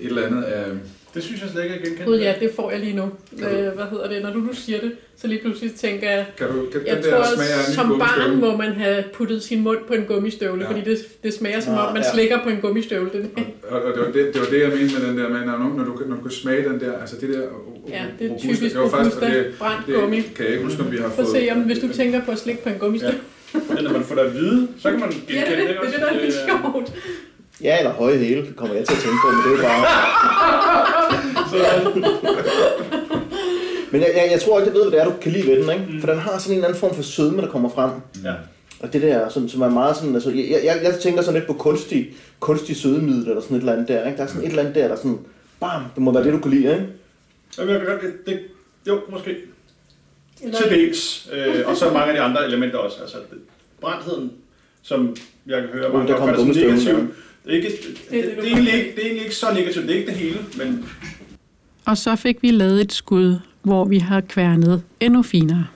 et 0.00 0.08
eller 0.08 0.26
andet 0.26 0.42
af... 0.42 0.66
Det 1.14 1.22
synes 1.22 1.40
jeg 1.42 1.50
slet 1.50 1.62
ikke 1.64 1.74
er 1.76 1.78
genkendt. 1.78 2.04
Gud 2.06 2.18
ja, 2.18 2.34
det 2.40 2.50
får 2.56 2.70
jeg 2.70 2.80
lige 2.80 2.96
nu. 2.96 3.02
Øh, 3.38 3.48
hvad 3.48 3.84
hedder 3.90 4.08
det? 4.08 4.22
Når 4.22 4.32
du 4.32 4.38
nu 4.38 4.52
siger 4.52 4.80
det, 4.80 4.92
så 5.16 5.26
lige 5.26 5.40
pludselig 5.40 5.74
tænker 5.74 6.10
jeg, 6.10 6.26
Kan 6.38 6.46
du, 6.48 6.66
kan, 6.72 6.80
jeg 6.86 6.96
den 6.96 7.04
tror, 7.04 7.18
der 7.18 7.26
smager 7.34 7.62
som 7.74 7.98
barn 7.98 8.40
må 8.40 8.56
man 8.56 8.72
have 8.72 9.04
puttet 9.14 9.42
sin 9.42 9.60
mund 9.62 9.78
på 9.88 9.94
en 9.94 10.04
gummistøvle, 10.04 10.62
Ja. 10.64 10.70
fordi 10.70 10.80
det, 10.90 10.98
det 11.22 11.34
smager 11.34 11.60
som 11.60 11.74
Nå, 11.74 11.80
om, 11.80 11.92
man 11.94 12.02
ja. 12.02 12.12
slikker 12.12 12.38
på 12.42 12.48
en 12.48 12.56
gummistøvle. 12.60 13.10
Den, 13.12 13.30
Og, 13.68 13.82
og 13.82 13.92
det, 13.94 14.00
var 14.06 14.12
det, 14.12 14.34
det 14.34 14.40
var 14.40 14.46
det, 14.50 14.60
jeg 14.60 14.68
mente 14.68 14.98
med 14.98 15.08
den 15.08 15.18
der, 15.18 15.28
med, 15.28 15.40
når, 15.46 15.56
du, 15.56 15.64
når, 15.76 15.84
du, 15.84 16.02
når 16.08 16.16
du 16.16 16.22
kan 16.22 16.30
smage 16.30 16.68
den 16.68 16.80
der, 16.80 16.92
altså 17.00 17.16
det 17.20 17.28
der 17.28 17.40
ja, 17.88 18.02
det 18.18 18.26
er 18.26 18.30
robuste, 18.30 18.48
typisk 18.48 18.74
det 18.74 18.80
var 18.82 18.88
faktisk, 18.88 19.16
og 19.16 19.26
det, 19.30 19.46
brændt 19.58 19.86
gummi. 20.00 20.16
det 20.16 20.34
kan 20.34 20.44
jeg 20.44 20.52
ikke 20.54 20.64
huske, 20.64 20.80
om 20.82 20.92
vi 20.92 20.96
har 20.96 21.08
Prøv 21.08 21.24
fået... 21.26 21.36
at 21.36 21.42
se, 21.42 21.50
om 21.52 21.58
hvis 21.60 21.78
du 21.78 21.88
tænker 21.88 22.24
på 22.24 22.30
at 22.30 22.38
slikke 22.38 22.62
på 22.62 22.68
en 22.68 22.78
gummistøvle. 22.78 23.18
Men 23.74 23.84
når 23.84 23.92
man 23.92 24.04
får 24.04 24.14
det 24.14 24.22
at 24.22 24.34
vide, 24.34 24.68
så 24.82 24.90
kan 24.90 25.00
man 25.00 25.08
Ja, 25.28 25.34
genkende 25.34 25.46
det, 25.46 25.52
er 25.52 25.56
det, 25.56 25.68
ikke 25.68 25.72
det 25.72 25.76
er 25.76 25.80
også? 25.80 25.92
det, 25.92 26.00
der 26.00 26.06
er 26.06 26.24
lidt 26.24 26.34
sjovt. 26.34 26.92
Ja 27.62 27.78
eller 27.78 27.92
høje 27.92 28.18
hæle, 28.18 28.52
kommer 28.56 28.74
jeg 28.74 28.84
til 28.86 28.94
at 28.94 29.00
tænke 29.00 29.18
på, 29.24 29.30
men 29.30 29.38
det 29.44 29.52
er 29.52 29.56
jo 29.56 29.62
bare... 29.68 29.86
Men 33.92 34.00
jeg, 34.00 34.10
jeg, 34.14 34.28
jeg 34.32 34.40
tror 34.40 34.60
ikke, 34.60 34.72
jeg 34.72 34.74
ved, 34.74 34.82
hvad 34.82 34.92
det 34.92 35.00
er, 35.00 35.10
du 35.10 35.14
kan 35.22 35.32
lide 35.32 35.46
ved 35.46 35.62
den, 35.62 35.70
ikke? 35.70 36.00
For 36.00 36.06
den 36.06 36.18
har 36.18 36.38
sådan 36.38 36.52
en 36.52 36.56
eller 36.56 36.68
anden 36.68 36.80
form 36.80 36.94
for 36.94 37.02
sødme, 37.02 37.42
der 37.42 37.48
kommer 37.48 37.68
frem. 37.68 37.90
Ja. 38.24 38.34
Og 38.80 38.92
det 38.92 39.02
der, 39.02 39.28
som, 39.28 39.48
som 39.48 39.62
er 39.62 39.68
meget 39.68 39.96
sådan, 39.96 40.14
altså, 40.14 40.30
jeg, 40.30 40.60
jeg, 40.64 40.80
jeg 40.82 40.94
tænker 41.00 41.22
sådan 41.22 41.34
lidt 41.34 41.46
på 41.46 41.52
kunstig, 41.52 42.10
kunstig 42.40 42.76
sødemiddel, 42.76 43.28
eller 43.28 43.40
sådan 43.40 43.56
et 43.56 43.60
eller 43.60 43.72
andet 43.72 43.88
der, 43.88 44.06
ikke? 44.06 44.16
Der 44.16 44.22
er 44.22 44.26
sådan 44.26 44.42
et 44.42 44.48
eller 44.48 44.62
andet 44.62 44.74
der, 44.74 44.88
der 44.88 44.96
sådan, 44.96 45.18
bam, 45.60 45.82
det 45.94 46.02
må 46.02 46.12
være 46.12 46.24
det, 46.24 46.32
du 46.32 46.38
kan 46.38 46.50
lide, 46.50 46.72
ikke? 46.72 46.86
Jamen, 47.58 47.72
jeg 47.74 47.80
kan 47.80 47.90
godt, 47.90 48.02
det, 48.02 48.12
det, 48.26 48.40
jo, 48.88 49.00
måske. 49.10 49.36
Eller, 50.42 50.58
Til 50.58 50.70
dels. 50.70 51.28
Øh, 51.32 51.54
og 51.66 51.76
så 51.76 51.90
mange 51.90 52.06
af 52.06 52.14
de 52.14 52.20
andre 52.20 52.46
elementer 52.46 52.78
også. 52.78 52.96
Altså, 53.00 53.16
det, 53.16 53.38
brændtheden, 53.80 54.32
som 54.82 55.16
jeg 55.46 55.60
kan 55.60 55.70
høre, 55.72 55.88
Uh, 55.88 55.94
mange 55.94 56.12
der 56.12 56.18
kom 56.18 56.28
opfatter 56.28 56.54
som 56.54 56.62
negativ. 56.62 57.14
Det 57.44 57.52
er, 57.52 57.56
ikke, 57.56 57.68
det, 57.68 57.76
det, 57.86 57.96
det, 58.10 58.24
det, 58.24 58.36
du 58.36 58.42
det, 58.42 58.50
er 58.50 58.54
egentlig 58.54 58.74
ikke, 58.74 58.90
det 58.94 58.98
er 58.98 59.06
egentlig 59.06 59.22
ikke 59.24 59.34
så 59.36 59.46
negativt. 59.54 59.86
Det 59.86 59.94
er 59.94 59.98
ikke 59.98 60.10
det 60.10 60.18
hele, 60.18 60.38
men 60.58 60.84
Og 61.86 61.98
så 61.98 62.16
fik 62.16 62.36
vi 62.42 62.50
lavet 62.50 62.80
et 62.80 62.92
skud, 62.92 63.36
hvor 63.62 63.84
vi 63.84 63.98
har 63.98 64.20
kværnet 64.20 64.82
endnu 65.00 65.22
finere. 65.22 65.66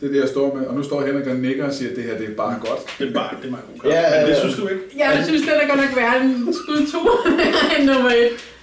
Det 0.00 0.08
er 0.08 0.12
det, 0.12 0.20
jeg 0.20 0.28
står 0.28 0.54
med, 0.56 0.66
og 0.66 0.74
nu 0.74 0.82
står 0.82 1.06
Henrik 1.06 1.26
og 1.26 1.36
nikker 1.36 1.64
og 1.66 1.72
siger, 1.74 1.90
at 1.90 1.96
det 1.96 2.04
her 2.04 2.18
det 2.18 2.28
er 2.30 2.34
bare 2.36 2.56
godt. 2.60 2.80
det 2.98 3.08
er 3.08 3.12
bare 3.12 3.30
det 3.40 3.46
er 3.46 3.50
meget 3.50 3.64
god 3.72 3.78
kaffe. 3.80 3.96
Ja, 3.96 4.14
ja, 4.14 4.20
Men 4.20 4.28
det 4.30 4.34
ja. 4.36 4.40
synes 4.40 4.56
du 4.56 4.66
ikke? 4.68 4.82
Ja, 4.98 5.08
jeg 5.10 5.24
synes, 5.24 5.42
det 5.42 5.50
er 5.62 5.68
godt 5.68 5.80
nok 5.80 5.96
værre 5.96 6.16
end 6.24 6.54
skud 6.54 6.86
2 6.92 6.98
end 7.78 7.84
nummer 7.90 8.10
1. 8.10 8.14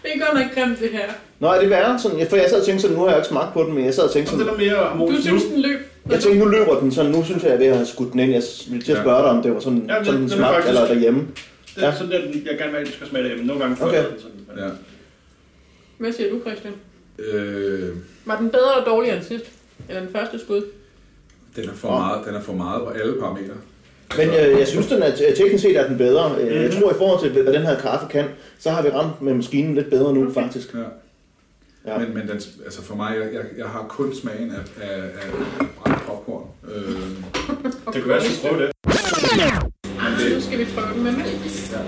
Det 0.04 0.10
er 0.16 0.20
godt 0.26 0.34
nok 0.40 0.50
grimt, 0.56 0.80
det 0.80 0.90
her. 0.92 1.08
Nå, 1.40 1.48
er 1.48 1.60
det 1.62 1.70
værre? 1.70 2.00
Sådan, 2.00 2.28
for 2.30 2.36
jeg 2.36 2.46
sad 2.50 2.60
og 2.60 2.66
tænkte 2.66 2.82
sådan, 2.82 2.96
nu 2.98 3.02
har 3.04 3.10
jeg 3.10 3.18
ikke 3.18 3.28
smagt 3.28 3.54
på 3.54 3.64
den, 3.64 3.74
men 3.76 3.86
jeg 3.86 3.94
sad 3.94 4.04
og 4.04 4.12
tænkte 4.14 4.32
Så 4.32 4.38
det 4.38 4.46
sådan, 4.46 4.60
er 4.60 4.66
mere 4.66 4.78
Du 4.84 4.88
harmonisk 4.90 5.22
synes, 5.28 5.44
nu. 5.44 5.52
den 5.54 5.62
løb. 5.62 5.80
jeg 6.12 6.20
tænkte, 6.20 6.40
nu 6.40 6.46
løber 6.46 6.80
den 6.80 6.92
sådan, 6.92 7.12
nu 7.12 7.24
synes 7.24 7.44
jeg, 7.44 7.50
jeg 7.50 7.56
er 7.56 7.60
ved 7.60 7.68
at 7.68 7.76
have 7.76 7.86
skudt 7.86 8.12
den 8.14 8.20
ind. 8.20 8.32
Jeg 8.34 8.44
ville 8.70 8.84
til 8.86 8.92
at 8.92 8.98
spørge 8.98 9.22
dig, 9.24 9.32
om 9.36 9.42
det 9.44 9.54
var 9.54 9.60
sådan, 9.60 9.84
Ja, 9.90 9.96
det- 9.98 10.06
sådan 10.06 10.22
den 10.22 10.30
det 10.30 10.38
smagte, 10.38 10.54
faktisk- 10.56 10.70
eller 10.70 10.88
derhjemme. 10.94 11.22
Det 11.80 11.88
er 11.88 11.94
sådan, 11.96 12.12
der, 12.12 12.22
den- 12.22 12.44
jeg 12.50 12.58
gerne 12.58 12.72
vil 12.72 12.80
at 12.80 12.88
du 12.88 12.92
skal 12.92 13.08
smage 13.08 13.24
det 13.24 13.32
hjemme. 13.32 13.46
Nogle 13.48 13.62
gange 13.62 13.78
får 13.78 13.86
Okay. 13.86 13.98
jeg 13.98 14.06
den 14.12 14.20
sådan. 14.20 14.38
men- 14.48 14.58
Ja. 14.66 14.70
Hvad 15.98 16.14
siger 16.14 16.30
du, 16.32 16.40
Christian? 16.42 16.74
Øh, 17.20 17.96
Var 18.26 18.38
den 18.40 18.50
bedre 18.50 18.72
eller 18.78 18.86
dårligere 18.86 19.16
end 19.18 19.26
sidst? 19.26 19.46
Eller 19.90 20.02
den 20.02 20.12
første 20.12 20.40
skud? 20.40 20.62
den, 21.56 21.70
er 21.70 21.74
for 21.74 21.90
meget, 21.92 22.26
den 22.28 22.36
er 22.36 22.42
for 22.42 22.54
meget 22.54 22.82
på 22.84 22.90
alle 22.90 23.14
parametre. 23.20 23.54
Men 24.18 24.28
øh, 24.30 24.60
jeg 24.60 24.68
synes, 24.68 24.88
den 24.88 25.02
er, 25.04 25.16
teknisk 25.38 25.62
set 25.64 25.78
er 25.78 25.88
den 25.88 25.98
bedre. 25.98 26.36
Øh, 26.42 26.56
Jeg 26.56 26.70
Mhm. 26.72 26.82
tror, 26.82 26.92
i 26.92 26.98
forhold 26.98 27.22
til, 27.34 27.44
hvad 27.44 27.54
den 27.54 27.62
her 27.62 27.80
kaffe 27.80 28.08
kan, 28.10 28.26
så 28.60 28.70
har 28.70 28.82
vi 28.82 28.90
ramt 28.90 29.22
med 29.22 29.34
maskinen 29.34 29.76
lidt 29.76 29.90
bedre 29.90 30.14
nu, 30.14 30.34
faktisk. 30.34 30.74
Ja. 30.74 30.80
Ja. 31.92 31.98
Men, 31.98 32.14
men 32.14 32.28
den, 32.28 32.42
altså 32.66 32.82
for 32.82 32.96
mig, 32.96 33.16
jeg, 33.18 33.34
jeg, 33.34 33.44
jeg 33.58 33.66
har 33.66 33.86
kun 33.90 34.16
smagen 34.16 34.52
af, 34.52 34.84
af, 34.84 35.02
af 35.04 35.32
brændt 35.78 36.00
popcorn. 36.08 36.48
Øh, 36.76 36.84
Det 37.94 38.02
kan 38.02 38.08
være, 38.08 38.18
at 38.18 38.24
jeg 38.24 38.50
prøve 38.52 38.62
det. 38.62 38.72
Ah, 40.02 40.20
det- 40.20 40.36
nu 40.36 40.42
skal 40.42 40.60
vi 40.60 40.66
prøve 40.76 40.94
den 40.96 41.04
med 41.04 41.12
mælk. 41.12 41.72
ja. 41.74 41.80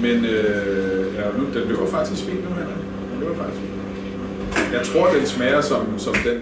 Men 0.00 0.24
øh, 0.24 1.14
ja, 1.14 1.24
nu, 1.38 1.60
den 1.60 1.68
løber 1.68 1.86
faktisk 1.90 2.22
fint 2.24 2.44
nu, 2.44 2.48
Henrik. 2.54 2.76
Den 3.12 3.20
løber 3.20 3.34
faktisk 3.36 3.60
fint. 3.60 4.72
Jeg 4.72 4.82
tror, 4.86 5.10
den 5.18 5.26
smager 5.26 5.60
som, 5.60 5.98
som 5.98 6.14
den 6.24 6.40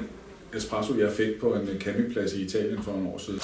espresso, 0.57 0.95
jeg 0.99 1.11
fik 1.17 1.41
på 1.41 1.47
en 1.47 1.69
campingplads 1.81 2.33
i 2.33 2.43
Italien 2.43 2.79
for 2.85 2.93
en 2.93 3.07
år 3.07 3.19
siden. 3.27 3.41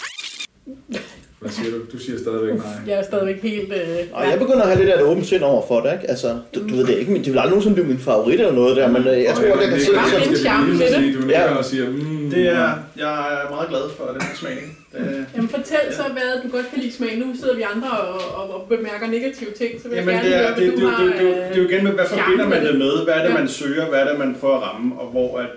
Hvad 1.41 1.51
siger 1.51 1.71
du? 1.71 1.79
Du 1.93 1.99
siger 1.99 2.19
stadigvæk 2.19 2.55
nej. 2.55 2.67
Jeg 2.87 2.99
er 2.99 3.03
stadigvæk 3.03 3.43
helt... 3.43 3.73
Øh, 3.73 3.99
Og 4.13 4.27
jeg 4.31 4.39
begynder 4.39 4.63
at 4.63 4.67
have 4.69 4.79
lidt 4.79 4.91
af 4.91 4.99
et 5.01 5.03
åbent 5.07 5.27
sind 5.27 5.43
over 5.43 5.67
for 5.69 5.81
det, 5.81 5.93
ikke? 5.93 6.11
Altså, 6.11 6.39
du, 6.55 6.61
du 6.69 6.75
ved 6.77 6.87
det 6.87 6.99
ikke, 6.99 7.13
men 7.13 7.25
det 7.25 7.33
vil 7.33 7.39
aldrig 7.39 7.51
nogensinde 7.51 7.75
blive 7.75 7.87
min 7.89 7.99
favorit 7.99 8.41
eller 8.41 8.53
noget 8.53 8.77
der, 8.77 8.89
men 8.89 9.03
øh, 9.09 9.23
jeg 9.23 9.35
tror, 9.35 9.45
at 9.45 9.61
jeg 9.61 9.69
kan 9.71 9.81
se 9.81 9.87
nikker. 9.87 10.03
det 10.03 10.11
Bare 10.11 10.11
sådan. 10.11 10.29
en 10.31 10.37
charme 10.37 10.73
ved 10.73 10.79
det. 10.79 11.15
Du 11.15 11.21
nikker 11.21 11.41
Ja. 11.43 11.55
og 11.57 11.65
siger, 11.65 11.91
mm, 11.91 12.31
Det 12.31 12.49
er, 12.49 12.71
jeg 12.97 13.13
er 13.45 13.51
meget 13.51 13.69
glad 13.69 13.81
for 13.99 14.05
den 14.13 14.23
her 14.23 14.37
smagning. 14.37 14.79
Det, 14.93 15.27
Jamen 15.37 15.49
fortæl 15.49 15.79
så, 15.93 16.03
hvad 16.03 16.43
du 16.45 16.49
godt 16.57 16.67
kan 16.71 16.79
lide 16.79 16.93
smag. 16.93 17.19
Nu 17.19 17.35
sidder 17.41 17.57
vi 17.57 17.63
andre 17.75 17.91
og, 17.91 18.35
og, 18.43 18.55
og 18.55 18.69
bemærker 18.69 19.07
negative 19.07 19.51
ting, 19.51 19.83
så 19.83 19.89
vil 19.89 19.97
jeg 19.97 20.05
Jamen, 20.07 20.15
gerne 20.15 20.29
det 20.29 20.37
er, 20.37 20.43
høre, 20.43 20.49
det, 20.49 20.65
hvad 20.65 20.67
det, 20.67 20.81
du 20.81 20.87
det, 20.87 20.95
har... 20.95 21.05
det, 21.05 21.13
det, 21.13 21.25
det, 21.25 21.35
det 21.37 21.57
er 21.59 21.63
jo 21.63 21.69
igen 21.69 21.85
med, 21.85 21.93
hvad 21.93 22.07
charme 22.07 22.23
forbinder 22.23 22.49
man 22.49 22.65
det 22.67 22.79
med? 22.79 23.05
Hvad 23.05 23.15
er 23.15 23.23
det, 23.23 23.29
Ja. 23.31 23.39
man 23.39 23.49
søger? 23.49 23.89
Hvad 23.89 23.99
er 24.01 24.09
det, 24.11 24.19
man 24.19 24.37
prøver 24.41 24.57
at 24.57 24.63
ramme? 24.63 25.01
Og 25.01 25.11
hvor 25.11 25.39
at, 25.39 25.49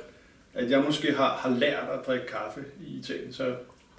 at 0.54 0.72
jeg 0.72 0.82
måske 0.86 1.14
har, 1.14 1.40
har 1.44 1.50
lært 1.60 1.86
at 1.94 2.00
drikke 2.08 2.26
kaffe 2.28 2.60
i 2.88 3.00
Italien, 3.00 3.34
så 3.34 3.44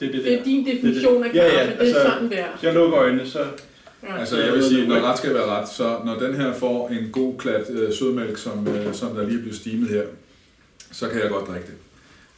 det 0.01 0.09
er 0.09 0.13
det 0.13 0.25
der. 0.25 0.31
Det 0.31 0.41
er 0.41 0.45
din 0.45 0.67
definition 0.67 1.25
af 1.25 1.29
Ja, 1.35 1.41
kaffe, 1.43 1.57
ja, 1.59 1.65
det 1.67 1.75
er 1.75 1.79
altså- 1.81 2.03
sådan 2.03 2.31
der. 2.31 2.45
Jeg 2.63 2.75
lukker 2.75 2.99
øjnene, 2.99 3.27
så... 3.27 3.39
Ja. 4.03 4.19
Altså, 4.19 4.43
jeg 4.43 4.53
vil 4.53 4.65
sige, 4.65 4.89
når 4.89 5.01
ret 5.01 5.19
skal 5.19 5.35
være 5.35 5.47
ret, 5.47 5.69
så 5.69 5.97
når 6.05 6.15
den 6.19 6.35
her 6.35 6.53
får 6.55 6.89
en 6.89 7.09
god 7.13 7.39
klat 7.39 7.71
øh, 7.71 7.93
sødmælk, 7.95 8.39
som, 8.39 8.69
øh, 8.69 8.95
som 8.95 9.15
der 9.15 9.27
lige 9.27 9.39
bliver 9.39 9.55
stimet 9.55 9.89
her, 9.89 10.03
så 10.93 11.09
kan 11.09 11.21
jeg 11.21 11.31
godt 11.31 11.49
drikke 11.49 11.67
det. 11.67 11.75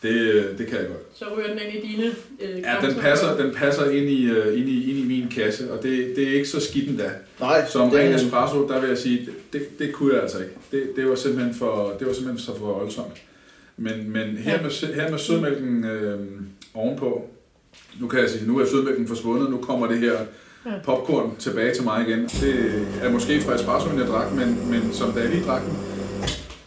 Det, 0.06 0.20
øh, 0.20 0.58
det 0.58 0.66
kan 0.66 0.78
jeg 0.78 0.86
godt. 0.86 0.98
Så 1.14 1.24
ryger 1.36 1.48
den 1.48 1.58
ind 1.58 1.84
i 1.84 1.88
dine 1.92 2.06
øh, 2.40 2.60
Ja, 2.60 2.86
den 2.88 2.94
passer, 3.00 3.36
den 3.36 3.54
passer 3.54 3.90
ind, 3.90 4.08
i, 4.10 4.24
øh, 4.30 4.58
ind, 4.60 4.68
i, 4.68 4.90
ind 4.90 4.98
i 4.98 5.04
min 5.20 5.28
kasse, 5.28 5.72
og 5.72 5.82
det, 5.82 6.12
det 6.16 6.28
er 6.28 6.32
ikke 6.32 6.48
så 6.48 6.60
skidt 6.60 6.88
endda. 6.90 7.10
Nej, 7.40 7.66
Som 7.68 7.90
det, 7.90 7.98
ren 7.98 8.14
espresso, 8.14 8.68
der 8.68 8.80
vil 8.80 8.88
jeg 8.88 8.98
sige, 8.98 9.18
det, 9.18 9.32
det, 9.52 9.78
det 9.78 9.92
kunne 9.92 10.14
jeg 10.14 10.22
altså 10.22 10.38
ikke. 10.38 10.52
Det, 10.72 10.82
det, 10.96 11.08
var 11.08 11.14
simpelthen 11.14 11.54
for, 11.54 11.96
det 11.98 12.06
var 12.06 12.12
simpelthen 12.12 12.44
så 12.46 12.58
for 12.58 12.66
voldsomt. 12.66 13.12
Men, 13.76 14.10
men 14.10 14.36
her, 14.36 14.52
Ja. 14.54 14.62
med, 14.62 14.94
her 14.94 15.10
med 15.10 15.18
sødmælken 15.18 15.84
øh, 15.84 16.18
ovenpå, 16.74 17.28
nu 18.00 18.08
kan 18.08 18.20
jeg 18.20 18.30
sige, 18.30 18.46
nu 18.46 18.58
er 18.60 18.66
sødmælken 18.66 19.08
forsvundet, 19.08 19.50
nu 19.50 19.56
kommer 19.56 19.86
det 19.86 19.98
her 19.98 20.12
Ja. 20.66 20.70
popcorn 20.84 21.36
tilbage 21.38 21.74
til 21.74 21.84
mig 21.84 22.04
igen. 22.08 22.20
Det 22.40 22.54
er 23.02 23.10
måske 23.10 23.40
fra 23.40 23.54
espressoen, 23.54 23.98
jeg 23.98 24.06
drak, 24.06 24.32
men, 24.34 24.70
men 24.70 24.92
som 24.92 25.12
da 25.12 25.20
jeg 25.20 25.30
lige 25.30 25.44
drak 25.44 25.62
den, 25.64 25.72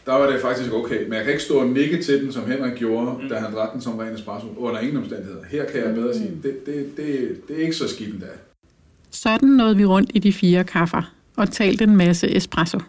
der 0.09 0.15
var 0.15 0.31
det 0.31 0.41
faktisk 0.41 0.73
okay. 0.73 1.03
Men 1.03 1.13
jeg 1.13 1.23
kan 1.23 1.33
ikke 1.33 1.43
stå 1.43 1.59
og 1.59 1.67
nikke 1.67 2.01
til 2.03 2.23
den, 2.23 2.31
som 2.31 2.51
Henrik 2.51 2.75
gjorde, 2.75 3.11
Mm. 3.23 3.29
da 3.29 3.35
han 3.35 3.53
drak 3.53 3.73
den 3.73 3.81
som 3.81 3.97
ren 3.97 4.13
espresso, 4.13 4.47
under 4.57 4.79
ingen 4.79 4.97
omstændigheder. 4.97 5.43
Her 5.51 5.65
kan 5.65 5.83
jeg 5.85 5.95
bedre 5.95 6.13
sige, 6.13 6.31
det, 6.43 6.65
det, 6.65 6.97
det, 6.97 7.41
det 7.47 7.55
er 7.57 7.61
ikke 7.61 7.73
så 7.75 7.87
skidt 7.87 8.13
endda. 8.13 8.25
Sådan 9.11 9.49
nåede 9.49 9.77
vi 9.77 9.85
rundt 9.85 10.11
i 10.13 10.19
de 10.19 10.33
fire 10.33 10.63
kaffer 10.63 11.13
og 11.35 11.51
talte 11.51 11.83
en 11.83 11.95
masse 11.97 12.35
espresso. 12.35 12.79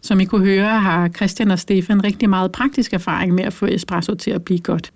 Som 0.00 0.20
I 0.20 0.24
kunne 0.24 0.44
høre, 0.46 0.80
har 0.80 1.08
Christian 1.08 1.50
og 1.50 1.58
Stefan 1.58 2.04
rigtig 2.04 2.30
meget 2.30 2.52
praktisk 2.52 2.92
erfaring 2.92 3.34
med 3.34 3.44
at 3.44 3.52
få 3.52 3.66
espresso 3.66 4.14
til 4.14 4.30
at 4.30 4.44
blive 4.44 4.58
godt. 4.60 4.92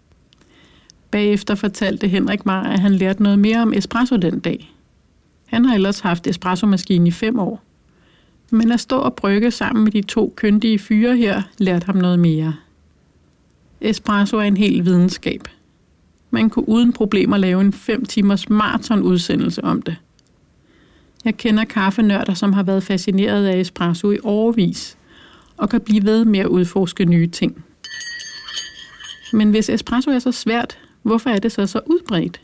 Bagefter 1.11 1.55
fortalte 1.55 2.09
Henrik 2.09 2.47
mig, 2.47 2.73
at 2.73 2.79
han 2.81 2.95
lærte 2.95 3.23
noget 3.23 3.39
mere 3.39 3.63
om 3.63 3.73
espresso 3.73 4.17
den 4.17 4.41
dag. 4.41 4.75
Han 5.47 5.65
har 5.65 5.75
ellers 5.75 6.01
haft 6.01 6.27
espressomaskine 6.27 7.09
i 7.09 7.11
fem 7.11 7.39
år. 7.39 7.63
Men 8.55 8.73
at 8.73 8.81
stå 8.81 8.99
og 8.99 9.15
brygge 9.15 9.51
sammen 9.51 9.85
med 9.85 9.93
de 9.93 10.03
to 10.03 10.35
kyndige 10.37 10.79
fyre 10.79 11.17
her, 11.17 11.43
lærte 11.59 11.87
ham 11.87 11.97
noget 11.97 12.19
mere. 12.19 12.55
Espresso 13.81 14.37
er 14.37 14.43
en 14.43 14.57
hel 14.57 14.85
videnskab. 14.85 15.49
Man 16.31 16.51
kunne 16.51 16.69
uden 16.69 16.93
problemer 16.93 17.37
lave 17.37 17.61
en 17.61 17.73
5 17.73 18.05
timers 18.05 18.49
maraton-udsendelse 18.51 19.65
om 19.65 19.83
det. 19.83 19.97
Jeg 21.25 21.37
kender 21.37 21.65
kaffenørder, 21.65 22.35
som 22.35 22.53
har 22.53 22.63
været 22.63 22.83
fascineret 22.83 23.47
af 23.47 23.61
espresso 23.61 24.11
i 24.11 24.19
overvis, 24.23 24.97
og 25.57 25.69
kan 25.69 25.81
blive 25.81 26.05
ved 26.05 26.25
med 26.25 26.41
at 26.41 26.47
udforske 26.47 27.05
nye 27.05 27.27
ting. 27.27 27.65
Men 29.33 29.51
hvis 29.51 29.69
espresso 29.69 30.11
er 30.11 30.19
så 30.19 30.33
svært, 30.33 30.79
hvorfor 31.03 31.31
er 31.31 31.39
det 31.39 31.53
så 31.53 31.67
så 31.67 31.81
udbredt? 31.87 32.41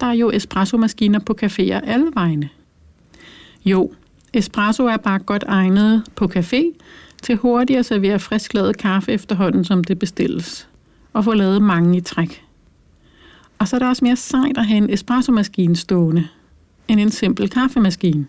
Der 0.00 0.06
er 0.06 0.12
jo 0.12 0.30
espresso-maskiner 0.30 1.18
på 1.18 1.34
caféer 1.42 1.90
alle 1.90 2.10
vegne. 2.14 2.48
Jo, 3.64 3.92
espresso 4.34 4.86
er 4.86 4.96
bare 4.96 5.18
godt 5.18 5.44
egnet 5.48 6.02
på 6.14 6.24
café 6.36 6.62
til 7.22 7.36
hurtigt 7.36 7.78
at 7.78 7.86
servere 7.86 8.18
frisklavet 8.18 8.76
kaffe 8.76 9.12
efterhånden, 9.12 9.64
som 9.64 9.84
det 9.84 9.98
bestilles, 9.98 10.68
og 11.12 11.24
få 11.24 11.34
lavet 11.34 11.62
mange 11.62 11.96
i 11.96 12.00
træk. 12.00 12.44
Og 13.58 13.68
så 13.68 13.76
er 13.76 13.78
det 13.78 13.88
også 13.88 14.04
mere 14.04 14.16
sejt 14.16 14.58
at 14.58 14.66
have 14.66 14.78
en 14.78 14.90
espresso-maskine 14.90 15.76
stående, 15.76 16.28
end 16.88 17.00
en 17.00 17.10
simpel 17.10 17.50
kaffemaskine. 17.50 18.26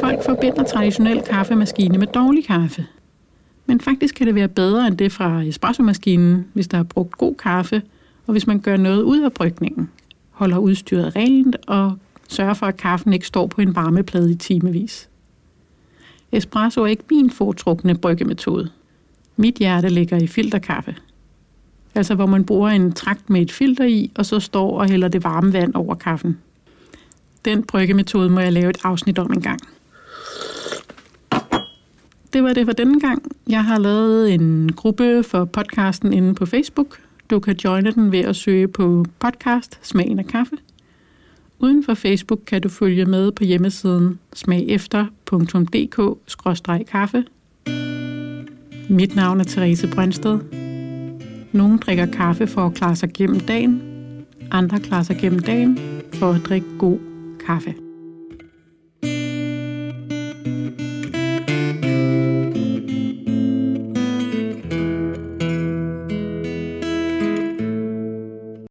Folk 0.00 0.24
forbinder 0.24 0.64
traditionel 0.64 1.22
kaffemaskine 1.22 1.98
med 1.98 2.06
dårlig 2.06 2.44
kaffe. 2.46 2.86
Men 3.66 3.80
faktisk 3.80 4.14
kan 4.14 4.26
det 4.26 4.34
være 4.34 4.48
bedre 4.48 4.86
end 4.86 4.98
det 4.98 5.12
fra 5.12 5.42
espresso-maskinen, 5.42 6.46
hvis 6.52 6.68
der 6.68 6.78
er 6.78 6.82
brugt 6.82 7.18
god 7.18 7.34
kaffe, 7.34 7.82
og 8.26 8.32
hvis 8.32 8.46
man 8.46 8.60
gør 8.60 8.76
noget 8.76 9.02
ud 9.02 9.20
af 9.20 9.32
brygningen, 9.32 9.90
holder 10.30 10.58
udstyret 10.58 11.16
rent 11.16 11.56
og 11.66 11.98
sørger 12.28 12.54
for, 12.54 12.66
at 12.66 12.76
kaffen 12.76 13.12
ikke 13.12 13.26
står 13.26 13.46
på 13.46 13.60
en 13.60 13.76
varmeplade 13.76 14.32
i 14.32 14.34
timevis. 14.34 15.08
Espresso 16.32 16.82
er 16.82 16.86
ikke 16.86 17.04
min 17.10 17.30
foretrukne 17.30 17.94
bryggemetode. 17.98 18.70
Mit 19.36 19.54
hjerte 19.54 19.88
ligger 19.88 20.16
i 20.16 20.26
filterkaffe. 20.26 20.96
Altså 21.94 22.14
hvor 22.14 22.26
man 22.26 22.44
bruger 22.44 22.68
en 22.68 22.92
trakt 22.92 23.30
med 23.30 23.42
et 23.42 23.52
filter 23.52 23.84
i, 23.84 24.12
og 24.18 24.26
så 24.26 24.40
står 24.40 24.78
og 24.78 24.88
hælder 24.88 25.08
det 25.08 25.24
varme 25.24 25.52
vand 25.52 25.74
over 25.74 25.94
kaffen. 25.94 26.38
Den 27.44 27.62
bryggemetode 27.62 28.30
må 28.30 28.40
jeg 28.40 28.52
lave 28.52 28.70
et 28.70 28.78
afsnit 28.84 29.18
om 29.18 29.32
en 29.32 29.40
gang. 29.40 29.60
Det 32.32 32.42
var 32.42 32.52
det 32.52 32.66
for 32.66 32.72
denne 32.72 33.00
gang. 33.00 33.22
Jeg 33.48 33.64
har 33.64 33.78
lavet 33.78 34.34
en 34.34 34.72
gruppe 34.72 35.22
for 35.22 35.44
podcasten 35.44 36.12
inde 36.12 36.34
på 36.34 36.46
Facebook. 36.46 37.00
Du 37.30 37.40
kan 37.40 37.56
joine 37.64 37.90
den 37.90 38.12
ved 38.12 38.20
at 38.20 38.36
søge 38.36 38.68
på 38.68 39.04
podcast 39.18 39.78
Smagen 39.82 40.18
af 40.18 40.26
kaffe. 40.26 40.56
Uden 41.58 41.84
for 41.84 41.94
Facebook 41.94 42.40
kan 42.46 42.62
du 42.62 42.68
følge 42.68 43.04
med 43.04 43.32
på 43.32 43.44
hjemmesiden 43.44 44.18
smagefter.dk-kaffe. 44.34 47.24
Mit 48.88 49.16
navn 49.16 49.40
er 49.40 49.44
Therese 49.44 49.88
Brøndsted. 49.94 50.38
Nogle 51.52 51.78
drikker 51.78 52.06
kaffe 52.06 52.46
for 52.46 52.66
at 52.66 52.74
klare 52.74 52.96
sig 52.96 53.10
gennem 53.14 53.40
dagen. 53.40 53.82
Andre 54.50 54.80
klarer 54.80 55.02
sig 55.02 55.18
gennem 55.20 55.40
dagen 55.40 55.78
for 56.12 56.30
at 56.30 56.40
drikke 56.44 56.66
god 56.78 56.98
kaffe. 57.46 57.74